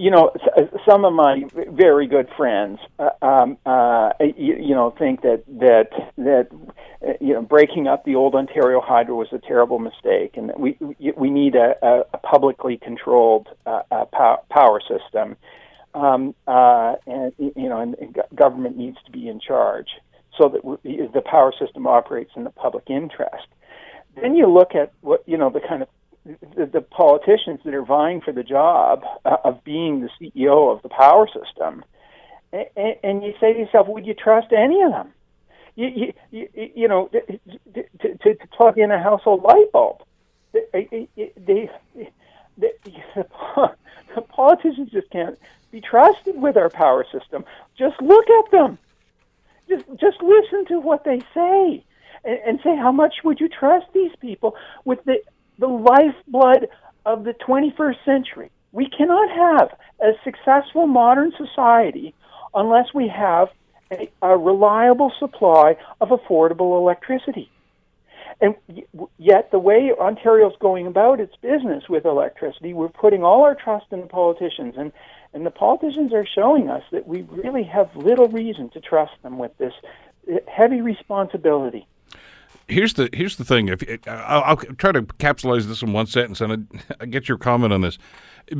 You 0.00 0.12
know, 0.12 0.30
some 0.88 1.04
of 1.04 1.12
my 1.12 1.42
very 1.72 2.06
good 2.06 2.28
friends, 2.36 2.78
uh, 3.00 3.10
um, 3.20 3.58
uh, 3.66 4.10
you, 4.20 4.54
you 4.54 4.72
know, 4.72 4.94
think 4.96 5.22
that 5.22 5.42
that 5.58 5.88
that 6.16 6.46
uh, 7.04 7.14
you 7.20 7.34
know, 7.34 7.42
breaking 7.42 7.88
up 7.88 8.04
the 8.04 8.14
old 8.14 8.36
Ontario 8.36 8.80
Hydro 8.80 9.16
was 9.16 9.26
a 9.32 9.38
terrible 9.38 9.80
mistake, 9.80 10.36
and 10.36 10.50
that 10.50 10.60
we 10.60 10.78
we 11.16 11.30
need 11.30 11.56
a, 11.56 11.74
a 12.12 12.18
publicly 12.18 12.76
controlled 12.76 13.48
uh, 13.66 13.82
uh, 13.90 14.04
power 14.50 14.80
system, 14.80 15.36
um, 15.94 16.32
uh, 16.46 16.94
and 17.08 17.32
you 17.38 17.68
know, 17.68 17.80
and, 17.80 17.96
and 17.96 18.16
government 18.36 18.76
needs 18.76 18.98
to 19.04 19.10
be 19.10 19.28
in 19.28 19.40
charge 19.40 19.88
so 20.36 20.48
that 20.48 20.62
the 21.12 21.22
power 21.22 21.52
system 21.58 21.88
operates 21.88 22.30
in 22.36 22.44
the 22.44 22.50
public 22.50 22.84
interest. 22.88 23.48
Then 24.20 24.36
you 24.36 24.46
look 24.46 24.76
at 24.76 24.92
what 25.00 25.24
you 25.26 25.36
know 25.36 25.50
the 25.50 25.60
kind 25.60 25.82
of 25.82 25.88
the, 26.58 26.66
the 26.66 26.80
politicians 26.80 27.60
that 27.64 27.72
are 27.72 27.84
vying 27.84 28.20
for 28.20 28.32
the 28.32 28.42
job 28.42 29.04
uh, 29.24 29.36
of 29.44 29.62
being 29.64 30.00
the 30.00 30.10
CEO 30.20 30.74
of 30.74 30.82
the 30.82 30.88
power 30.88 31.26
system, 31.28 31.84
and, 32.52 32.96
and 33.02 33.22
you 33.22 33.32
say 33.40 33.52
to 33.52 33.60
yourself, 33.60 33.86
would 33.88 34.06
you 34.06 34.14
trust 34.14 34.52
any 34.52 34.82
of 34.82 34.90
them? 34.90 35.12
You, 35.76 36.12
you, 36.30 36.48
you, 36.54 36.70
you 36.74 36.88
know, 36.88 37.08
to, 37.08 37.84
to, 38.00 38.34
to 38.34 38.46
plug 38.48 38.78
in 38.78 38.90
a 38.90 39.00
household 39.00 39.42
light 39.42 39.70
bulb, 39.72 40.02
they, 40.52 40.88
they, 40.90 41.08
they, 41.16 41.70
they, 42.56 42.72
the 43.14 44.22
politicians 44.28 44.90
just 44.90 45.08
can't 45.10 45.38
be 45.70 45.80
trusted 45.80 46.40
with 46.40 46.56
our 46.56 46.70
power 46.70 47.06
system. 47.12 47.44
Just 47.78 48.00
look 48.02 48.28
at 48.28 48.50
them. 48.50 48.78
Just 49.68 49.84
just 50.00 50.22
listen 50.22 50.64
to 50.66 50.80
what 50.80 51.04
they 51.04 51.20
say, 51.34 51.84
and, 52.24 52.38
and 52.46 52.60
say 52.64 52.74
how 52.74 52.90
much 52.90 53.16
would 53.22 53.38
you 53.38 53.48
trust 53.48 53.86
these 53.92 54.12
people 54.18 54.56
with 54.84 55.04
the 55.04 55.20
the 55.58 55.66
lifeblood 55.66 56.68
of 57.04 57.24
the 57.24 57.34
21st 57.34 58.04
century. 58.04 58.50
We 58.72 58.88
cannot 58.88 59.30
have 59.30 59.78
a 60.00 60.12
successful 60.24 60.86
modern 60.86 61.32
society 61.36 62.14
unless 62.54 62.92
we 62.94 63.08
have 63.08 63.48
a, 63.90 64.10
a 64.22 64.36
reliable 64.36 65.12
supply 65.18 65.76
of 66.00 66.08
affordable 66.10 66.78
electricity. 66.78 67.50
And 68.40 68.54
yet, 69.18 69.50
the 69.50 69.58
way 69.58 69.90
Ontario's 69.98 70.54
going 70.60 70.86
about 70.86 71.18
its 71.18 71.34
business 71.42 71.84
with 71.88 72.04
electricity, 72.04 72.72
we're 72.72 72.88
putting 72.88 73.24
all 73.24 73.42
our 73.42 73.56
trust 73.56 73.86
in 73.90 74.00
the 74.00 74.06
politicians, 74.06 74.74
and 74.76 74.92
and 75.34 75.44
the 75.44 75.50
politicians 75.50 76.12
are 76.14 76.24
showing 76.24 76.70
us 76.70 76.82
that 76.92 77.06
we 77.06 77.22
really 77.22 77.64
have 77.64 77.94
little 77.94 78.28
reason 78.28 78.70
to 78.70 78.80
trust 78.80 79.12
them 79.22 79.38
with 79.38 79.56
this 79.58 79.74
eh, 80.30 80.38
heavy 80.46 80.80
responsibility 80.80 81.86
here's 82.68 82.94
the 82.94 83.08
here's 83.12 83.36
the 83.36 83.44
thing. 83.44 83.68
If 83.68 83.82
I'll, 84.06 84.42
I'll, 84.42 84.56
try 84.56 84.92
to 84.92 85.02
capsulize 85.02 85.64
this 85.64 85.82
in 85.82 85.92
one 85.92 86.06
sentence, 86.06 86.40
and 86.40 86.68
I, 87.00 87.06
get 87.06 87.28
your 87.28 87.38
comment 87.38 87.72
on 87.72 87.80
this 87.80 87.98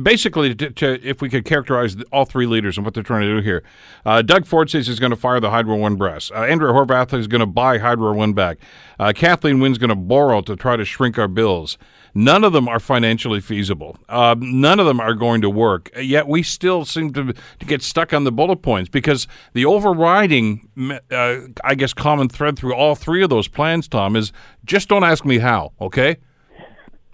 basically, 0.01 0.55
to, 0.55 0.69
to, 0.71 1.07
if 1.07 1.21
we 1.21 1.29
could 1.29 1.45
characterize 1.45 1.95
all 2.11 2.25
three 2.25 2.45
leaders 2.45 2.77
and 2.77 2.85
what 2.85 2.93
they're 2.93 3.03
trying 3.03 3.21
to 3.21 3.35
do 3.35 3.41
here, 3.41 3.63
uh, 4.05 4.21
Doug 4.21 4.45
Ford 4.45 4.69
says 4.69 4.87
he's 4.87 4.99
going 4.99 5.11
to 5.11 5.15
fire 5.15 5.39
the 5.39 5.49
Hydro 5.49 5.75
One 5.77 5.95
brass. 5.95 6.31
Uh, 6.31 6.43
Andrea 6.43 6.73
Horwath 6.73 7.13
is 7.13 7.27
going 7.27 7.39
to 7.39 7.45
buy 7.45 7.77
Hydro 7.77 8.13
One 8.13 8.33
back. 8.33 8.57
Uh, 8.99 9.13
Kathleen 9.15 9.59
Wynne's 9.59 9.77
going 9.77 9.89
to 9.89 9.95
borrow 9.95 10.41
to 10.41 10.55
try 10.55 10.75
to 10.75 10.85
shrink 10.85 11.17
our 11.17 11.27
bills. 11.27 11.77
None 12.13 12.43
of 12.43 12.53
them 12.53 12.67
are 12.67 12.79
financially 12.79 13.39
feasible. 13.39 13.97
Uh, 14.09 14.35
none 14.39 14.79
of 14.79 14.85
them 14.85 14.99
are 14.99 15.13
going 15.13 15.41
to 15.41 15.49
work. 15.49 15.89
Yet 15.95 16.27
we 16.27 16.43
still 16.43 16.85
seem 16.85 17.13
to, 17.13 17.33
to 17.33 17.65
get 17.65 17.81
stuck 17.81 18.13
on 18.13 18.23
the 18.23 18.31
bullet 18.31 18.57
points 18.57 18.89
because 18.89 19.27
the 19.53 19.65
overriding, 19.65 20.67
uh, 21.11 21.35
I 21.63 21.75
guess, 21.75 21.93
common 21.93 22.29
thread 22.29 22.57
through 22.57 22.73
all 22.73 22.95
three 22.95 23.23
of 23.23 23.29
those 23.29 23.47
plans, 23.47 23.87
Tom, 23.87 24.15
is 24.15 24.33
just 24.65 24.89
don't 24.89 25.03
ask 25.03 25.23
me 25.23 25.37
how, 25.37 25.73
okay? 25.79 26.17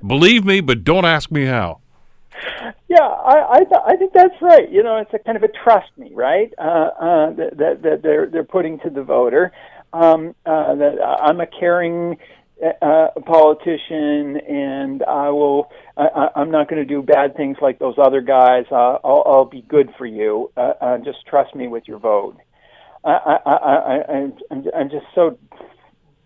Believe 0.05 0.45
me, 0.45 0.61
but 0.61 0.83
don't 0.83 1.05
ask 1.05 1.31
me 1.31 1.45
how. 1.45 1.81
Yeah, 2.87 2.99
I 3.01 3.47
I, 3.51 3.59
th- 3.59 3.81
I 3.85 3.95
think 3.95 4.13
that's 4.13 4.41
right. 4.41 4.69
You 4.71 4.83
know, 4.83 4.97
it's 4.97 5.13
a 5.13 5.19
kind 5.19 5.37
of 5.37 5.43
a 5.43 5.47
trust 5.63 5.89
me, 5.97 6.11
right? 6.13 6.51
Uh, 6.57 6.61
uh, 6.61 7.33
that, 7.33 7.57
that 7.57 7.81
that 7.83 8.01
they're 8.03 8.27
they're 8.27 8.43
putting 8.43 8.79
to 8.79 8.89
the 8.89 9.03
voter. 9.03 9.51
Um, 9.93 10.35
uh, 10.45 10.75
that 10.75 10.95
I'm 11.21 11.39
a 11.39 11.47
caring 11.47 12.17
uh, 12.81 13.07
politician, 13.25 14.37
and 14.37 15.03
I 15.03 15.29
will. 15.29 15.69
I, 15.97 16.29
I'm 16.35 16.51
not 16.51 16.69
going 16.69 16.85
to 16.85 16.85
do 16.85 17.01
bad 17.01 17.35
things 17.37 17.57
like 17.61 17.79
those 17.79 17.95
other 17.97 18.21
guys. 18.21 18.65
Uh, 18.71 18.97
I'll, 19.03 19.23
I'll 19.25 19.45
be 19.45 19.61
good 19.61 19.89
for 19.97 20.05
you. 20.05 20.51
Uh, 20.57 20.73
uh, 20.81 20.97
just 20.99 21.25
trust 21.27 21.55
me 21.55 21.67
with 21.67 21.87
your 21.87 21.99
vote. 21.99 22.37
I, 23.05 23.11
I, 23.11 23.51
I, 23.51 23.77
I, 23.97 24.23
I'm, 24.51 24.63
I'm 24.75 24.89
just 24.89 25.05
so 25.13 25.37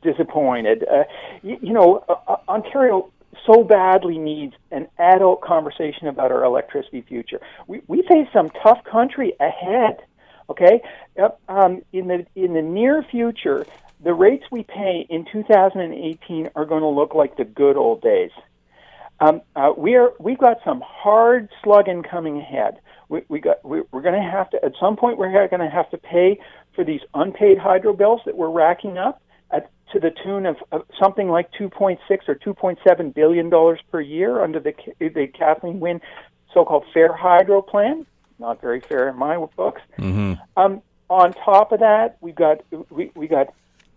disappointed. 0.02 0.86
Uh, 0.90 1.04
you, 1.44 1.58
you 1.62 1.74
know, 1.74 2.04
uh, 2.08 2.38
Ontario 2.48 3.12
so 3.46 3.64
badly 3.64 4.18
needs 4.18 4.54
an 4.72 4.88
adult 4.98 5.42
conversation 5.42 6.08
about 6.08 6.32
our 6.32 6.44
electricity 6.44 7.02
future. 7.02 7.40
We, 7.68 7.82
we 7.88 8.02
face 8.04 8.28
some 8.34 8.50
tough 8.64 8.84
country 8.84 9.34
ahead. 9.40 10.00
Okay, 10.50 10.82
um, 11.48 11.84
in 11.94 12.08
the 12.08 12.26
in 12.36 12.54
the 12.54 12.62
near 12.64 13.04
future, 13.04 13.68
the 14.04 14.14
rates 14.14 14.46
we 14.52 14.64
pay 14.64 15.06
in 15.08 15.26
2018 15.32 16.50
are 16.56 16.66
going 16.66 16.82
to 16.82 16.88
look 16.88 17.14
like 17.14 17.38
the 17.38 17.46
good 17.46 17.78
old 17.78 18.02
days. 18.02 18.32
Um, 19.20 19.42
uh, 19.56 19.74
we 19.78 19.96
are 19.96 20.14
we've 20.20 20.38
got 20.38 20.58
some 20.64 20.82
hard 20.86 21.50
slugging 21.64 22.04
coming 22.04 22.40
ahead. 22.40 22.80
We, 23.10 23.22
we 23.28 23.40
got 23.40 23.64
we, 23.64 23.82
we're 23.92 24.02
going 24.02 24.20
to 24.20 24.28
have 24.28 24.50
to 24.52 24.66
at 24.66 24.74
some 24.80 24.96
point 24.96 25.18
we're 25.18 25.48
going 25.50 25.62
to 25.62 25.70
have 25.70 25.90
to 25.92 25.98
pay 25.98 26.40
for 26.74 26.84
these 26.84 27.02
unpaid 27.14 27.58
hydro 27.58 27.94
bills 27.94 28.22
that 28.26 28.38
we're 28.38 28.50
racking 28.50 28.98
up 28.98 29.22
at, 29.52 29.70
to 29.94 30.00
the 30.00 30.12
tune 30.24 30.46
of, 30.46 30.58
of 30.72 30.84
something 31.02 31.30
like 31.30 31.52
2.6 31.54 31.98
or 32.28 32.36
2.7 32.36 33.14
billion 33.14 33.50
dollars 33.50 33.80
per 33.92 34.02
year 34.02 34.44
under 34.44 34.60
the 34.60 34.74
the 35.00 35.28
Kathleen 35.28 35.80
Wynne 35.80 36.02
so-called 36.54 36.86
Fair 36.94 37.14
Hydro 37.14 37.62
Plan. 37.62 38.06
Not 38.40 38.62
very 38.62 38.80
fair 38.80 39.10
in 39.10 39.18
my 39.18 39.38
books. 39.56 39.82
Mm-hmm. 39.98 40.34
Um, 40.58 40.82
on 41.10 41.34
top 41.34 41.72
of 41.72 41.80
that, 41.80 42.18
we've 42.22 42.36
got 42.36 42.62
we, 42.90 43.12
we 43.16 43.28
got 43.28 43.54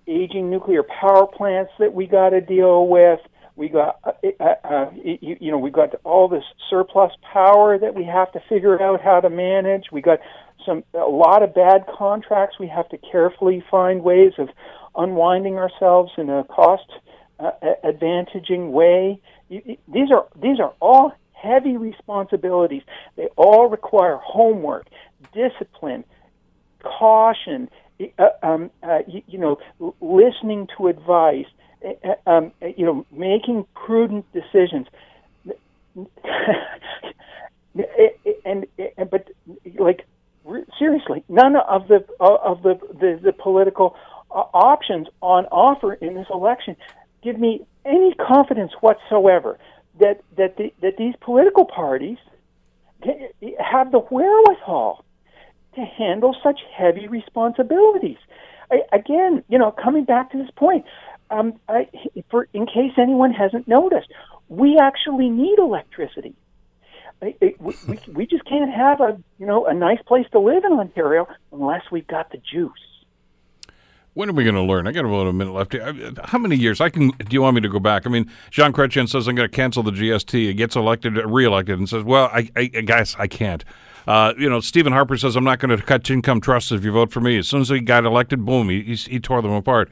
aging 0.07 0.51
nuclear 0.51 0.83
power 0.83 1.27
plants 1.27 1.73
that 1.79 1.95
we 1.95 2.07
got 2.07 2.31
to 2.31 2.41
deal 2.41 2.88
with. 2.88 3.21
We 3.55 3.69
got 3.69 3.99
uh, 4.05 4.12
uh, 4.41 4.55
uh, 4.65 4.91
you, 4.95 5.37
you 5.41 5.51
know 5.51 5.59
we 5.59 5.71
got 5.71 5.95
all 6.05 6.29
this 6.29 6.45
surplus 6.71 7.12
power 7.33 7.79
that 7.79 7.95
we 7.95 8.05
have 8.05 8.33
to 8.33 8.41
figure 8.49 8.83
out 8.83 9.01
how 9.03 9.21
to 9.21 9.31
manage. 9.31 9.93
We 9.93 10.01
got 10.01 10.21
some 10.65 10.85
a 10.95 10.99
lot 11.01 11.43
of 11.43 11.55
bad 11.55 11.85
contracts. 11.87 12.59
We 12.59 12.69
have 12.69 12.88
to 12.88 12.99
carefully 12.99 13.62
find 13.71 14.03
ways 14.03 14.33
of 14.38 14.49
unwinding 14.96 15.57
ourselves 15.57 16.12
in 16.16 16.28
a 16.31 16.44
cost 16.44 16.90
uh, 17.38 17.50
advantaging 17.85 18.70
way. 18.70 19.20
These 19.48 20.11
are 20.11 20.26
these 20.40 20.61
are 20.61 20.72
all 20.81 21.12
heavy 21.33 21.76
responsibilities. 21.76 22.83
They 23.16 23.26
all 23.37 23.68
require 23.68 24.16
homework, 24.16 24.87
discipline, 25.33 26.05
caution. 26.83 27.68
Uh, 28.18 28.28
um, 28.42 28.70
uh, 28.83 29.00
you, 29.07 29.22
you, 29.28 29.38
know, 29.38 29.59
listening 30.00 30.68
to 30.76 30.88
advice. 30.88 31.46
Um, 32.26 32.52
you 32.76 32.87
know, 32.87 33.05
making 33.11 33.66
prudent 33.74 34.24
decisions. 34.33 34.87
and, 38.44 38.66
and 38.96 39.11
but 39.11 39.28
like 39.78 40.07
seriously, 40.78 41.24
none 41.28 41.57
of 41.57 41.88
the 41.88 42.05
of 42.20 42.62
the 42.62 42.78
the, 43.00 43.20
the 43.22 43.33
political 43.33 43.96
options 44.33 45.07
on 45.21 45.47
offer 45.47 45.95
in 45.95 46.14
this 46.14 46.27
election 46.33 46.77
give 47.23 47.38
me 47.38 47.66
any 47.85 48.14
confidence 48.14 48.73
whatsoever 48.81 49.59
that 50.01 50.23
that 50.37 50.57
the, 50.57 50.73
that 50.81 50.97
these 50.97 51.14
political 51.21 51.64
parties 51.64 52.18
have 53.59 53.90
the 53.90 53.99
wherewithal 53.99 55.05
to 55.75 55.81
handle 55.81 56.37
such 56.42 56.61
heavy 56.77 57.09
responsibilities. 57.09 58.18
I, 58.71 58.83
again, 58.92 59.42
you 59.49 59.59
know, 59.59 59.73
coming 59.73 60.05
back 60.05 60.31
to 60.33 60.38
this 60.38 60.51
point, 60.57 60.85
um, 61.31 61.55
I, 61.68 61.88
for 62.31 62.47
in 62.53 62.66
case 62.66 62.92
anyone 62.99 63.33
hasn't 63.33 63.66
noticed, 63.66 64.09
we 64.49 64.79
actually 64.81 65.29
need 65.31 65.59
electricity. 65.59 66.35
It, 67.21 67.61
we, 67.61 67.75
we 68.12 68.27
just 68.27 68.45
can't 68.47 68.73
have 68.73 69.01
a 69.01 69.16
you 69.38 69.47
know 69.47 69.66
a 69.66 69.75
nice 69.75 70.03
place 70.07 70.27
to 70.33 70.40
live 70.40 70.64
in 70.64 70.73
Ontario 70.73 71.29
unless 71.53 71.83
we've 71.90 72.07
got 72.07 72.31
the 72.33 72.38
juice. 72.38 72.73
When 74.14 74.29
are 74.29 74.33
we 74.33 74.44
going 74.44 74.57
to 74.57 74.62
learn? 74.62 74.87
I 74.87 74.92
got 74.92 75.07
about 75.07 75.27
a 75.27 75.33
minute 75.33 75.53
left. 75.53 75.72
Here. 75.72 76.12
How 76.25 76.38
many 76.38 76.57
years? 76.57 76.81
I 76.81 76.90
can. 76.90 77.09
Do 77.09 77.27
you 77.31 77.40
want 77.40 77.55
me 77.55 77.62
to 77.62 77.68
go 77.68 77.79
back? 77.79 78.07
I 78.07 78.11
mean, 78.11 78.31
Jean 78.51 78.72
Chrétien 78.72 79.09
says 79.09 79.27
I'm 79.27 79.35
going 79.35 79.48
to 79.48 79.55
cancel 79.55 79.83
the 79.83 79.90
GST. 79.90 80.33
He 80.33 80.53
gets 80.53 80.77
elected, 80.77 81.16
reelected, 81.16 81.79
and 81.79 81.88
says, 81.88 82.05
"Well, 82.05 82.27
I, 82.27 82.51
I 82.55 82.66
guess 82.66 83.16
I 83.18 83.27
can't." 83.27 83.64
Uh, 84.07 84.35
you 84.37 84.51
know, 84.51 84.61
Stephen 84.61 84.92
Harper 84.92 85.16
says 85.16 85.37
I'm 85.37 85.44
not 85.44 85.61
going 85.61 85.77
to 85.77 85.83
cut 85.83 86.09
income 86.11 86.40
trusts 86.40 86.72
if 86.72 86.85
you 86.85 86.92
vote 86.92 87.12
for 87.12 87.20
me. 87.20 87.38
As 87.38 87.48
soon 87.48 87.62
as 87.62 87.68
he 87.68 87.81
got 87.81 88.05
elected, 88.05 88.44
boom, 88.44 88.68
he, 88.68 88.83
he, 88.83 88.94
he 88.94 89.20
tore 89.20 89.40
them 89.40 89.53
apart. 89.53 89.90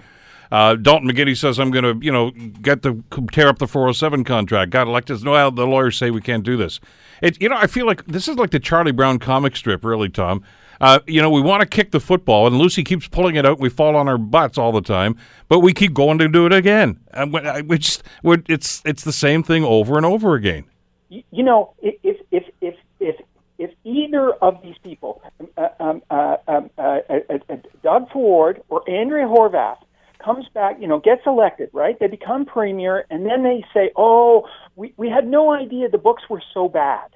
Uh, 0.50 0.74
Dalton 0.74 1.08
McGuinty 1.08 1.36
says 1.36 1.60
I'm 1.60 1.70
going 1.70 1.84
to, 1.84 2.04
you 2.04 2.10
know, 2.10 2.30
get 2.30 2.82
the 2.82 3.02
tear 3.30 3.46
up 3.46 3.58
the 3.58 3.68
407 3.68 4.24
contract. 4.24 4.72
Got 4.72 4.88
elected. 4.88 5.22
No, 5.22 5.50
the 5.50 5.66
lawyers 5.66 5.96
say 5.96 6.10
we 6.10 6.20
can't 6.20 6.42
do 6.42 6.56
this. 6.56 6.80
It, 7.22 7.40
you 7.40 7.48
know, 7.48 7.56
I 7.56 7.68
feel 7.68 7.86
like 7.86 8.04
this 8.06 8.26
is 8.26 8.36
like 8.36 8.50
the 8.50 8.58
Charlie 8.58 8.90
Brown 8.92 9.20
comic 9.20 9.54
strip, 9.54 9.84
really, 9.84 10.08
Tom. 10.08 10.42
Uh, 10.80 11.00
you 11.06 11.20
know, 11.20 11.30
we 11.30 11.42
want 11.42 11.60
to 11.60 11.66
kick 11.66 11.90
the 11.90 12.00
football, 12.00 12.46
and 12.46 12.56
Lucy 12.56 12.82
keeps 12.82 13.06
pulling 13.06 13.36
it 13.36 13.44
out. 13.44 13.60
We 13.60 13.68
fall 13.68 13.96
on 13.96 14.08
our 14.08 14.16
butts 14.16 14.56
all 14.56 14.72
the 14.72 14.80
time, 14.80 15.16
but 15.48 15.60
we 15.60 15.74
keep 15.74 15.92
going 15.92 16.18
to 16.18 16.28
do 16.28 16.46
it 16.46 16.52
again. 16.52 17.00
And 17.12 17.32
we 17.32 17.78
just, 17.78 18.02
it's 18.24 18.82
it's 18.84 19.04
the 19.04 19.12
same 19.12 19.42
thing 19.42 19.62
over 19.64 19.96
and 19.96 20.06
over 20.06 20.34
again. 20.34 20.64
You 21.08 21.42
know, 21.42 21.74
if 21.82 22.16
if 22.30 22.44
if 22.60 22.74
if 22.98 23.16
if 23.58 23.70
either 23.84 24.32
of 24.32 24.62
these 24.62 24.76
people, 24.82 25.22
uh, 25.58 25.68
um, 25.78 26.02
uh, 26.10 26.36
um, 26.48 26.70
uh, 26.78 27.00
uh, 27.10 27.38
uh, 27.50 27.56
Doug 27.82 28.10
Ford 28.10 28.62
or 28.70 28.88
Andrea 28.88 29.26
Horwath, 29.26 29.76
comes 30.18 30.46
back, 30.54 30.78
you 30.80 30.88
know, 30.88 30.98
gets 30.98 31.22
elected, 31.26 31.68
right? 31.74 31.98
They 32.00 32.06
become 32.06 32.46
premier, 32.46 33.04
and 33.10 33.26
then 33.26 33.42
they 33.42 33.64
say, 33.74 33.90
"Oh, 33.96 34.48
we 34.76 34.94
we 34.96 35.10
had 35.10 35.26
no 35.26 35.52
idea 35.52 35.90
the 35.90 35.98
books 35.98 36.22
were 36.30 36.42
so 36.54 36.70
bad." 36.70 37.10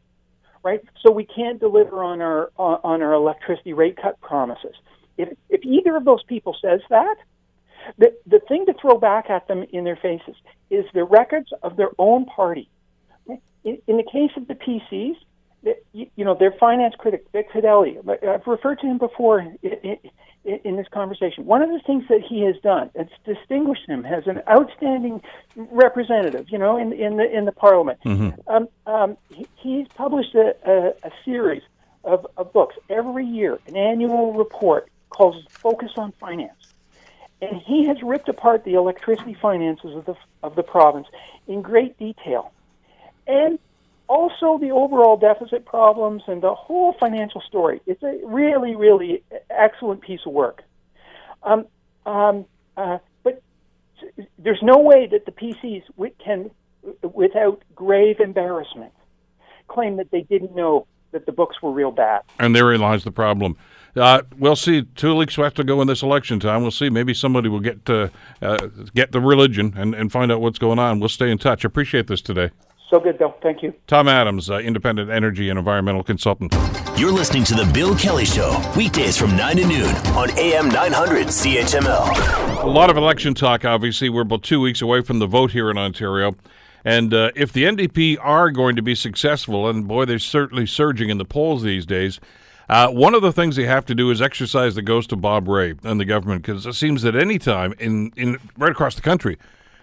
Right? 0.64 0.80
So 1.02 1.12
we 1.12 1.24
can't 1.24 1.60
deliver 1.60 2.02
on 2.02 2.20
our 2.20 2.50
uh, 2.58 2.78
on 2.82 3.02
our 3.02 3.12
electricity 3.12 3.72
rate 3.72 3.96
cut 4.00 4.20
promises. 4.20 4.74
If 5.16 5.28
if 5.50 5.64
either 5.64 5.94
of 5.96 6.04
those 6.04 6.24
people 6.24 6.56
says 6.60 6.80
that, 6.90 7.16
the 7.98 8.14
the 8.26 8.40
thing 8.48 8.66
to 8.66 8.74
throw 8.80 8.98
back 8.98 9.30
at 9.30 9.46
them 9.46 9.64
in 9.72 9.84
their 9.84 9.96
faces 9.96 10.34
is 10.70 10.84
the 10.94 11.04
records 11.04 11.52
of 11.62 11.76
their 11.76 11.90
own 11.98 12.24
party. 12.24 12.68
In, 13.28 13.78
in 13.86 13.96
the 13.96 14.04
case 14.10 14.30
of 14.36 14.46
the 14.46 14.54
PCs, 14.54 15.16
you 15.92 16.24
know, 16.24 16.36
their 16.38 16.52
finance 16.60 16.94
critic, 16.98 17.24
Vic 17.32 17.50
Fedeli, 17.50 17.96
I've 18.28 18.46
referred 18.46 18.80
to 18.80 18.86
him 18.86 18.98
before 18.98 19.40
in, 20.44 20.76
this 20.76 20.86
conversation. 20.92 21.46
One 21.46 21.62
of 21.62 21.70
the 21.70 21.80
things 21.86 22.04
that 22.08 22.20
he 22.20 22.42
has 22.42 22.56
done, 22.62 22.90
that's 22.94 23.12
distinguished 23.24 23.88
him 23.88 24.04
as 24.04 24.26
an 24.26 24.42
outstanding 24.48 25.22
representative, 25.56 26.46
you 26.50 26.58
know, 26.58 26.76
in, 26.76 26.92
in 26.92 27.16
the 27.16 27.30
in 27.30 27.44
the 27.44 27.52
parliament. 27.52 27.98
Mm-hmm. 28.04 28.40
Um, 28.48 28.68
um, 28.86 29.16
he, 29.30 29.46
he's 29.56 29.88
published 29.88 30.34
a, 30.34 30.54
a, 30.66 31.08
a 31.08 31.10
series 31.24 31.62
of, 32.04 32.26
of 32.36 32.52
books 32.52 32.76
every 32.90 33.26
year, 33.26 33.58
an 33.66 33.76
annual 33.76 34.34
report 34.34 34.90
called 35.10 35.36
Focus 35.50 35.92
on 35.96 36.12
Finance. 36.20 36.74
And 37.40 37.60
he 37.60 37.86
has 37.86 38.02
ripped 38.02 38.28
apart 38.28 38.64
the 38.64 38.74
electricity 38.74 39.34
finances 39.34 39.94
of 39.96 40.04
the, 40.06 40.14
of 40.42 40.54
the 40.54 40.62
province 40.62 41.08
in 41.46 41.62
great 41.62 41.98
detail. 41.98 42.52
And 43.26 43.58
also 44.08 44.58
the 44.58 44.70
overall 44.70 45.16
deficit 45.16 45.64
problems 45.64 46.22
and 46.26 46.42
the 46.42 46.54
whole 46.54 46.94
financial 46.98 47.40
story. 47.40 47.80
It's 47.86 48.02
a 48.02 48.18
really, 48.24 48.74
really 48.76 49.22
excellent 49.50 50.02
piece 50.02 50.20
of 50.26 50.32
work. 50.32 50.62
Um, 51.42 51.66
um, 52.06 52.44
uh, 52.76 52.98
but 53.22 53.42
there's 54.38 54.62
no 54.62 54.78
way 54.78 55.08
that 55.10 55.24
the 55.26 55.32
PCs 55.32 55.84
can, 56.22 56.50
without 57.02 57.62
grave 57.74 58.20
embarrassment, 58.20 58.92
claim 59.68 59.96
that 59.96 60.10
they 60.10 60.22
didn't 60.22 60.54
know 60.54 60.86
that 61.12 61.26
the 61.26 61.32
books 61.32 61.62
were 61.62 61.72
real 61.72 61.92
bad. 61.92 62.22
And 62.38 62.54
therein 62.54 62.80
lies 62.80 63.04
the 63.04 63.12
problem. 63.12 63.56
Uh, 63.96 64.22
we'll 64.36 64.56
see. 64.56 64.82
Two 64.96 65.14
weeks 65.14 65.38
left 65.38 65.56
to 65.56 65.64
go 65.64 65.80
in 65.80 65.86
this 65.86 66.02
election 66.02 66.40
time. 66.40 66.62
We'll 66.62 66.72
see. 66.72 66.90
Maybe 66.90 67.14
somebody 67.14 67.48
will 67.48 67.60
get 67.60 67.84
to, 67.86 68.10
uh, 68.42 68.68
get 68.94 69.12
the 69.12 69.20
religion 69.20 69.72
and, 69.76 69.94
and 69.94 70.10
find 70.10 70.32
out 70.32 70.40
what's 70.40 70.58
going 70.58 70.80
on. 70.80 70.98
We'll 70.98 71.08
stay 71.08 71.30
in 71.30 71.38
touch. 71.38 71.64
Appreciate 71.64 72.08
this 72.08 72.20
today. 72.20 72.50
So 72.90 73.00
good, 73.00 73.18
Bill. 73.18 73.34
Thank 73.42 73.62
you. 73.62 73.74
Tom 73.86 74.08
Adams, 74.08 74.50
uh, 74.50 74.58
independent 74.58 75.10
energy 75.10 75.48
and 75.48 75.58
environmental 75.58 76.02
consultant. 76.02 76.54
You're 76.96 77.10
listening 77.10 77.44
to 77.44 77.54
The 77.54 77.68
Bill 77.72 77.96
Kelly 77.96 78.26
Show, 78.26 78.60
weekdays 78.76 79.16
from 79.16 79.36
9 79.36 79.56
to 79.56 79.66
noon 79.66 79.96
on 80.14 80.30
AM 80.38 80.68
900 80.68 81.28
CHML. 81.28 82.62
A 82.62 82.66
lot 82.66 82.90
of 82.90 82.96
election 82.96 83.34
talk, 83.34 83.64
obviously. 83.64 84.08
We're 84.08 84.22
about 84.22 84.42
two 84.42 84.60
weeks 84.60 84.82
away 84.82 85.00
from 85.00 85.18
the 85.18 85.26
vote 85.26 85.50
here 85.52 85.70
in 85.70 85.78
Ontario. 85.78 86.36
And 86.84 87.14
uh, 87.14 87.30
if 87.34 87.52
the 87.52 87.64
NDP 87.64 88.18
are 88.20 88.50
going 88.50 88.76
to 88.76 88.82
be 88.82 88.94
successful, 88.94 89.68
and 89.68 89.88
boy, 89.88 90.04
they're 90.04 90.18
certainly 90.18 90.66
surging 90.66 91.08
in 91.08 91.16
the 91.16 91.24
polls 91.24 91.62
these 91.62 91.86
days, 91.86 92.20
uh, 92.68 92.88
one 92.88 93.14
of 93.14 93.22
the 93.22 93.32
things 93.32 93.56
they 93.56 93.64
have 93.64 93.86
to 93.86 93.94
do 93.94 94.10
is 94.10 94.20
exercise 94.20 94.74
the 94.74 94.82
ghost 94.82 95.10
of 95.10 95.20
Bob 95.20 95.48
Rae 95.48 95.74
and 95.82 95.98
the 95.98 96.04
government, 96.04 96.42
because 96.42 96.66
it 96.66 96.74
seems 96.74 97.02
that 97.02 97.16
any 97.16 97.38
time 97.38 97.74
in, 97.78 98.12
in 98.16 98.38
right 98.58 98.70
across 98.70 98.94
the 98.94 99.02
country, 99.02 99.38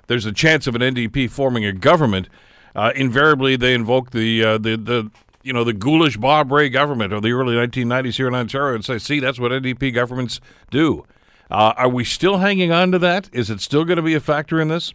there's 0.07 0.25
a 0.25 0.31
chance 0.31 0.67
of 0.67 0.75
an 0.75 0.81
NDP 0.81 1.29
forming 1.29 1.65
a 1.65 1.73
government. 1.73 2.29
Uh, 2.75 2.91
invariably, 2.95 3.55
they 3.55 3.73
invoke 3.73 4.11
the 4.11 4.43
uh, 4.43 4.57
the 4.57 4.75
the 4.77 5.11
you 5.43 5.53
know 5.53 5.63
the 5.63 5.73
ghoulish 5.73 6.17
Bob 6.17 6.51
Rae 6.51 6.69
government 6.69 7.13
of 7.13 7.21
the 7.21 7.31
early 7.31 7.55
1990s 7.55 8.15
here 8.15 8.27
in 8.27 8.35
Ontario 8.35 8.75
and 8.75 8.85
say, 8.85 8.97
"See, 8.97 9.19
that's 9.19 9.39
what 9.39 9.51
NDP 9.51 9.93
governments 9.93 10.39
do." 10.69 11.05
Uh, 11.49 11.73
are 11.75 11.89
we 11.89 12.05
still 12.05 12.37
hanging 12.37 12.71
on 12.71 12.91
to 12.91 12.99
that? 12.99 13.29
Is 13.33 13.49
it 13.49 13.59
still 13.59 13.83
going 13.83 13.97
to 13.97 14.01
be 14.01 14.15
a 14.15 14.21
factor 14.21 14.61
in 14.61 14.69
this? 14.69 14.93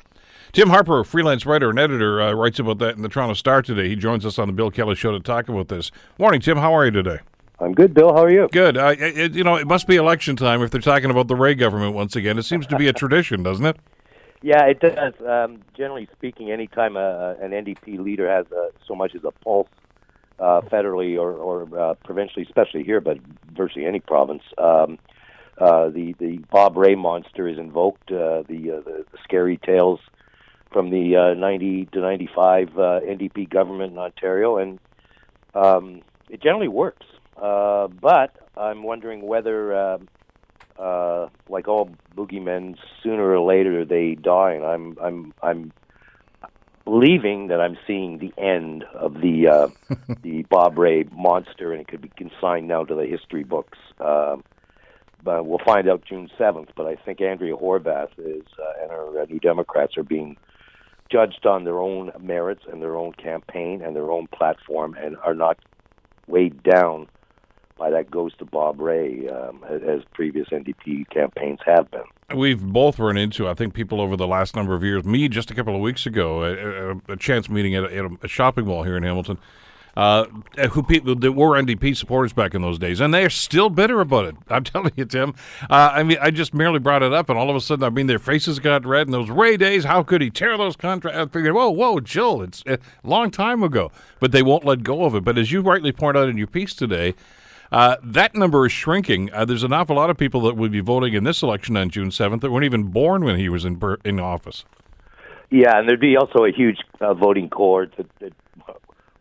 Tim 0.52 0.70
Harper, 0.70 1.00
a 1.00 1.04
freelance 1.04 1.44
writer 1.44 1.68
and 1.68 1.78
editor, 1.78 2.22
uh, 2.22 2.32
writes 2.32 2.58
about 2.58 2.78
that 2.78 2.96
in 2.96 3.02
the 3.02 3.10
Toronto 3.10 3.34
Star 3.34 3.60
today. 3.60 3.90
He 3.90 3.96
joins 3.96 4.24
us 4.24 4.38
on 4.38 4.48
the 4.48 4.54
Bill 4.54 4.70
Kelly 4.70 4.94
Show 4.94 5.12
to 5.12 5.20
talk 5.20 5.50
about 5.50 5.68
this. 5.68 5.90
Morning, 6.18 6.40
Tim. 6.40 6.56
How 6.56 6.74
are 6.74 6.86
you 6.86 6.90
today? 6.90 7.18
I'm 7.58 7.72
good, 7.72 7.92
Bill. 7.92 8.12
How 8.14 8.24
are 8.24 8.30
you? 8.30 8.48
Good. 8.52 8.76
Uh, 8.76 8.94
it, 8.98 9.34
you 9.34 9.44
know, 9.44 9.56
it 9.56 9.66
must 9.66 9.86
be 9.86 9.96
election 9.96 10.36
time 10.36 10.62
if 10.62 10.70
they're 10.70 10.80
talking 10.80 11.10
about 11.10 11.28
the 11.28 11.36
Rae 11.36 11.54
government 11.54 11.94
once 11.94 12.16
again. 12.16 12.38
It 12.38 12.44
seems 12.44 12.66
to 12.68 12.76
be 12.76 12.88
a 12.88 12.92
tradition, 12.92 13.42
doesn't 13.42 13.64
it? 13.66 13.76
Yeah, 14.42 14.64
it 14.66 14.80
does. 14.80 15.14
Um, 15.26 15.62
generally 15.76 16.08
speaking, 16.12 16.50
anytime 16.50 16.96
a, 16.96 17.36
an 17.40 17.50
NDP 17.52 17.98
leader 17.98 18.28
has 18.28 18.46
a, 18.52 18.68
so 18.86 18.94
much 18.94 19.14
as 19.14 19.24
a 19.24 19.30
pulse, 19.32 19.68
uh, 20.38 20.60
federally 20.70 21.18
or, 21.18 21.32
or 21.32 21.78
uh, 21.80 21.94
provincially, 22.04 22.44
especially 22.44 22.84
here, 22.84 23.00
but 23.00 23.18
virtually 23.56 23.86
any 23.86 24.00
province, 24.00 24.42
um, 24.58 24.98
uh, 25.58 25.88
the 25.88 26.14
the 26.18 26.38
Bob 26.50 26.76
Rae 26.76 26.94
monster 26.94 27.48
is 27.48 27.58
invoked. 27.58 28.12
Uh, 28.12 28.42
the, 28.46 28.72
uh, 28.76 28.80
the 28.84 29.04
scary 29.24 29.56
tales 29.56 30.00
from 30.70 30.90
the 30.90 31.16
uh, 31.16 31.34
90 31.34 31.86
to 31.92 32.00
95 32.00 32.68
uh, 32.68 32.80
NDP 33.00 33.48
government 33.48 33.92
in 33.92 33.98
Ontario, 33.98 34.58
and 34.58 34.78
um, 35.54 36.02
it 36.28 36.42
generally 36.42 36.68
works. 36.68 37.06
Uh, 37.40 37.88
but 37.88 38.36
I'm 38.56 38.82
wondering 38.82 39.22
whether, 39.26 39.74
uh, 39.74 39.98
uh, 40.78 41.28
like 41.48 41.68
all 41.68 41.90
boogeymen, 42.16 42.76
sooner 43.02 43.30
or 43.30 43.40
later 43.40 43.84
they 43.84 44.14
die, 44.14 44.52
and 44.52 44.64
I'm 44.64 44.96
I'm 45.00 45.34
I'm 45.42 45.72
believing 46.84 47.48
that 47.48 47.60
I'm 47.60 47.76
seeing 47.86 48.18
the 48.18 48.32
end 48.40 48.84
of 48.94 49.14
the 49.14 49.48
uh, 49.48 49.68
the 50.22 50.42
Bob 50.42 50.78
Rae 50.78 51.04
monster, 51.12 51.72
and 51.72 51.80
it 51.80 51.88
could 51.88 52.02
be 52.02 52.10
consigned 52.16 52.68
now 52.68 52.84
to 52.84 52.94
the 52.94 53.06
history 53.06 53.44
books. 53.44 53.78
Uh, 54.00 54.36
but 55.22 55.44
we'll 55.44 55.58
find 55.58 55.88
out 55.88 56.04
June 56.04 56.30
7th. 56.38 56.68
But 56.76 56.86
I 56.86 56.94
think 56.94 57.20
Andrea 57.20 57.56
Horwath 57.56 58.12
is 58.18 58.44
uh, 58.58 58.82
and 58.82 58.90
her 58.92 59.22
uh, 59.22 59.26
New 59.26 59.40
Democrats 59.40 59.96
are 59.96 60.04
being 60.04 60.36
judged 61.10 61.46
on 61.46 61.64
their 61.64 61.80
own 61.80 62.12
merits 62.20 62.62
and 62.70 62.80
their 62.80 62.96
own 62.96 63.12
campaign 63.12 63.82
and 63.82 63.94
their 63.94 64.10
own 64.10 64.26
platform 64.28 64.94
and 64.94 65.16
are 65.24 65.34
not 65.34 65.58
weighed 66.26 66.62
down 66.62 67.08
by 67.78 67.90
that 67.90 68.10
goes 68.10 68.34
to 68.36 68.44
Bob 68.44 68.80
Rae, 68.80 69.28
um, 69.28 69.64
as 69.64 70.02
previous 70.12 70.48
NDP 70.48 71.08
campaigns 71.10 71.60
have 71.64 71.90
been. 71.90 72.02
We've 72.34 72.62
both 72.62 72.98
run 72.98 73.16
into, 73.16 73.48
I 73.48 73.54
think, 73.54 73.74
people 73.74 74.00
over 74.00 74.16
the 74.16 74.26
last 74.26 74.56
number 74.56 74.74
of 74.74 74.82
years. 74.82 75.04
Me, 75.04 75.28
just 75.28 75.50
a 75.50 75.54
couple 75.54 75.74
of 75.74 75.80
weeks 75.80 76.06
ago, 76.06 76.42
a, 77.08 77.12
a 77.12 77.16
chance 77.16 77.48
meeting 77.48 77.74
at 77.74 77.84
a, 77.84 77.96
at 77.96 78.10
a 78.22 78.28
shopping 78.28 78.66
mall 78.66 78.82
here 78.82 78.96
in 78.96 79.02
Hamilton 79.02 79.38
uh, 79.96 80.26
who 80.72 80.82
people 80.82 81.14
that 81.14 81.32
were 81.32 81.60
NDP 81.60 81.96
supporters 81.96 82.32
back 82.32 82.54
in 82.54 82.60
those 82.60 82.78
days, 82.78 83.00
and 83.00 83.14
they 83.14 83.24
are 83.24 83.30
still 83.30 83.70
bitter 83.70 84.00
about 84.00 84.26
it. 84.26 84.36
I'm 84.48 84.64
telling 84.64 84.92
you, 84.96 85.06
Tim. 85.06 85.34
Uh, 85.70 85.90
I 85.94 86.02
mean, 86.02 86.18
I 86.20 86.30
just 86.30 86.52
merely 86.52 86.78
brought 86.78 87.02
it 87.02 87.12
up, 87.12 87.30
and 87.30 87.38
all 87.38 87.48
of 87.48 87.56
a 87.56 87.60
sudden, 87.60 87.82
I 87.84 87.90
mean, 87.90 88.06
their 88.06 88.18
faces 88.18 88.58
got 88.58 88.84
red. 88.84 89.06
And 89.06 89.14
those 89.14 89.30
Rae 89.30 89.56
days, 89.56 89.84
how 89.84 90.02
could 90.02 90.20
he 90.20 90.30
tear 90.30 90.56
those 90.58 90.76
contracts? 90.76 91.18
I 91.18 91.26
figured, 91.26 91.54
whoa, 91.54 91.70
whoa, 91.70 92.00
Jill, 92.00 92.42
it's 92.42 92.62
a 92.66 92.78
long 93.02 93.30
time 93.30 93.62
ago, 93.62 93.90
but 94.20 94.32
they 94.32 94.42
won't 94.42 94.64
let 94.64 94.82
go 94.82 95.04
of 95.04 95.14
it. 95.14 95.24
But 95.24 95.38
as 95.38 95.50
you 95.50 95.62
rightly 95.62 95.92
point 95.92 96.16
out 96.16 96.28
in 96.28 96.36
your 96.36 96.46
piece 96.46 96.74
today. 96.74 97.14
Uh, 97.72 97.96
that 98.02 98.34
number 98.34 98.66
is 98.66 98.72
shrinking. 98.72 99.32
Uh, 99.32 99.44
there's 99.44 99.62
an 99.62 99.72
awful 99.72 99.96
lot 99.96 100.10
of 100.10 100.16
people 100.16 100.40
that 100.42 100.56
would 100.56 100.72
be 100.72 100.80
voting 100.80 101.14
in 101.14 101.24
this 101.24 101.42
election 101.42 101.76
on 101.76 101.90
June 101.90 102.10
7th 102.10 102.40
that 102.40 102.50
weren't 102.50 102.64
even 102.64 102.84
born 102.84 103.24
when 103.24 103.36
he 103.36 103.48
was 103.48 103.64
in 103.64 103.80
in 104.04 104.20
office. 104.20 104.64
Yeah, 105.50 105.78
and 105.78 105.88
there'd 105.88 106.00
be 106.00 106.16
also 106.16 106.44
a 106.44 106.52
huge 106.52 106.78
uh, 107.00 107.14
voting 107.14 107.48
cohort 107.48 107.94
that, 107.96 108.06
that 108.18 108.32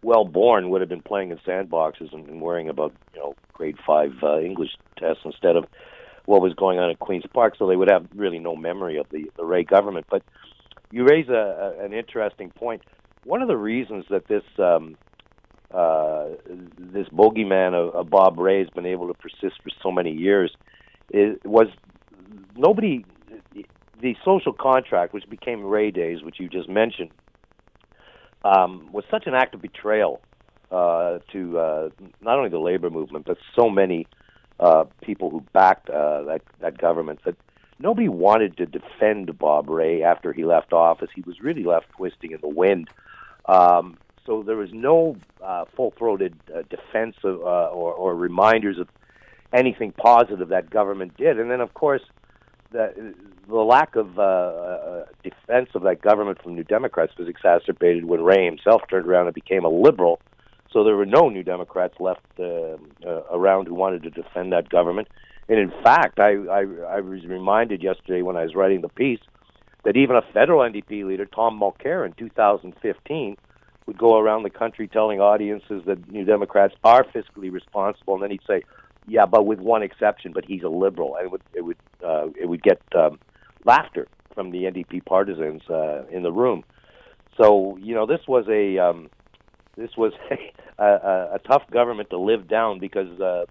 well 0.01 0.25
born 0.25 0.69
would 0.69 0.81
have 0.81 0.89
been 0.89 1.01
playing 1.01 1.31
in 1.31 1.37
sandboxes 1.39 2.13
and, 2.13 2.27
and 2.27 2.41
worrying 2.41 2.69
about 2.69 2.93
you 3.13 3.19
know 3.19 3.35
grade 3.53 3.77
five 3.85 4.11
uh, 4.23 4.39
English 4.39 4.71
tests 4.97 5.21
instead 5.25 5.55
of 5.55 5.65
what 6.25 6.41
was 6.41 6.53
going 6.53 6.79
on 6.79 6.89
at 6.89 6.99
Queens 6.99 7.25
Park. 7.33 7.55
So 7.57 7.67
they 7.67 7.75
would 7.75 7.89
have 7.91 8.07
really 8.15 8.39
no 8.39 8.55
memory 8.55 8.97
of 8.97 9.07
the 9.09 9.29
the 9.37 9.45
Rae 9.45 9.63
government. 9.63 10.07
But 10.09 10.23
you 10.91 11.05
raise 11.05 11.29
a, 11.29 11.75
a, 11.79 11.85
an 11.85 11.93
interesting 11.93 12.49
point. 12.49 12.81
One 13.23 13.41
of 13.41 13.47
the 13.47 13.57
reasons 13.57 14.05
that 14.09 14.27
this 14.27 14.43
um, 14.59 14.97
uh, 15.75 16.29
this 16.77 17.07
bogeyman 17.09 17.73
of, 17.73 17.93
of 17.95 18.09
Bob 18.09 18.39
Rae 18.39 18.59
has 18.59 18.69
been 18.69 18.85
able 18.85 19.07
to 19.07 19.13
persist 19.13 19.61
for 19.61 19.69
so 19.83 19.91
many 19.91 20.11
years 20.11 20.51
was 21.43 21.67
nobody 22.55 23.03
the 24.01 24.15
social 24.23 24.53
contract, 24.53 25.13
which 25.13 25.27
became 25.29 25.63
Rae 25.63 25.91
Days, 25.91 26.21
which 26.21 26.39
you 26.39 26.49
just 26.49 26.69
mentioned, 26.69 27.11
um, 28.43 28.89
was 28.91 29.03
such 29.09 29.25
an 29.25 29.33
act 29.33 29.55
of 29.55 29.61
betrayal 29.61 30.21
uh, 30.71 31.19
to 31.31 31.57
uh, 31.57 31.89
not 32.21 32.37
only 32.37 32.49
the 32.49 32.59
labor 32.59 32.89
movement 32.89 33.25
but 33.25 33.37
so 33.55 33.69
many 33.69 34.07
uh, 34.59 34.85
people 35.01 35.29
who 35.29 35.41
backed 35.53 35.89
uh, 35.89 36.23
that 36.23 36.41
that 36.59 36.77
government 36.77 37.19
that 37.25 37.35
nobody 37.79 38.07
wanted 38.07 38.57
to 38.57 38.65
defend 38.65 39.37
Bob 39.37 39.69
Rae 39.69 40.03
after 40.03 40.33
he 40.33 40.45
left 40.45 40.73
office. 40.73 41.09
He 41.13 41.21
was 41.21 41.41
really 41.41 41.63
left 41.63 41.87
twisting 41.97 42.31
in 42.31 42.39
the 42.41 42.49
wind. 42.49 42.89
Um, 43.47 43.97
so 44.25 44.43
there 44.43 44.55
was 44.55 44.69
no 44.73 45.15
uh, 45.43 45.65
full-throated 45.75 46.35
uh, 46.53 46.63
defense 46.69 47.15
of, 47.23 47.41
uh, 47.41 47.69
or, 47.69 47.93
or 47.93 48.15
reminders 48.15 48.79
of 48.79 48.87
anything 49.53 49.91
positive 49.91 50.49
that 50.49 50.69
government 50.69 51.15
did. 51.17 51.39
And 51.39 51.49
then, 51.49 51.61
of 51.61 51.73
course, 51.73 52.01
the, 52.71 53.13
the 53.47 53.55
lack 53.55 53.95
of 53.95 54.17
uh, 54.17 54.21
uh, 54.21 55.05
defense 55.23 55.69
of 55.75 55.83
that 55.83 56.01
government 56.01 56.41
from 56.41 56.55
New 56.55 56.63
Democrats 56.63 57.13
was 57.17 57.27
exacerbated 57.27 58.05
when 58.05 58.21
Rae 58.21 58.45
himself 58.45 58.81
turned 58.89 59.07
around 59.07 59.27
and 59.27 59.35
became 59.35 59.63
a 59.63 59.69
liberal. 59.69 60.19
So 60.71 60.83
there 60.83 60.95
were 60.95 61.05
no 61.05 61.29
New 61.29 61.43
Democrats 61.43 61.95
left 61.99 62.25
uh, 62.39 62.43
uh, 62.43 63.21
around 63.31 63.67
who 63.67 63.75
wanted 63.75 64.03
to 64.03 64.09
defend 64.09 64.51
that 64.51 64.69
government. 64.69 65.07
And 65.47 65.59
in 65.59 65.71
fact, 65.83 66.19
I, 66.19 66.31
I, 66.31 66.65
I 66.89 66.99
was 66.99 67.25
reminded 67.25 67.83
yesterday 67.83 68.23
when 68.23 68.35
I 68.35 68.43
was 68.43 68.55
writing 68.55 68.81
the 68.81 68.89
piece 68.89 69.19
that 69.83 69.95
even 69.95 70.15
a 70.15 70.21
federal 70.33 70.59
NDP 70.61 71.05
leader, 71.05 71.25
Tom 71.25 71.59
Mulcair, 71.59 72.05
in 72.05 72.13
2015, 72.13 73.37
would 73.85 73.97
go 73.97 74.17
around 74.17 74.43
the 74.43 74.49
country 74.49 74.87
telling 74.87 75.19
audiences 75.19 75.83
that 75.85 76.09
New 76.09 76.25
Democrats 76.25 76.73
are 76.83 77.03
fiscally 77.03 77.51
responsible, 77.51 78.15
and 78.15 78.23
then 78.23 78.31
he'd 78.31 78.41
say, 78.47 78.63
"Yeah, 79.07 79.25
but 79.25 79.45
with 79.45 79.59
one 79.59 79.83
exception, 79.83 80.31
but 80.33 80.45
he's 80.45 80.63
a 80.63 80.69
liberal," 80.69 81.15
and 81.15 81.25
it 81.25 81.31
would 81.31 81.41
it 81.53 81.61
would 81.61 81.77
uh, 82.03 82.27
it 82.39 82.47
would 82.47 82.63
get 82.63 82.81
um, 82.95 83.19
laughter 83.63 84.07
from 84.33 84.51
the 84.51 84.63
NDP 84.63 85.05
partisans 85.05 85.61
uh, 85.69 86.05
in 86.11 86.23
the 86.23 86.31
room. 86.31 86.63
So 87.37 87.77
you 87.77 87.93
know, 87.93 88.05
this 88.05 88.21
was 88.27 88.45
a 88.49 88.77
um, 88.77 89.09
this 89.75 89.91
was 89.97 90.13
a, 90.79 90.83
a, 90.83 91.29
a, 91.35 91.39
tough 91.47 91.69
government 91.71 92.09
to 92.09 92.17
live 92.17 92.47
down 92.47 92.79
because 92.79 93.19
uh, 93.19 93.45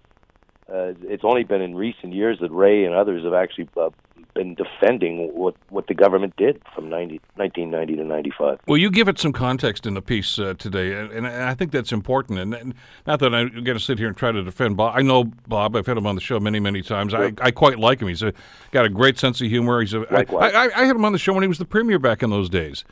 uh, 0.71 0.93
it's 1.03 1.23
only 1.23 1.43
been 1.43 1.61
in 1.61 1.75
recent 1.75 2.13
years 2.13 2.39
that 2.41 2.51
Rae 2.51 2.85
and 2.85 2.95
others 2.95 3.23
have 3.23 3.33
actually 3.33 3.69
uh, 3.77 3.89
been 4.35 4.53
defending 4.53 5.33
what, 5.33 5.55
what 5.69 5.87
the 5.87 5.95
government 5.95 6.35
did 6.35 6.61
from 6.75 6.89
90, 6.89 7.19
1990 7.35 7.95
to 7.95 8.03
95. 8.03 8.59
Well, 8.67 8.77
you 8.77 8.91
give 8.91 9.07
it 9.07 9.17
some 9.17 9.33
context 9.33 9.87
in 9.87 9.95
the 9.95 10.01
piece 10.01 10.37
uh, 10.37 10.53
today, 10.59 10.93
and, 10.93 11.11
and 11.11 11.25
I 11.25 11.55
think 11.55 11.71
that's 11.71 11.91
important. 11.91 12.37
And, 12.37 12.53
and 12.53 12.73
not 13.07 13.19
that 13.21 13.33
I'm 13.33 13.49
going 13.63 13.77
to 13.77 13.83
sit 13.83 13.97
here 13.97 14.07
and 14.07 14.15
try 14.15 14.31
to 14.31 14.43
defend 14.43 14.77
Bob. 14.77 14.95
I 14.95 15.01
know 15.01 15.23
Bob. 15.47 15.75
I've 15.75 15.87
had 15.87 15.97
him 15.97 16.05
on 16.05 16.13
the 16.13 16.21
show 16.21 16.39
many, 16.39 16.59
many 16.59 16.83
times. 16.83 17.13
Sure. 17.13 17.25
I, 17.25 17.33
I 17.41 17.51
quite 17.51 17.79
like 17.79 18.01
him. 18.01 18.09
He's 18.09 18.21
a, 18.21 18.33
got 18.71 18.85
a 18.85 18.89
great 18.89 19.17
sense 19.17 19.41
of 19.41 19.47
humor. 19.47 19.81
He's 19.81 19.93
a, 19.93 20.05
Likewise. 20.11 20.53
I, 20.53 20.65
I, 20.65 20.81
I 20.81 20.85
had 20.85 20.95
him 20.95 21.05
on 21.05 21.13
the 21.13 21.19
show 21.19 21.33
when 21.33 21.41
he 21.41 21.47
was 21.47 21.57
the 21.57 21.65
premier 21.65 21.97
back 21.97 22.21
in 22.21 22.29
those 22.29 22.49
days. 22.49 22.83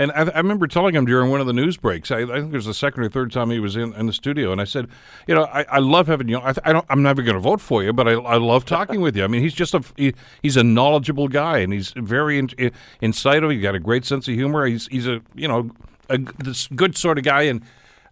And 0.00 0.10
I, 0.12 0.22
I, 0.22 0.38
remember 0.38 0.66
telling 0.66 0.94
him 0.94 1.04
during 1.04 1.30
one 1.30 1.42
of 1.42 1.46
the 1.46 1.52
news 1.52 1.76
breaks. 1.76 2.10
I, 2.10 2.20
I, 2.20 2.40
think 2.40 2.54
it 2.54 2.56
was 2.56 2.64
the 2.64 2.72
second 2.72 3.02
or 3.02 3.10
third 3.10 3.30
time 3.30 3.50
he 3.50 3.60
was 3.60 3.76
in, 3.76 3.92
in 3.92 4.06
the 4.06 4.14
studio, 4.14 4.50
and 4.50 4.58
I 4.58 4.64
said, 4.64 4.88
"You 5.26 5.34
know, 5.34 5.44
I, 5.44 5.66
I 5.70 5.78
love 5.78 6.06
having 6.06 6.26
you. 6.26 6.38
I, 6.38 6.54
I 6.64 6.72
don't. 6.72 6.86
I'm 6.88 7.02
never 7.02 7.20
going 7.20 7.34
to 7.34 7.40
vote 7.40 7.60
for 7.60 7.82
you, 7.82 7.92
but 7.92 8.08
I, 8.08 8.12
I 8.12 8.38
love 8.38 8.64
talking 8.64 9.02
with 9.02 9.14
you. 9.14 9.24
I 9.24 9.26
mean, 9.26 9.42
he's 9.42 9.52
just 9.52 9.74
a 9.74 9.84
he, 9.98 10.14
he's 10.40 10.56
a 10.56 10.64
knowledgeable 10.64 11.28
guy, 11.28 11.58
and 11.58 11.70
he's 11.70 11.92
very 11.96 12.38
in, 12.38 12.48
in, 12.56 12.72
incisive. 13.02 13.50
He's 13.50 13.60
got 13.60 13.74
a 13.74 13.78
great 13.78 14.06
sense 14.06 14.26
of 14.26 14.32
humor. 14.32 14.64
He's 14.64 14.86
he's 14.86 15.06
a 15.06 15.20
you 15.34 15.46
know 15.46 15.70
a 16.08 16.16
this 16.38 16.66
good 16.68 16.96
sort 16.96 17.18
of 17.18 17.24
guy, 17.24 17.42
and 17.42 17.60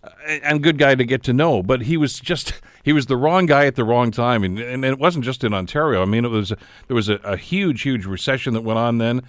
uh, 0.04 0.10
and 0.42 0.62
good 0.62 0.76
guy 0.76 0.94
to 0.94 1.04
get 1.06 1.22
to 1.22 1.32
know. 1.32 1.62
But 1.62 1.80
he 1.80 1.96
was 1.96 2.20
just 2.20 2.52
he 2.84 2.92
was 2.92 3.06
the 3.06 3.16
wrong 3.16 3.46
guy 3.46 3.64
at 3.64 3.76
the 3.76 3.84
wrong 3.84 4.10
time, 4.10 4.44
and 4.44 4.58
and 4.58 4.84
it 4.84 4.98
wasn't 4.98 5.24
just 5.24 5.42
in 5.42 5.54
Ontario. 5.54 6.02
I 6.02 6.04
mean, 6.04 6.26
it 6.26 6.30
was 6.30 6.52
there 6.86 6.94
was 6.94 7.08
a, 7.08 7.14
a 7.24 7.38
huge 7.38 7.80
huge 7.80 8.04
recession 8.04 8.52
that 8.52 8.60
went 8.60 8.78
on 8.78 8.98
then. 8.98 9.22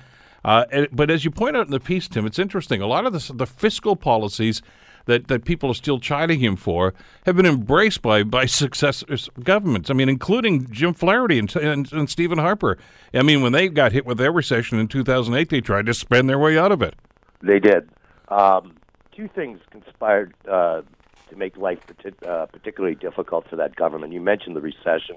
Uh, 0.43 0.65
but 0.91 1.09
as 1.09 1.25
you 1.25 1.31
point 1.31 1.57
out 1.57 1.65
in 1.65 1.71
the 1.71 1.79
piece, 1.79 2.07
Tim, 2.07 2.25
it's 2.25 2.39
interesting. 2.39 2.81
A 2.81 2.87
lot 2.87 3.05
of 3.05 3.13
the, 3.13 3.33
the 3.33 3.45
fiscal 3.45 3.95
policies 3.95 4.61
that, 5.05 5.27
that 5.27 5.43
people 5.43 5.71
are 5.71 5.75
still 5.75 5.99
chiding 5.99 6.39
him 6.39 6.55
for 6.55 6.93
have 7.25 7.35
been 7.35 7.45
embraced 7.45 8.01
by 8.01 8.23
by 8.23 8.45
successive 8.45 9.29
governments. 9.43 9.89
I 9.89 9.93
mean, 9.93 10.09
including 10.09 10.71
Jim 10.71 10.93
Flaherty 10.93 11.39
and, 11.39 11.53
and, 11.55 11.91
and 11.91 12.09
Stephen 12.09 12.37
Harper. 12.37 12.77
I 13.13 13.23
mean, 13.23 13.41
when 13.41 13.51
they 13.51 13.67
got 13.69 13.91
hit 13.91 14.05
with 14.05 14.17
their 14.17 14.31
recession 14.31 14.79
in 14.79 14.87
2008, 14.87 15.49
they 15.49 15.61
tried 15.61 15.87
to 15.87 15.93
spend 15.93 16.29
their 16.29 16.39
way 16.39 16.57
out 16.57 16.71
of 16.71 16.81
it. 16.81 16.95
They 17.41 17.59
did. 17.59 17.89
Um, 18.27 18.75
two 19.15 19.27
things 19.27 19.59
conspired 19.71 20.33
uh, 20.47 20.81
to 21.29 21.35
make 21.35 21.57
life 21.57 21.79
uh, 22.27 22.45
particularly 22.45 22.95
difficult 22.95 23.49
for 23.49 23.55
that 23.55 23.75
government. 23.75 24.13
You 24.13 24.21
mentioned 24.21 24.55
the 24.55 24.61
recession. 24.61 25.15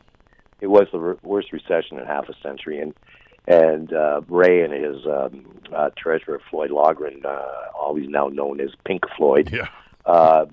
It 0.61 0.69
was 0.69 0.87
the 0.93 0.99
re- 0.99 1.17
worst 1.23 1.53
recession 1.53 1.99
in 1.99 2.07
half 2.07 2.29
a 2.29 2.35
century, 2.43 2.81
and 2.81 2.95
and 3.47 3.93
uh, 3.93 4.21
Rae 4.29 4.63
and 4.63 4.73
his 4.73 5.07
um, 5.07 5.47
uh, 5.75 5.91
treasurer 5.97 6.41
Floyd 6.51 6.71
Laughren, 6.71 7.25
uh, 7.25 7.71
always 7.75 8.09
now 8.09 8.29
known 8.29 8.61
as 8.61 8.71
Pink 8.85 9.03
Floyd, 9.17 9.51
yeah. 9.53 9.69
uh, 10.07 10.47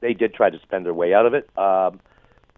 they 0.00 0.14
did 0.14 0.34
try 0.34 0.50
to 0.50 0.58
spend 0.60 0.86
their 0.86 0.94
way 0.94 1.14
out 1.14 1.26
of 1.26 1.34
it 1.34 1.48
um, 1.58 2.00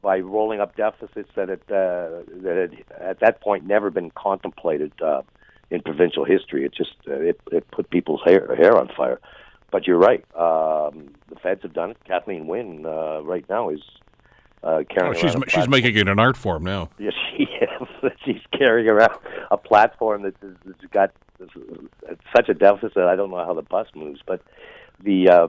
by 0.00 0.20
rolling 0.20 0.60
up 0.60 0.76
deficits 0.76 1.30
that 1.34 1.48
had, 1.48 1.60
uh, 1.70 2.22
that 2.42 2.56
had 2.56 3.00
at 3.00 3.20
that 3.20 3.40
point 3.40 3.66
never 3.66 3.90
been 3.90 4.10
contemplated 4.10 4.92
uh, 5.02 5.22
in 5.70 5.80
provincial 5.82 6.24
history. 6.24 6.64
It 6.64 6.74
just 6.74 6.94
uh, 7.08 7.14
it, 7.14 7.40
it 7.50 7.70
put 7.70 7.90
people's 7.90 8.20
hair 8.24 8.54
hair 8.56 8.76
on 8.76 8.88
fire. 8.96 9.20
But 9.70 9.88
you're 9.88 9.98
right. 9.98 10.24
Um, 10.36 11.14
the 11.28 11.36
feds 11.42 11.62
have 11.62 11.72
done 11.72 11.90
it. 11.90 11.96
Kathleen 12.06 12.46
Wynne 12.46 12.86
uh, 12.86 13.22
right 13.22 13.44
now 13.48 13.70
is 13.70 13.80
uh, 14.64 14.82
carrying. 14.88 15.14
Oh, 15.14 15.18
she's 15.18 15.52
she's 15.52 15.68
making 15.68 15.96
it 15.96 16.08
an 16.08 16.18
art 16.18 16.36
form 16.36 16.64
now. 16.64 16.90
Yes, 16.98 17.12
she 17.36 17.44
is. 17.44 18.12
she's 18.24 18.40
carrying 18.56 18.88
around 18.88 19.16
a 19.50 19.56
platform 19.56 20.22
that 20.22 20.34
has 20.40 20.74
got 20.90 21.12
such 22.34 22.48
a 22.48 22.54
deficit. 22.54 22.96
I 22.96 23.16
don't 23.16 23.30
know 23.30 23.44
how 23.44 23.54
the 23.54 23.62
bus 23.62 23.88
moves, 23.94 24.20
but 24.26 24.40
the 25.02 25.28
uh, 25.28 25.48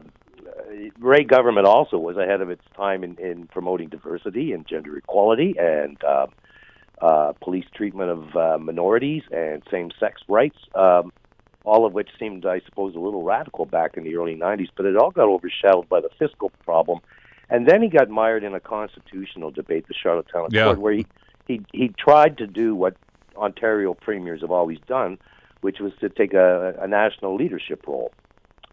Rae 1.00 1.24
government 1.24 1.66
also 1.66 1.98
was 1.98 2.18
ahead 2.18 2.42
of 2.42 2.50
its 2.50 2.64
time 2.76 3.04
in, 3.04 3.18
in 3.18 3.48
promoting 3.48 3.90
diversity 3.90 4.52
and 4.52 4.68
gender 4.68 4.98
equality 4.98 5.56
and 5.58 5.98
uh, 6.04 6.28
uh, 7.02 7.34
police 7.42 7.66
treatment 7.74 8.10
of 8.10 8.36
uh, 8.36 8.58
minorities 8.58 9.24
and 9.32 9.64
same-sex 9.72 10.22
rights. 10.28 10.58
Um, 10.74 11.14
all 11.64 11.86
of 11.86 11.94
which 11.94 12.10
seemed, 12.20 12.46
I 12.46 12.62
suppose, 12.62 12.96
a 12.96 13.00
little 13.00 13.24
radical 13.24 13.66
back 13.66 13.98
in 13.98 14.04
the 14.04 14.16
early 14.16 14.36
90s, 14.36 14.70
but 14.78 14.86
it 14.86 14.96
all 14.96 15.10
got 15.10 15.28
overshadowed 15.28 15.90
by 15.90 16.00
the 16.00 16.10
fiscal 16.20 16.52
problem 16.64 17.00
and 17.50 17.68
then 17.68 17.82
he 17.82 17.90
got 17.90 18.10
mired 18.10 18.44
in 18.44 18.54
a 18.54 18.60
constitutional 18.60 19.52
debate, 19.52 19.88
the 19.88 19.94
Charlottetown 19.94 20.50
yeah. 20.52 20.66
Court, 20.66 20.80
where 20.80 20.94
he, 20.94 21.06
he 21.48 21.62
he 21.72 21.88
tried 21.90 22.38
to 22.40 22.48
do 22.48 22.76
what 22.76 22.96
Ontario 23.36 23.94
premiers 23.94 24.42
have 24.42 24.52
always 24.52 24.80
done, 24.88 25.18
which 25.62 25.80
was 25.80 25.94
to 26.02 26.10
take 26.10 26.34
a, 26.34 26.76
a 26.80 26.88
national 26.88 27.36
leadership 27.36 27.86
role. 27.88 28.12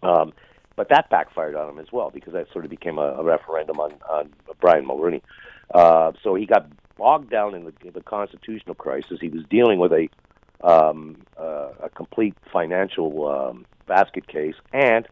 Um, 0.02 0.32
but 0.74 0.88
that 0.88 1.10
backfired 1.10 1.54
on 1.54 1.68
him 1.68 1.78
as 1.78 1.92
well 1.92 2.10
because 2.10 2.32
that 2.32 2.50
sort 2.52 2.64
of 2.64 2.70
became 2.70 2.98
a, 2.98 3.14
a 3.14 3.22
referendum 3.22 3.78
on, 3.78 3.92
on 4.08 4.32
Brian 4.60 4.86
Mulroney. 4.86 5.20
Uh, 5.72 6.12
so 6.22 6.34
he 6.34 6.46
got 6.46 6.66
bogged 6.96 7.30
down 7.30 7.54
in 7.54 7.64
the, 7.64 7.72
in 7.84 7.92
the 7.92 8.00
constitutional 8.00 8.74
crisis. 8.74 9.18
He 9.20 9.28
was 9.28 9.44
dealing 9.50 9.78
with 9.78 9.92
a 9.92 10.08
um, 10.62 11.16
uh, 11.38 11.70
a 11.82 11.88
complete 11.88 12.34
financial 12.52 13.26
um, 13.26 13.66
basket 13.86 14.28
case, 14.28 14.54
and 14.72 15.08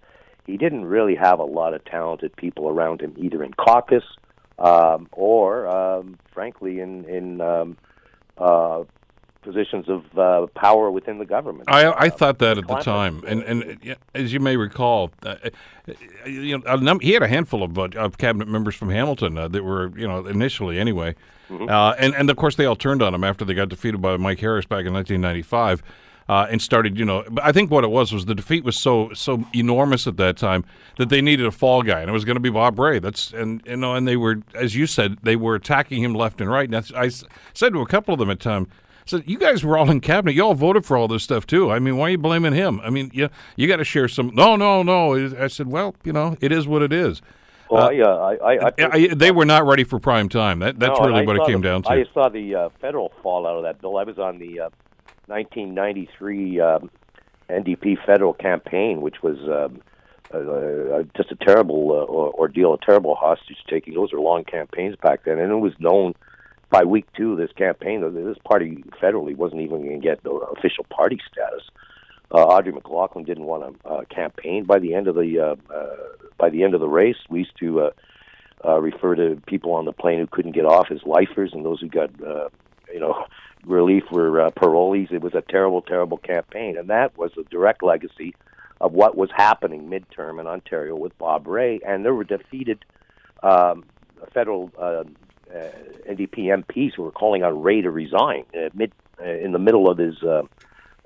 he 0.47 0.57
didn't 0.57 0.85
really 0.85 1.15
have 1.15 1.39
a 1.39 1.45
lot 1.45 1.75
of 1.75 1.85
talented 1.85 2.35
people 2.37 2.69
around 2.69 3.01
him, 3.01 3.15
either 3.19 3.43
in 3.43 3.53
caucus 3.55 4.05
um, 4.59 5.09
or, 5.13 5.67
um, 5.69 6.19
frankly, 6.33 6.81
in 6.81 7.05
in 7.07 7.41
um, 7.41 7.77
uh, 8.39 8.85
positions 9.43 9.89
of 9.89 10.19
uh, 10.19 10.47
power 10.55 10.91
within 10.91 11.19
the 11.19 11.25
government. 11.25 11.65
I, 11.69 11.85
I 11.85 12.07
uh, 12.09 12.11
thought 12.11 12.39
that 12.41 12.59
at 12.59 12.67
the 12.67 12.77
time, 12.77 13.23
and 13.27 13.43
and 13.43 13.97
as 14.15 14.33
you 14.33 14.41
may 14.41 14.57
recall, 14.57 15.11
uh, 15.23 15.37
you 16.27 16.59
know, 16.59 16.99
he 17.01 17.13
had 17.13 17.23
a 17.23 17.29
handful 17.29 17.63
of, 17.63 17.79
uh, 17.79 17.89
of 17.97 18.19
cabinet 18.19 18.49
members 18.49 18.75
from 18.75 18.91
Hamilton 18.91 19.39
uh, 19.39 19.49
that 19.49 19.65
were, 19.65 19.97
you 19.99 20.07
know, 20.07 20.27
initially 20.27 20.79
anyway, 20.79 21.15
mm-hmm. 21.49 21.69
Uh, 21.69 21.93
and 21.99 22.15
and 22.15 22.29
of 22.29 22.37
course 22.37 22.57
they 22.57 22.67
all 22.67 22.77
turned 22.77 23.03
on 23.03 23.15
him 23.15 23.25
after 23.25 23.45
they 23.45 23.55
got 23.55 23.69
defeated 23.69 24.03
by 24.03 24.17
Mike 24.17 24.41
Harris 24.41 24.67
back 24.67 24.85
in 24.85 24.93
1995 24.93 25.83
uh, 26.31 26.47
and 26.49 26.63
started, 26.63 26.97
you 26.97 27.05
know. 27.05 27.25
But 27.29 27.43
I 27.43 27.51
think 27.51 27.73
what 27.73 27.83
it 27.83 27.91
was 27.91 28.13
was 28.13 28.25
the 28.27 28.37
defeat 28.37 28.63
was 28.63 28.79
so 28.79 29.13
so 29.15 29.45
enormous 29.53 30.07
at 30.07 30.17
that 30.19 30.37
time 30.37 30.65
that 30.97 31.09
they 31.09 31.21
needed 31.21 31.45
a 31.45 31.51
fall 31.51 31.83
guy, 31.83 32.01
and 32.01 32.09
it 32.09 32.13
was 32.13 32.25
going 32.25 32.37
to 32.37 32.41
be 32.41 32.51
Bob 32.51 32.79
Rae. 32.79 33.01
That's 33.01 33.33
and 33.33 33.61
you 33.67 33.77
know, 33.77 33.97
and 33.97 34.07
they 34.07 34.17
were, 34.17 34.37
as 34.55 34.77
you 34.77 34.87
said, 34.87 35.19
they 35.25 35.35
were 35.35 35.57
attacking 35.57 36.05
him 36.05 36.15
left 36.15 36.41
and 36.41 36.49
right. 36.49 36.73
And 36.73 36.87
I 36.97 37.09
said 37.09 37.73
to 37.73 37.81
a 37.81 37.87
couple 37.87 38.15
of 38.15 38.21
them 38.21 38.31
at 38.31 38.39
the 38.39 38.45
time. 38.45 38.69
So 39.07 39.23
you 39.27 39.39
guys 39.39 39.65
were 39.65 39.77
all 39.77 39.91
in 39.91 40.01
cabinet. 40.01 40.37
You 40.37 40.45
all 40.45 40.55
voted 40.55 40.87
for 40.87 40.97
all 40.97 41.09
this 41.09 41.25
stuff 41.25 41.49
too. 41.49 41.73
I 41.73 41.81
mean, 41.81 41.97
why 41.97 42.07
are 42.07 42.11
you 42.11 42.19
blaming 42.19 42.53
him? 42.53 42.81
I 42.85 42.91
mean, 42.91 43.11
you 43.13 43.29
you 43.57 43.67
got 43.67 43.79
to 43.79 43.85
share 43.85 44.07
some. 44.07 44.31
No, 44.33 44.55
no, 44.55 44.85
no. 44.85 45.35
I 45.37 45.49
said, 45.49 45.67
well, 45.67 45.97
you 46.05 46.13
know, 46.13 46.37
it 46.41 46.53
is 46.53 46.69
what 46.69 46.83
it 46.83 46.93
is. 46.93 47.23
Well, 47.69 47.87
uh, 47.87 47.91
yeah, 47.91 48.07
I, 48.07 48.35
I, 48.35 48.59
I, 48.59 48.73
I, 48.79 49.07
they 49.15 49.33
were 49.33 49.45
not 49.45 49.67
ready 49.67 49.83
for 49.83 49.99
prime 49.99 50.29
time. 50.29 50.61
That 50.61 50.79
that's 50.79 51.01
no, 51.01 51.07
really 51.07 51.27
what 51.27 51.35
it 51.35 51.47
came 51.47 51.61
the, 51.61 51.69
down 51.69 51.83
to. 51.85 51.91
I 51.91 52.05
saw 52.15 52.29
the 52.29 52.55
uh, 52.55 52.69
federal 52.81 53.11
fallout 53.21 53.57
of 53.57 53.63
that 53.65 53.81
bill. 53.81 53.97
I 53.97 54.05
was 54.05 54.19
on 54.19 54.39
the 54.39 54.61
uh, 54.61 54.71
1993 55.31 56.61
um, 56.61 56.91
NDP 57.49 58.05
federal 58.05 58.35
campaign, 58.35 59.01
which 59.01 59.23
was 59.23 59.39
um, 59.49 59.81
uh, 60.33 61.03
just 61.17 61.33
a 61.33 61.37
terrible 61.45 61.93
uh, 61.93 62.39
ordeal, 62.39 62.75
a 62.75 62.79
terrible 62.85 63.15
hostage 63.15 63.59
taking. 63.69 63.95
Those 63.95 64.13
are 64.13 64.21
long 64.21 64.45
campaigns 64.45 64.97
back 65.03 65.25
then, 65.25 65.39
and 65.39 65.51
it 65.51 65.57
was 65.57 65.73
known 65.79 66.15
by 66.71 66.85
week 66.85 67.07
two 67.17 67.33
of 67.33 67.39
this 67.39 67.51
campaign 67.57 68.01
that 68.01 68.11
this 68.11 68.39
party 68.45 68.85
federally 69.03 69.37
wasn't 69.37 69.61
even 69.63 69.83
going 69.83 70.01
to 70.01 70.07
get 70.07 70.23
the 70.23 70.31
official 70.31 70.85
party 70.89 71.19
status. 71.31 71.63
Uh, 72.33 72.45
Audrey 72.45 72.73
McLaughlin 72.73 73.25
didn't 73.25 73.45
want 73.45 73.83
to 73.83 73.89
uh, 73.89 74.05
campaign 74.05 74.65
by 74.65 74.79
the 74.79 74.95
end 74.95 75.09
of 75.09 75.17
the 75.17 75.39
uh, 75.41 75.75
uh, 75.75 75.97
by 76.39 76.49
the 76.49 76.63
end 76.63 76.75
of 76.75 76.81
the 76.81 76.89
race. 76.89 77.17
We 77.29 77.41
used 77.41 77.57
to 77.59 77.81
uh, 77.81 77.91
uh, 78.65 78.81
refer 78.81 79.17
to 79.17 79.41
people 79.47 79.73
on 79.73 79.85
the 79.85 79.93
plane 79.93 80.21
who 80.21 80.29
couldn't 80.29 80.53
get 80.53 80.65
off 80.65 80.93
as 80.93 81.01
lifers, 81.05 81.51
and 81.53 81.65
those 81.65 81.81
who 81.81 81.89
got 81.89 82.11
uh, 82.23 82.49
you 82.93 83.01
know 83.01 83.25
relief 83.65 84.05
for 84.11 84.41
uh, 84.41 84.51
parolees. 84.51 85.13
It 85.13 85.23
was 85.23 85.35
a 85.35 85.43
terrible, 85.43 85.83
terrible 85.83 86.19
campaign, 86.19 86.77
and 86.77 86.89
that 86.89 87.17
was 87.17 87.33
a 87.39 87.43
direct 87.45 87.83
legacy 87.83 88.35
of 88.81 88.93
what 88.93 89.17
was 89.17 89.31
happening 89.35 89.89
midterm 89.89 90.41
in 90.41 90.47
Ontario 90.47 90.97
with 90.97 91.17
Bob 91.19 91.47
Rae. 91.47 91.81
And 91.87 92.05
there 92.05 92.15
were 92.15 92.25
defeated 92.25 92.85
um, 93.43 93.85
federal 94.33 94.71
uh, 94.79 95.05
uh, 95.55 95.71
NDP 96.09 96.65
MPs 96.65 96.95
who 96.95 97.03
were 97.03 97.11
calling 97.11 97.43
on 97.43 97.61
Rae 97.63 97.83
to 97.83 97.91
resign 97.91 98.45
uh, 98.55 98.71
mid 98.75 98.93
uh, 99.21 99.25
in 99.25 99.53
the 99.53 99.59
middle 99.59 99.91
of 99.91 99.99
his 99.99 100.23
uh, 100.23 100.43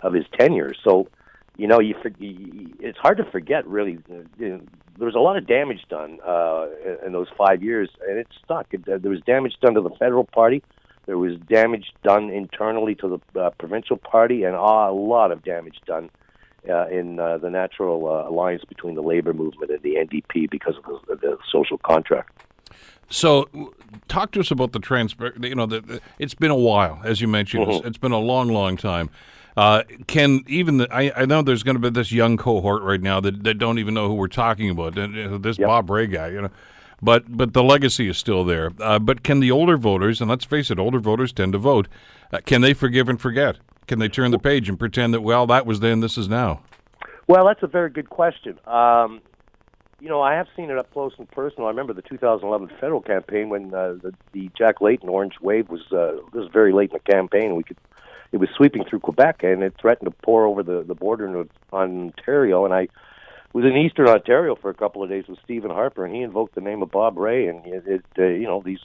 of 0.00 0.12
his 0.12 0.24
tenure. 0.38 0.72
So, 0.84 1.08
you 1.56 1.66
know, 1.66 1.80
you, 1.80 1.94
you 2.18 2.74
it's 2.78 2.98
hard 2.98 3.18
to 3.18 3.24
forget. 3.24 3.66
Really, 3.66 3.98
uh, 4.10 4.22
you 4.38 4.48
know, 4.50 4.60
there 4.98 5.06
was 5.06 5.14
a 5.14 5.20
lot 5.20 5.36
of 5.36 5.46
damage 5.46 5.84
done 5.88 6.18
uh, 6.24 6.66
in 7.04 7.12
those 7.12 7.28
five 7.36 7.62
years, 7.62 7.90
and 8.06 8.18
it 8.18 8.28
stuck. 8.44 8.72
It, 8.72 8.88
uh, 8.88 8.98
there 8.98 9.10
was 9.10 9.20
damage 9.22 9.54
done 9.60 9.74
to 9.74 9.80
the 9.80 9.90
federal 9.98 10.24
party 10.24 10.62
there 11.06 11.18
was 11.18 11.36
damage 11.48 11.92
done 12.02 12.30
internally 12.30 12.94
to 12.96 13.20
the 13.34 13.40
uh, 13.40 13.50
provincial 13.50 13.96
party, 13.96 14.44
and 14.44 14.54
a 14.54 14.90
lot 14.90 15.30
of 15.30 15.42
damage 15.44 15.80
done 15.86 16.10
uh, 16.68 16.86
in 16.88 17.18
uh, 17.18 17.38
the 17.38 17.50
natural 17.50 18.06
uh, 18.06 18.28
alliance 18.28 18.64
between 18.64 18.94
the 18.94 19.02
labor 19.02 19.34
movement 19.34 19.70
and 19.70 19.82
the 19.82 19.96
NDP 19.96 20.50
because 20.50 20.76
of 20.76 20.84
the, 21.06 21.16
the 21.16 21.38
social 21.52 21.78
contract. 21.78 22.44
So, 23.10 23.48
talk 24.08 24.32
to 24.32 24.40
us 24.40 24.50
about 24.50 24.72
the 24.72 24.78
transfer. 24.78 25.34
You 25.38 25.54
know, 25.54 25.66
the, 25.66 25.80
the, 25.82 26.00
it's 26.18 26.34
been 26.34 26.50
a 26.50 26.56
while, 26.56 27.00
as 27.04 27.20
you 27.20 27.28
mentioned. 27.28 27.70
It's, 27.70 27.86
it's 27.86 27.98
been 27.98 28.12
a 28.12 28.18
long, 28.18 28.48
long 28.48 28.78
time. 28.78 29.10
Uh, 29.56 29.82
can 30.06 30.42
even 30.48 30.78
the, 30.78 30.88
I, 30.92 31.12
I 31.14 31.26
know 31.26 31.42
there's 31.42 31.62
going 31.62 31.76
to 31.76 31.80
be 31.80 31.90
this 31.90 32.10
young 32.10 32.36
cohort 32.36 32.82
right 32.82 33.00
now 33.00 33.20
that, 33.20 33.44
that 33.44 33.58
don't 33.58 33.78
even 33.78 33.94
know 33.94 34.08
who 34.08 34.14
we're 34.14 34.26
talking 34.26 34.70
about. 34.70 34.94
This 34.94 35.58
Yep. 35.58 35.68
Bob 35.68 35.90
Rae 35.90 36.06
guy, 36.06 36.28
you 36.28 36.42
know, 36.42 36.50
but 37.02 37.36
but 37.36 37.52
the 37.52 37.62
legacy 37.62 38.08
is 38.08 38.18
still 38.18 38.44
there. 38.44 38.70
Uh, 38.80 38.98
but 38.98 39.22
can 39.22 39.40
the 39.40 39.50
older 39.50 39.76
voters, 39.76 40.20
and 40.20 40.30
let's 40.30 40.44
face 40.44 40.70
it, 40.70 40.78
older 40.78 40.98
voters 40.98 41.32
tend 41.32 41.52
to 41.52 41.58
vote. 41.58 41.88
Uh, 42.32 42.40
can 42.44 42.60
they 42.60 42.74
forgive 42.74 43.08
and 43.08 43.20
forget? 43.20 43.58
Can 43.86 43.98
they 43.98 44.08
turn 44.08 44.30
the 44.30 44.38
page 44.38 44.68
and 44.68 44.78
pretend 44.78 45.12
that 45.14 45.20
well, 45.20 45.46
that 45.46 45.66
was 45.66 45.80
then, 45.80 46.00
this 46.00 46.16
is 46.16 46.28
now? 46.28 46.62
Well, 47.26 47.46
that's 47.46 47.62
a 47.62 47.66
very 47.66 47.90
good 47.90 48.10
question. 48.10 48.58
Um, 48.66 49.20
you 50.00 50.08
know, 50.08 50.20
I 50.20 50.34
have 50.34 50.48
seen 50.56 50.70
it 50.70 50.78
up 50.78 50.92
close 50.92 51.12
and 51.18 51.30
personal. 51.30 51.66
I 51.66 51.70
remember 51.70 51.92
the 51.92 52.02
2011 52.02 52.76
federal 52.80 53.00
campaign 53.00 53.48
when 53.48 53.72
uh, 53.74 53.94
the, 54.02 54.12
the 54.32 54.50
Jack 54.56 54.80
Layton 54.80 55.08
orange 55.08 55.34
wave 55.40 55.68
was 55.70 55.80
uh, 55.92 56.20
this 56.32 56.42
was 56.42 56.50
very 56.52 56.72
late 56.72 56.90
in 56.92 57.00
the 57.02 57.12
campaign. 57.12 57.56
We 57.56 57.62
could 57.62 57.78
it 58.32 58.38
was 58.38 58.48
sweeping 58.56 58.84
through 58.84 59.00
Quebec 59.00 59.44
and 59.44 59.62
it 59.62 59.74
threatened 59.80 60.10
to 60.10 60.16
pour 60.22 60.44
over 60.44 60.62
the 60.62 60.82
the 60.82 60.94
border 60.94 61.26
into 61.26 61.48
Ontario. 61.72 62.64
And 62.64 62.74
I 62.74 62.88
was 63.54 63.64
in 63.64 63.76
Eastern 63.76 64.08
Ontario 64.08 64.56
for 64.56 64.68
a 64.68 64.74
couple 64.74 65.02
of 65.02 65.08
days 65.08 65.24
with 65.28 65.38
Stephen 65.44 65.70
Harper, 65.70 66.04
and 66.04 66.14
he 66.14 66.22
invoked 66.22 66.56
the 66.56 66.60
name 66.60 66.82
of 66.82 66.90
Bob 66.90 67.16
Rae, 67.16 67.46
and 67.46 67.64
it, 67.64 67.84
it 67.86 68.04
uh, 68.18 68.24
you 68.24 68.46
know 68.46 68.60
these 68.62 68.80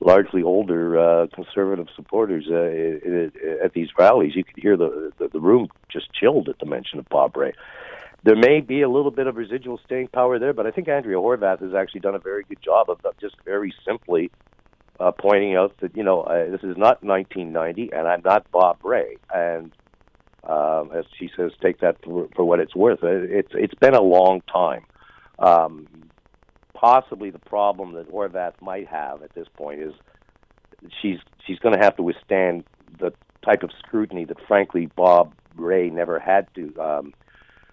largely 0.00 0.42
older 0.42 0.98
uh, 0.98 1.26
conservative 1.32 1.86
supporters 1.94 2.46
uh, 2.50 2.54
it, 2.54 3.02
it, 3.04 3.60
at 3.62 3.72
these 3.72 3.88
rallies, 3.96 4.34
you 4.34 4.42
could 4.42 4.60
hear 4.60 4.76
the, 4.76 5.12
the 5.18 5.28
the 5.28 5.40
room 5.40 5.68
just 5.88 6.12
chilled 6.12 6.48
at 6.48 6.58
the 6.58 6.66
mention 6.66 6.98
of 6.98 7.08
Bob 7.08 7.36
Rae. 7.36 7.52
There 8.24 8.36
may 8.36 8.60
be 8.60 8.82
a 8.82 8.88
little 8.88 9.12
bit 9.12 9.28
of 9.28 9.36
residual 9.36 9.80
staying 9.86 10.08
power 10.08 10.38
there, 10.38 10.52
but 10.52 10.66
I 10.66 10.72
think 10.72 10.88
Andrea 10.88 11.16
Horwath 11.16 11.60
has 11.60 11.72
actually 11.72 12.00
done 12.00 12.16
a 12.16 12.18
very 12.18 12.42
good 12.42 12.60
job 12.60 12.90
of 12.90 12.98
just 13.18 13.36
very 13.44 13.72
simply 13.86 14.30
uh, 14.98 15.12
pointing 15.12 15.54
out 15.54 15.72
that 15.80 15.96
you 15.96 16.02
know 16.02 16.22
uh, 16.22 16.50
this 16.50 16.64
is 16.64 16.76
not 16.76 17.04
1990, 17.04 17.92
and 17.92 18.08
I'm 18.08 18.22
not 18.24 18.50
Bob 18.50 18.78
Rae, 18.82 19.18
and 19.32 19.70
um, 20.44 20.90
as 20.94 21.04
she 21.18 21.30
says, 21.36 21.52
take 21.62 21.80
that 21.80 21.96
for, 22.04 22.28
for 22.34 22.44
what 22.44 22.60
it's 22.60 22.74
worth. 22.74 23.00
It's 23.02 23.52
it's 23.54 23.74
been 23.74 23.94
a 23.94 24.02
long 24.02 24.42
time. 24.52 24.84
Um, 25.38 25.86
possibly 26.74 27.30
the 27.30 27.38
problem 27.38 27.94
that 27.94 28.10
Horwath 28.10 28.60
might 28.60 28.88
have 28.88 29.22
at 29.22 29.34
this 29.34 29.46
point 29.56 29.80
is 29.80 29.92
she's 31.00 31.18
she's 31.46 31.58
going 31.58 31.76
to 31.76 31.82
have 31.82 31.96
to 31.96 32.02
withstand 32.02 32.64
the 32.98 33.12
type 33.44 33.62
of 33.62 33.70
scrutiny 33.78 34.24
that, 34.24 34.36
frankly, 34.46 34.86
Bob 34.96 35.34
Rae 35.56 35.90
never 35.90 36.18
had 36.18 36.46
to 36.54 36.74
um, 36.80 37.14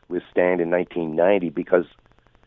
withstand 0.09 0.61
in 0.61 0.69
1990 0.69 1.49
because 1.49 1.85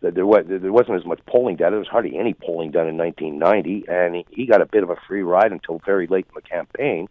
there 0.03 0.27
was 0.27 0.45
there 0.49 0.73
wasn't 0.73 0.97
as 0.97 1.05
much 1.05 1.21
polling 1.27 1.57
done. 1.57 1.73
There 1.73 1.79
was 1.79 1.89
hardly 1.89 2.19
any 2.19 2.35
polling 2.35 2.71
done 2.71 2.89
in 2.89 2.97
1990, 2.97 3.85
and 3.89 4.15
he, 4.17 4.27
he 4.31 4.47
got 4.47 4.63
a 4.63 4.67
bit 4.67 4.83
of 4.83 4.91
a 4.91 4.97
free 5.07 5.23
ride 5.23 5.53
until 5.53 5.81
very 5.85 6.07
late 6.07 6.27
in 6.29 6.35
the 6.35 6.43
campaign. 6.43 7.09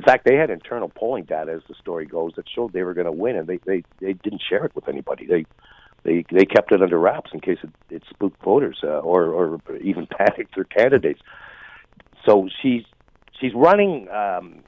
In 0.00 0.04
fact, 0.04 0.24
they 0.24 0.36
had 0.36 0.48
internal 0.48 0.88
polling 0.88 1.24
data, 1.24 1.52
as 1.52 1.60
the 1.68 1.74
story 1.74 2.06
goes, 2.06 2.32
that 2.36 2.46
showed 2.48 2.72
they 2.72 2.84
were 2.84 2.94
going 2.94 3.04
to 3.04 3.12
win, 3.12 3.36
and 3.36 3.46
they, 3.46 3.58
they 3.66 3.82
they 4.00 4.14
didn't 4.14 4.40
share 4.48 4.64
it 4.64 4.74
with 4.74 4.88
anybody. 4.88 5.26
They 5.26 5.44
they 6.04 6.24
they 6.32 6.46
kept 6.46 6.72
it 6.72 6.80
under 6.80 6.98
wraps 6.98 7.32
in 7.34 7.40
case 7.40 7.58
it, 7.62 7.68
it 7.90 8.02
spooked 8.08 8.42
voters 8.42 8.80
uh, 8.82 9.00
or 9.00 9.26
or 9.26 9.60
even 9.82 10.06
panicked 10.18 10.54
their 10.54 10.64
candidates. 10.64 11.20
So 12.24 12.48
she's 12.62 12.84
she's 13.38 13.52
running 13.54 14.08
um, 14.08 14.62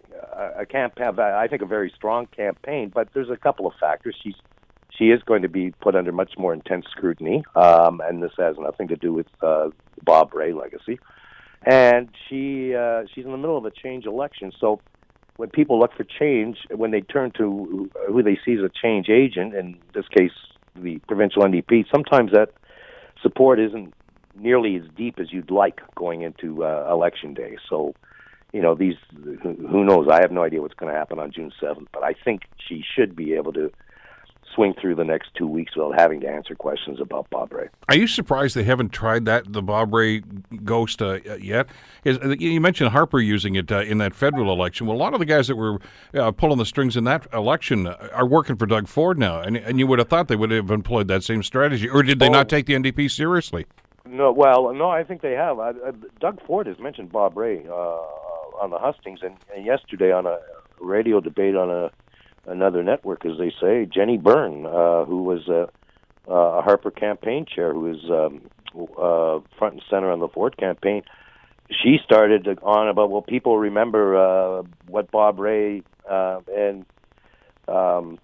a, 0.58 0.66
campaign. 0.66 1.18
I 1.18 1.48
think 1.48 1.62
a 1.62 1.66
very 1.66 1.90
strong 1.96 2.26
campaign, 2.26 2.92
but 2.94 3.08
there's 3.14 3.30
a 3.30 3.36
couple 3.38 3.66
of 3.66 3.72
factors. 3.80 4.14
She's 4.22 4.36
she 4.90 5.04
is 5.04 5.22
going 5.22 5.40
to 5.40 5.48
be 5.48 5.70
put 5.80 5.96
under 5.96 6.12
much 6.12 6.34
more 6.36 6.52
intense 6.52 6.84
scrutiny, 6.90 7.42
um, 7.56 8.02
and 8.04 8.22
this 8.22 8.32
has 8.36 8.56
nothing 8.58 8.88
to 8.88 8.96
do 8.96 9.14
with 9.14 9.28
uh, 9.40 9.70
Bob 10.04 10.34
Rae 10.34 10.52
legacy. 10.52 10.98
And 11.64 12.10
she 12.28 12.74
uh, 12.74 13.04
she's 13.14 13.24
in 13.24 13.30
the 13.30 13.38
middle 13.38 13.56
of 13.56 13.64
a 13.64 13.70
change 13.70 14.04
election, 14.04 14.52
so 14.60 14.82
when 15.36 15.50
people 15.50 15.78
look 15.78 15.94
for 15.94 16.04
change, 16.04 16.58
when 16.70 16.90
they 16.90 17.00
turn 17.00 17.32
to 17.38 17.90
who 18.08 18.22
they 18.22 18.38
see 18.44 18.54
as 18.54 18.60
a 18.60 18.70
change 18.70 19.08
agent, 19.08 19.54
in 19.54 19.78
this 19.94 20.06
case 20.08 20.32
the 20.76 20.98
provincial 21.06 21.42
NDP, 21.42 21.84
sometimes 21.90 22.32
that 22.32 22.50
support 23.22 23.60
isn't 23.60 23.94
nearly 24.34 24.76
as 24.76 24.82
deep 24.96 25.18
as 25.18 25.32
you'd 25.32 25.50
like 25.50 25.80
going 25.94 26.22
into 26.22 26.64
uh, 26.64 26.88
election 26.90 27.34
day. 27.34 27.56
So, 27.68 27.94
you 28.52 28.62
know, 28.62 28.74
these 28.74 28.94
who 29.42 29.54
who 29.54 29.84
knows? 29.84 30.08
I 30.10 30.20
have 30.20 30.32
no 30.32 30.42
idea 30.42 30.60
what's 30.60 30.74
going 30.74 30.92
to 30.92 30.98
happen 30.98 31.18
on 31.18 31.32
June 31.32 31.52
seventh, 31.60 31.88
but 31.92 32.02
I 32.02 32.14
think 32.24 32.42
she 32.68 32.82
should 32.94 33.16
be 33.16 33.34
able 33.34 33.52
to 33.54 33.70
swing 34.54 34.74
through 34.80 34.94
the 34.94 35.04
next 35.04 35.30
two 35.34 35.46
weeks 35.46 35.74
without 35.76 35.98
having 36.00 36.20
to 36.20 36.28
answer 36.28 36.54
questions 36.54 37.00
about 37.00 37.28
Bob 37.30 37.52
Rae. 37.52 37.68
Are 37.88 37.96
you 37.96 38.06
surprised 38.06 38.54
they 38.54 38.64
haven't 38.64 38.90
tried 38.90 39.24
that 39.24 39.52
the 39.52 39.62
Bob 39.62 39.92
Rae 39.94 40.20
ghost 40.64 41.00
uh, 41.02 41.18
yet? 41.40 41.66
Is, 42.04 42.18
you 42.38 42.60
mentioned 42.60 42.90
Harper 42.90 43.18
using 43.20 43.54
it 43.54 43.70
uh, 43.72 43.80
in 43.80 43.98
that 43.98 44.14
federal 44.14 44.52
election. 44.52 44.86
Well, 44.86 44.96
a 44.96 44.98
lot 44.98 45.14
of 45.14 45.20
the 45.20 45.26
guys 45.26 45.48
that 45.48 45.56
were 45.56 45.78
uh, 46.14 46.30
pulling 46.32 46.58
the 46.58 46.66
strings 46.66 46.96
in 46.96 47.04
that 47.04 47.26
election 47.32 47.86
are 47.86 48.26
working 48.26 48.56
for 48.56 48.66
Doug 48.66 48.88
Ford 48.88 49.18
now, 49.18 49.40
and 49.40 49.56
and 49.56 49.78
you 49.78 49.86
would 49.86 49.98
have 49.98 50.08
thought 50.08 50.28
they 50.28 50.36
would 50.36 50.50
have 50.50 50.70
employed 50.70 51.08
that 51.08 51.22
same 51.24 51.42
strategy, 51.42 51.88
or 51.88 52.02
did 52.02 52.18
they 52.18 52.28
Oh. 52.28 52.32
not 52.32 52.48
take 52.48 52.66
the 52.66 52.74
NDP 52.74 53.10
seriously? 53.10 53.66
No, 54.04 54.32
well, 54.32 54.72
no, 54.74 54.90
I 54.90 55.04
think 55.04 55.22
they 55.22 55.32
have. 55.32 55.58
I, 55.60 55.70
I, 55.70 55.92
Doug 56.20 56.44
Ford 56.46 56.66
has 56.66 56.78
mentioned 56.78 57.12
Bob 57.12 57.36
Rae 57.36 57.62
uh, 57.68 57.72
on 57.72 58.70
the 58.70 58.78
hustings, 58.78 59.20
and, 59.22 59.36
and 59.54 59.64
yesterday 59.64 60.12
on 60.12 60.26
a 60.26 60.38
radio 60.80 61.20
debate 61.20 61.54
on 61.54 61.70
a 61.70 61.90
another 62.46 62.82
network, 62.82 63.24
as 63.24 63.38
they 63.38 63.52
say, 63.60 63.86
Jenny 63.86 64.18
Byrne, 64.18 64.66
uh, 64.66 65.04
who 65.04 65.22
was 65.22 65.48
a, 65.48 65.68
a 66.30 66.62
Harper 66.62 66.90
campaign 66.90 67.46
chair, 67.46 67.72
who 67.72 67.80
was 67.80 68.04
um, 68.10 68.42
uh, 68.98 69.40
front 69.58 69.74
and 69.74 69.82
center 69.88 70.10
on 70.10 70.20
the 70.20 70.28
Ford 70.28 70.56
campaign. 70.56 71.02
She 71.70 71.98
started 72.04 72.46
on 72.62 72.88
about 72.88 73.10
well, 73.10 73.22
people 73.22 73.58
remember 73.58 74.16
uh, 74.16 74.62
what 74.88 75.10
Bob 75.10 75.38
Rae 75.38 75.82
uh, 76.08 76.40
and 76.54 76.84
um, 77.68 78.18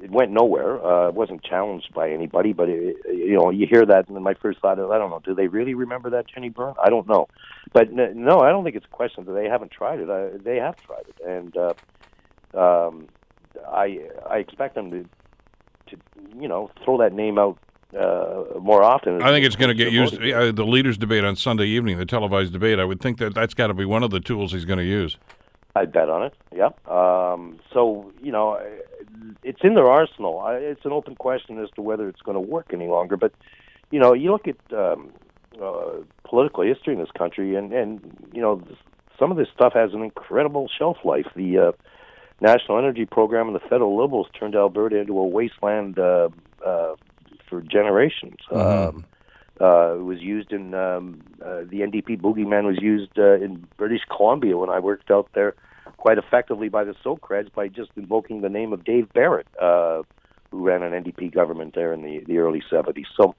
it 0.00 0.10
went 0.10 0.30
nowhere. 0.30 0.84
Uh, 0.84 1.08
it 1.08 1.14
wasn't 1.14 1.42
challenged 1.42 1.92
by 1.92 2.10
anybody, 2.10 2.52
but 2.52 2.68
it, 2.68 2.96
you 3.06 3.34
know, 3.34 3.50
you 3.50 3.66
hear 3.68 3.84
that, 3.84 4.08
and 4.08 4.22
my 4.22 4.34
first 4.34 4.60
thought 4.60 4.78
is, 4.78 4.86
I 4.90 4.98
don't 4.98 5.10
know, 5.10 5.20
do 5.24 5.34
they 5.34 5.48
really 5.48 5.74
remember 5.74 6.10
that 6.10 6.26
Jenny 6.28 6.48
Byrne? 6.48 6.74
I 6.82 6.88
don't 6.90 7.08
know, 7.08 7.28
but 7.72 7.92
no, 7.92 8.40
I 8.40 8.50
don't 8.50 8.64
think 8.64 8.76
it's 8.76 8.86
a 8.86 8.96
question 8.96 9.24
that 9.24 9.32
they 9.32 9.48
haven't 9.48 9.72
tried 9.72 10.00
it. 10.00 10.08
I, 10.10 10.36
they 10.36 10.56
have 10.56 10.76
tried 10.76 11.04
it, 11.08 11.16
and 11.26 11.56
uh, 11.56 11.74
um, 12.86 13.08
I 13.68 14.00
I 14.28 14.38
expect 14.38 14.74
them 14.74 14.90
to 14.90 15.08
to 15.88 16.02
you 16.38 16.48
know 16.48 16.70
throw 16.84 16.98
that 16.98 17.12
name 17.12 17.38
out 17.38 17.58
uh, 17.98 18.44
more 18.60 18.82
often. 18.82 19.22
I 19.22 19.30
think 19.30 19.44
it's 19.44 19.56
going 19.56 19.68
to 19.68 19.74
get 19.74 19.92
used. 19.92 20.14
Uh, 20.14 20.52
the 20.52 20.64
leaders' 20.64 20.96
debate 20.96 21.24
on 21.24 21.36
Sunday 21.36 21.66
evening, 21.66 21.98
the 21.98 22.06
televised 22.06 22.52
debate. 22.52 22.78
I 22.78 22.84
would 22.84 23.00
think 23.00 23.18
that 23.18 23.34
that's 23.34 23.54
got 23.54 23.68
to 23.68 23.74
be 23.74 23.84
one 23.84 24.02
of 24.02 24.10
the 24.10 24.20
tools 24.20 24.52
he's 24.52 24.64
going 24.64 24.78
to 24.78 24.84
use. 24.84 25.16
I 25.74 25.84
bet 25.84 26.08
on 26.08 26.24
it. 26.24 26.34
Yeah. 26.54 26.70
Um, 26.86 27.60
so 27.72 28.12
you 28.22 28.32
know, 28.32 28.60
it's 29.42 29.60
in 29.62 29.74
their 29.74 29.86
arsenal. 29.86 30.40
I, 30.40 30.54
it's 30.54 30.84
an 30.84 30.92
open 30.92 31.14
question 31.16 31.58
as 31.62 31.68
to 31.76 31.82
whether 31.82 32.08
it's 32.08 32.22
going 32.22 32.34
to 32.34 32.40
work 32.40 32.70
any 32.72 32.88
longer. 32.88 33.16
But 33.16 33.32
you 33.90 33.98
know, 33.98 34.14
you 34.14 34.30
look 34.30 34.46
at 34.48 34.56
um, 34.72 35.12
uh, 35.60 36.02
political 36.24 36.64
history 36.64 36.94
in 36.94 37.00
this 37.00 37.10
country, 37.16 37.56
and 37.56 37.72
and 37.72 38.28
you 38.32 38.40
know, 38.40 38.62
some 39.18 39.30
of 39.30 39.36
this 39.36 39.48
stuff 39.54 39.72
has 39.74 39.92
an 39.92 40.02
incredible 40.02 40.68
shelf 40.76 40.98
life. 41.04 41.26
The 41.34 41.58
uh, 41.58 41.72
National 42.40 42.78
Energy 42.78 43.06
Program 43.06 43.46
and 43.46 43.54
the 43.54 43.60
federal 43.60 44.00
Liberals 44.00 44.28
turned 44.38 44.54
Alberta 44.54 44.96
into 44.96 45.18
a 45.18 45.26
wasteland 45.26 45.98
uh, 45.98 46.28
uh, 46.64 46.94
for 47.48 47.60
generations. 47.60 48.36
Um, 48.50 49.04
uh, 49.60 49.96
it 49.96 50.02
was 50.02 50.20
used 50.20 50.52
in 50.52 50.72
um, 50.72 51.20
uh, 51.44 51.60
the 51.68 51.80
NDP 51.80 52.20
boogeyman 52.20 52.64
was 52.64 52.78
used 52.80 53.18
uh, 53.18 53.34
in 53.34 53.66
British 53.76 54.00
Columbia 54.08 54.56
when 54.56 54.70
I 54.70 54.78
worked 54.78 55.10
out 55.10 55.28
there 55.34 55.54
quite 55.98 56.16
effectively 56.16 56.70
by 56.70 56.84
the 56.84 56.94
Socreds 57.04 57.52
by 57.52 57.68
just 57.68 57.90
invoking 57.94 58.40
the 58.40 58.48
name 58.48 58.72
of 58.72 58.84
Dave 58.84 59.12
Barrett, 59.12 59.46
uh, 59.60 60.02
who 60.50 60.64
ran 60.64 60.82
an 60.82 60.92
NDP 61.04 61.32
government 61.32 61.74
there 61.74 61.92
in 61.92 62.02
the, 62.02 62.24
the 62.26 62.38
early 62.38 62.62
70s. 62.72 63.04
So, 63.16 63.34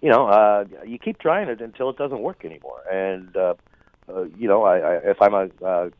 you 0.00 0.10
know, 0.10 0.26
uh, 0.26 0.64
you 0.84 0.98
keep 0.98 1.20
trying 1.20 1.48
it 1.48 1.60
until 1.60 1.88
it 1.88 1.96
doesn't 1.96 2.20
work 2.20 2.44
anymore. 2.44 2.82
And, 2.90 3.36
uh, 3.36 3.54
uh, 4.08 4.24
you 4.36 4.48
know, 4.48 4.64
I, 4.64 4.78
I, 4.78 4.94
if 5.10 5.22
I'm 5.22 5.34
a 5.34 5.64
uh, 5.64 5.90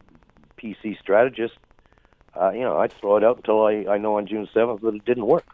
PC 0.60 0.98
strategist, 0.98 1.54
uh, 2.40 2.50
you 2.50 2.60
know, 2.60 2.78
I'd 2.78 2.92
throw 2.92 3.16
it 3.16 3.24
out 3.24 3.36
until 3.36 3.64
I, 3.64 3.84
I 3.88 3.98
know 3.98 4.16
on 4.18 4.26
June 4.26 4.48
7th 4.54 4.80
that 4.80 4.94
it 4.94 5.04
didn't 5.04 5.26
work. 5.26 5.44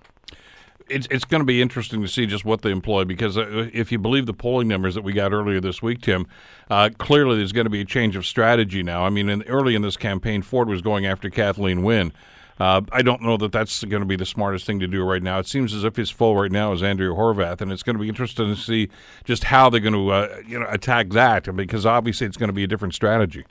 It's 0.88 1.06
it's 1.10 1.26
going 1.26 1.42
to 1.42 1.44
be 1.44 1.60
interesting 1.60 2.00
to 2.00 2.08
see 2.08 2.24
just 2.24 2.46
what 2.46 2.62
they 2.62 2.70
employ 2.70 3.04
because 3.04 3.36
uh, 3.36 3.68
if 3.74 3.92
you 3.92 3.98
believe 3.98 4.24
the 4.24 4.32
polling 4.32 4.68
numbers 4.68 4.94
that 4.94 5.04
we 5.04 5.12
got 5.12 5.34
earlier 5.34 5.60
this 5.60 5.82
week, 5.82 6.00
Tim, 6.00 6.26
uh, 6.70 6.88
clearly 6.96 7.36
there's 7.36 7.52
going 7.52 7.66
to 7.66 7.70
be 7.70 7.82
a 7.82 7.84
change 7.84 8.16
of 8.16 8.24
strategy 8.24 8.82
now. 8.82 9.04
I 9.04 9.10
mean, 9.10 9.28
in, 9.28 9.42
early 9.42 9.74
in 9.74 9.82
this 9.82 9.98
campaign, 9.98 10.40
Ford 10.40 10.66
was 10.66 10.80
going 10.80 11.04
after 11.04 11.28
Kathleen 11.28 11.82
Wynne. 11.82 12.14
Uh, 12.58 12.80
I 12.90 13.02
don't 13.02 13.22
know 13.22 13.36
that 13.36 13.52
that's 13.52 13.84
going 13.84 14.00
to 14.00 14.06
be 14.06 14.16
the 14.16 14.26
smartest 14.26 14.66
thing 14.66 14.80
to 14.80 14.86
do 14.88 15.04
right 15.04 15.22
now. 15.22 15.38
It 15.38 15.46
seems 15.46 15.74
as 15.74 15.84
if 15.84 15.94
his 15.96 16.10
foe 16.10 16.32
right 16.34 16.50
now 16.50 16.72
is 16.72 16.82
Andrea 16.82 17.10
Horwath, 17.10 17.60
and 17.60 17.70
it's 17.70 17.82
going 17.82 17.96
to 17.96 18.02
be 18.02 18.08
interesting 18.08 18.52
to 18.52 18.60
see 18.60 18.88
just 19.24 19.44
how 19.44 19.70
they're 19.70 19.80
going 19.80 19.92
to 19.92 20.10
uh, 20.10 20.40
you 20.46 20.58
know 20.58 20.66
attack 20.68 21.10
that 21.10 21.54
because 21.54 21.86
obviously 21.86 22.26
it's 22.26 22.36
going 22.36 22.48
to 22.48 22.54
be 22.54 22.64
a 22.64 22.66
different 22.66 22.94
strategy. 22.94 23.44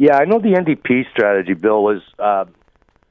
Yeah, 0.00 0.16
I 0.16 0.24
know 0.24 0.38
the 0.38 0.54
NDP 0.54 1.10
strategy, 1.10 1.52
Bill, 1.52 1.82
was 1.82 2.00
uh, 2.18 2.46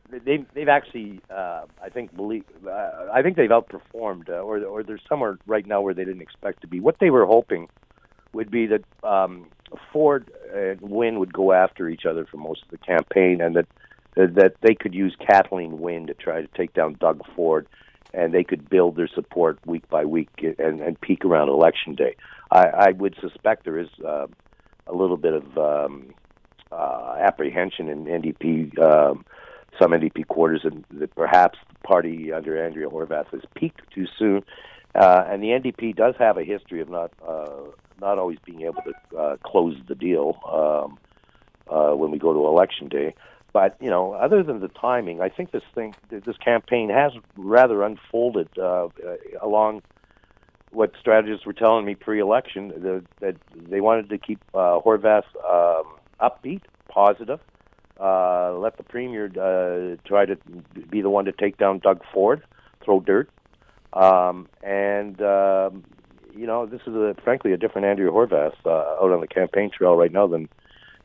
they've 0.09 0.43
they've 0.55 0.67
actually 0.67 1.21
uh, 1.29 1.65
I 1.79 1.89
think 1.89 2.15
believe 2.15 2.45
uh, 2.67 3.09
I 3.13 3.21
think 3.21 3.37
they've 3.37 3.51
outperformed, 3.51 4.27
uh, 4.27 4.41
or 4.41 4.57
or 4.65 4.81
there's 4.81 5.03
somewhere 5.07 5.37
right 5.45 5.67
now 5.67 5.81
where 5.81 5.93
they 5.93 6.03
didn't 6.03 6.23
expect 6.23 6.61
to 6.61 6.67
be. 6.67 6.79
What 6.79 6.95
they 6.99 7.11
were 7.11 7.27
hoping 7.27 7.67
would 8.33 8.49
be 8.49 8.65
that 8.65 8.83
um, 9.03 9.49
Ford 9.93 10.31
and 10.51 10.81
Wynne 10.81 11.19
would 11.19 11.31
go 11.31 11.51
after 11.51 11.87
each 11.89 12.07
other 12.07 12.25
for 12.25 12.37
most 12.37 12.63
of 12.63 12.71
the 12.71 12.79
campaign, 12.79 13.39
and 13.39 13.55
that 13.55 13.67
that 14.15 14.55
they 14.61 14.73
could 14.73 14.95
use 14.95 15.15
Kathleen 15.29 15.77
Wynne 15.77 16.07
to 16.07 16.15
try 16.15 16.41
to 16.41 16.47
take 16.57 16.73
down 16.73 16.97
Doug 16.99 17.21
Ford, 17.35 17.67
and 18.15 18.33
they 18.33 18.43
could 18.43 18.67
build 18.67 18.95
their 18.95 19.09
support 19.13 19.59
week 19.63 19.87
by 19.89 20.05
week 20.05 20.29
and, 20.57 20.81
and 20.81 20.99
peak 20.99 21.23
around 21.23 21.49
election 21.49 21.93
day. 21.93 22.15
I, 22.49 22.65
I 22.65 22.91
would 22.93 23.15
suspect 23.21 23.65
there 23.65 23.77
is 23.77 23.89
uh, 24.03 24.25
a 24.87 24.95
little 24.95 25.17
bit 25.17 25.33
of 25.33 25.55
um, 25.55 26.15
uh, 26.71 27.15
apprehension 27.19 27.89
in 27.89 28.05
NDP, 28.05 28.77
um, 28.79 29.25
some 29.79 29.91
NDP 29.91 30.27
quarters, 30.27 30.61
and 30.63 30.85
that 30.91 31.13
perhaps 31.15 31.57
the 31.69 31.87
party 31.87 32.31
under 32.31 32.63
Andrea 32.63 32.89
Horwath 32.89 33.31
has 33.31 33.41
peaked 33.55 33.81
too 33.93 34.07
soon. 34.17 34.43
Uh, 34.95 35.23
and 35.27 35.43
the 35.43 35.47
NDP 35.47 35.95
does 35.95 36.15
have 36.17 36.37
a 36.37 36.43
history 36.43 36.81
of 36.81 36.89
not 36.89 37.11
uh, 37.27 37.47
not 38.01 38.17
always 38.17 38.39
being 38.45 38.61
able 38.61 38.81
to 38.81 39.17
uh, 39.17 39.37
close 39.37 39.75
the 39.87 39.95
deal 39.95 40.39
um, 40.51 40.97
uh, 41.69 41.95
when 41.95 42.11
we 42.11 42.17
go 42.17 42.33
to 42.33 42.47
election 42.47 42.87
day. 42.87 43.13
But 43.53 43.77
you 43.79 43.89
know, 43.89 44.13
other 44.13 44.43
than 44.43 44.59
the 44.59 44.67
timing, 44.67 45.21
I 45.21 45.29
think 45.29 45.51
this 45.51 45.63
thing, 45.73 45.95
this 46.09 46.37
campaign 46.37 46.89
has 46.89 47.11
rather 47.35 47.83
unfolded 47.83 48.49
uh, 48.57 48.85
uh, 48.85 48.89
along 49.41 49.81
what 50.71 50.93
strategists 50.99 51.45
were 51.45 51.53
telling 51.53 51.83
me 51.83 51.95
pre-election 51.95 52.67
that, 52.69 53.03
that 53.21 53.35
they 53.55 53.81
wanted 53.81 54.09
to 54.09 54.17
keep 54.19 54.39
uh, 54.53 54.79
Horwath 54.85 55.23
um, 55.49 55.98
upbeat, 56.21 56.61
positive, 56.89 57.39
uh, 57.99 58.53
let 58.57 58.77
the 58.77 58.83
premier 58.83 59.25
uh, 59.25 59.97
try 60.07 60.25
to 60.25 60.37
be 60.89 61.01
the 61.01 61.09
one 61.09 61.25
to 61.25 61.31
take 61.31 61.57
down 61.57 61.79
Doug 61.79 62.01
Ford, 62.13 62.43
throw 62.83 62.99
dirt, 62.99 63.29
um, 63.93 64.47
and 64.63 65.21
um, 65.21 65.83
you 66.33 66.47
know 66.47 66.65
this 66.65 66.81
is 66.87 66.95
a, 66.95 67.15
frankly 67.23 67.51
a 67.51 67.57
different 67.57 67.87
Andrew 67.87 68.11
Horwath 68.11 68.53
uh, 68.65 69.03
out 69.03 69.11
on 69.11 69.19
the 69.19 69.27
campaign 69.27 69.69
trail 69.75 69.95
right 69.95 70.11
now 70.11 70.27
than 70.27 70.47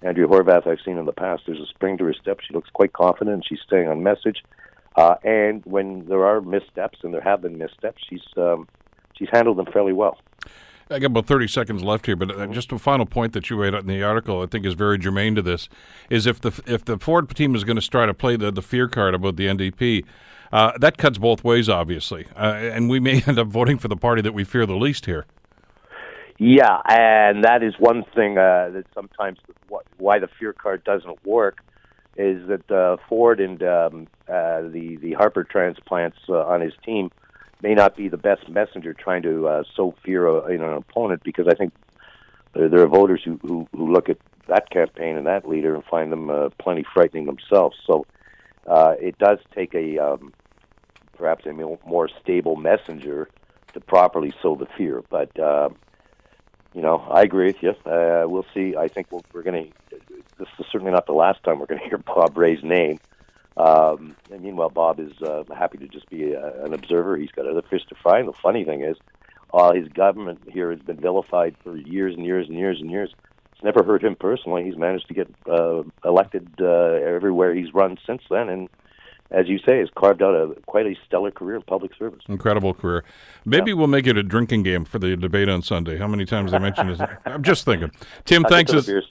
Andrew 0.03 0.29
Horwath 0.29 0.67
I've 0.67 0.79
seen 0.85 0.99
in 0.99 1.07
the 1.07 1.13
past. 1.13 1.45
There's 1.47 1.61
a 1.61 1.67
spring 1.67 1.99
to 1.99 2.05
her 2.05 2.15
step. 2.15 2.39
She 2.47 2.55
looks 2.55 2.71
quite 2.71 2.93
confident. 2.93 3.45
She's 3.49 3.61
staying 3.67 3.89
on 3.89 4.03
message. 4.03 4.45
Uh, 4.97 5.17
and 5.25 5.65
when 5.65 6.07
there 6.07 6.25
are 6.25 6.41
missteps, 6.41 6.99
and 7.03 7.13
there 7.13 7.21
have 7.21 7.43
been 7.43 7.59
missteps, 7.59 8.03
she's 8.09 8.23
um, 8.37 8.69
she's 9.15 9.29
handled 9.33 9.59
them 9.59 9.67
fairly 9.73 9.93
well. 9.93 10.19
I 10.91 10.99
got 10.99 11.07
about 11.07 11.27
30 11.27 11.49
seconds 11.49 11.83
left 11.83 12.07
here, 12.07 12.17
but 12.17 12.31
uh, 12.31 12.47
just 12.49 12.71
a 12.73 12.79
final 12.79 13.07
point 13.07 13.33
that 13.33 13.49
you 13.49 13.57
made 13.57 13.73
in 13.75 13.87
the 13.87 14.03
article 14.03 14.43
I 14.43 14.47
think 14.47 14.67
is 14.67 14.75
very 14.75 14.99
germane 14.99 15.35
to 15.37 15.43
this 15.43 15.69
is 16.11 16.27
if 16.27 16.41
the 16.41 16.63
if 16.67 16.85
the 16.85 16.99
Ford 16.99 17.29
team 17.35 17.55
is 17.55 17.65
going 17.65 17.81
to 17.81 17.89
try 17.89 18.05
to 18.07 18.15
play 18.15 18.37
the, 18.37 18.51
the 18.51 18.63
fear 18.63 18.87
card 18.89 19.15
about 19.15 19.37
the 19.37 19.47
NDP, 19.47 20.05
uh, 20.53 20.73
that 20.79 20.99
cuts 20.99 21.17
both 21.17 21.43
ways, 21.43 21.69
obviously. 21.69 22.27
Uh, 22.37 22.55
and 22.55 22.91
we 22.91 23.01
may 23.01 23.23
end 23.27 23.39
up 23.39 23.49
voting 23.49 23.79
for 23.79 23.89
the 23.89 23.97
party 23.97 24.21
that 24.23 24.35
we 24.35 24.45
fear 24.45 24.67
the 24.67 24.77
least 24.77 25.07
here. 25.07 25.25
Yeah, 26.39 26.81
and 26.89 27.45
that 27.45 27.63
is 27.63 27.75
one 27.79 28.05
thing 28.15 28.37
uh, 28.37 28.71
that 28.73 28.85
sometimes 28.93 29.39
why 29.99 30.19
the 30.19 30.29
fear 30.39 30.53
card 30.53 30.85
doesn't 30.85 31.25
work 31.25 31.59
is 32.17 32.47
that 32.49 32.71
uh, 32.71 32.97
Ford 33.09 33.41
and 33.41 33.63
um, 33.63 34.07
uh, 34.29 34.63
the 34.63 34.97
the 35.01 35.15
Harper 35.15 35.45
transplants 35.45 36.19
uh, 36.29 36.45
on 36.45 36.61
his 36.61 36.73
team 36.85 37.11
may 37.65 37.75
not 37.75 37.97
be 37.97 38.09
the 38.09 38.19
best 38.19 38.47
messenger 38.51 38.93
trying 38.93 39.23
to 39.23 39.49
uh, 39.49 39.63
sow 39.75 39.95
fear 40.05 40.29
uh, 40.29 40.45
in 40.49 40.63
an 40.63 40.75
opponent 40.75 41.23
because 41.25 41.47
I 41.49 41.55
think 41.55 41.73
there, 42.53 42.69
there 42.69 42.83
are 42.83 42.87
voters 42.87 43.23
who, 43.25 43.41
who 43.43 43.67
who 43.73 43.91
look 43.91 44.11
at 44.11 44.19
that 44.49 44.69
campaign 44.69 45.17
and 45.17 45.27
that 45.27 45.49
leader 45.49 45.75
and 45.75 45.83
find 45.85 46.13
them 46.13 46.29
uh, 46.29 46.51
plenty 46.59 46.85
frightening 46.93 47.25
themselves. 47.25 47.77
So 47.87 48.07
uh, 48.67 48.97
it 49.01 49.17
does 49.19 49.39
take 49.55 49.75
a 49.75 49.99
um, 49.99 50.35
perhaps 51.17 51.47
a 51.47 51.53
more 51.55 52.09
stable 52.21 52.57
messenger 52.57 53.31
to 53.73 53.81
properly 53.81 54.33
sow 54.41 54.55
the 54.55 54.69
fear, 54.79 55.03
but. 55.11 55.37
Uh, 55.39 55.71
you 56.77 56.83
know, 56.83 57.07
I 57.09 57.23
agree 57.23 57.47
with 57.47 57.63
you. 57.63 57.71
Uh, 57.89 58.25
we'll 58.27 58.47
see. 58.53 58.75
I 58.77 58.89
think 58.89 59.13
we 59.13 59.21
we 59.33 59.39
are 59.39 59.43
going 59.45 59.73
to. 59.91 59.97
This 60.41 60.49
is 60.59 60.67
certainly 60.73 60.91
not 60.91 61.07
the 61.07 61.13
last 61.13 61.41
time 61.45 61.61
we're 61.61 61.67
going 61.67 61.81
to 61.85 61.89
hear 61.89 61.99
Bob 61.99 62.37
Rae's 62.37 62.65
name. 62.65 62.99
Um, 63.57 64.17
and 64.33 64.43
meanwhile, 64.43 64.71
Bob 64.71 64.99
is 64.99 65.13
uh, 65.23 65.45
happy 65.55 65.79
to 65.79 65.89
just 65.89 66.09
be 66.11 66.33
a, 66.33 66.65
an 66.65 66.75
observer. 66.75 67.17
He's 67.17 67.31
got 67.31 67.47
other 67.47 67.63
fish 67.63 67.85
to 67.89 67.95
fry. 67.95 68.19
And 68.19 68.29
the 68.29 68.33
funny 68.33 68.65
thing 68.65 68.83
is, 68.83 68.97
uh, 69.53 69.73
his 69.73 69.89
government 69.89 70.41
here 70.51 70.71
has 70.73 70.81
been 70.81 70.97
vilified 70.97 71.55
for 71.63 71.77
years 71.77 72.15
and 72.17 72.25
years 72.25 72.49
and 72.49 72.59
years 72.59 72.81
and 72.81 72.91
years. 72.91 73.15
It's 73.53 73.63
never 73.63 73.85
hurt 73.85 74.03
him 74.03 74.17
personally. 74.17 74.65
He's 74.65 74.77
managed 74.77 75.07
to 75.09 75.15
get 75.15 75.33
uh, 75.49 75.85
elected 76.05 76.49
uh, 76.61 76.65
everywhere 76.65 77.55
he's 77.55 77.73
run 77.73 77.97
since 78.05 78.23
then, 78.29 78.49
and 78.49 78.69
as 79.31 79.49
you 79.49 79.59
say, 79.59 79.79
has 79.79 79.89
carved 79.97 80.23
out 80.23 80.35
a 80.35 80.55
quite 80.67 80.87
a 80.87 80.95
stellar 81.07 81.31
career 81.31 81.57
in 81.57 81.63
public 81.63 81.95
service. 81.97 82.21
Incredible 82.29 82.75
career. 82.75 83.05
Maybe 83.45 83.71
yeah. 83.71 83.77
we'll 83.77 83.89
make 83.89 84.07
it 84.07 84.17
a 84.17 84.23
drinking 84.23 84.63
game 84.63 84.85
for 84.85 84.99
the 84.99 85.17
debate 85.17 85.49
on 85.49 85.63
Sunday. 85.63 85.99
How 85.99 86.07
many 86.07 86.25
times 86.25 86.53
I 86.53 86.59
mentioned 86.59 86.91
it? 86.91 87.01
I'm 87.25 87.43
just 87.43 87.65
thinking. 87.65 87.91
Tim, 88.25 88.45
thanks 88.45 88.73
as 88.73 88.87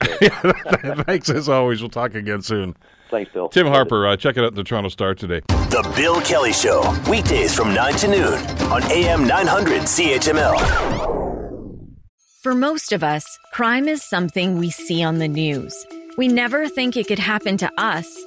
thanks 1.06 1.30
as 1.30 1.48
always. 1.48 1.80
We'll 1.80 1.90
talk 1.90 2.14
again 2.14 2.42
soon. 2.42 2.76
Thanks, 3.14 3.30
Bill. 3.32 3.48
Tim 3.48 3.68
Harper, 3.68 4.08
uh, 4.08 4.16
check 4.16 4.36
it 4.36 4.42
out 4.42 4.48
in 4.48 4.54
the 4.56 4.64
Toronto 4.64 4.88
Star 4.88 5.14
today. 5.14 5.40
The 5.46 5.88
Bill 5.94 6.20
Kelly 6.22 6.52
Show, 6.52 6.82
weekdays 7.08 7.54
from 7.54 7.72
9 7.72 7.94
to 7.98 8.08
noon 8.08 8.34
on 8.72 8.82
AM 8.90 9.24
900 9.24 9.82
CHML. 9.82 10.58
For 12.42 12.56
most 12.56 12.90
of 12.90 13.04
us, 13.04 13.24
crime 13.52 13.86
is 13.86 14.02
something 14.02 14.58
we 14.58 14.68
see 14.68 15.04
on 15.04 15.18
the 15.18 15.28
news. 15.28 15.86
We 16.18 16.26
never 16.26 16.68
think 16.68 16.96
it 16.96 17.06
could 17.06 17.20
happen 17.20 17.56
to 17.58 17.70
us 17.78 18.20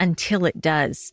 until 0.00 0.44
it 0.44 0.60
does. 0.60 1.12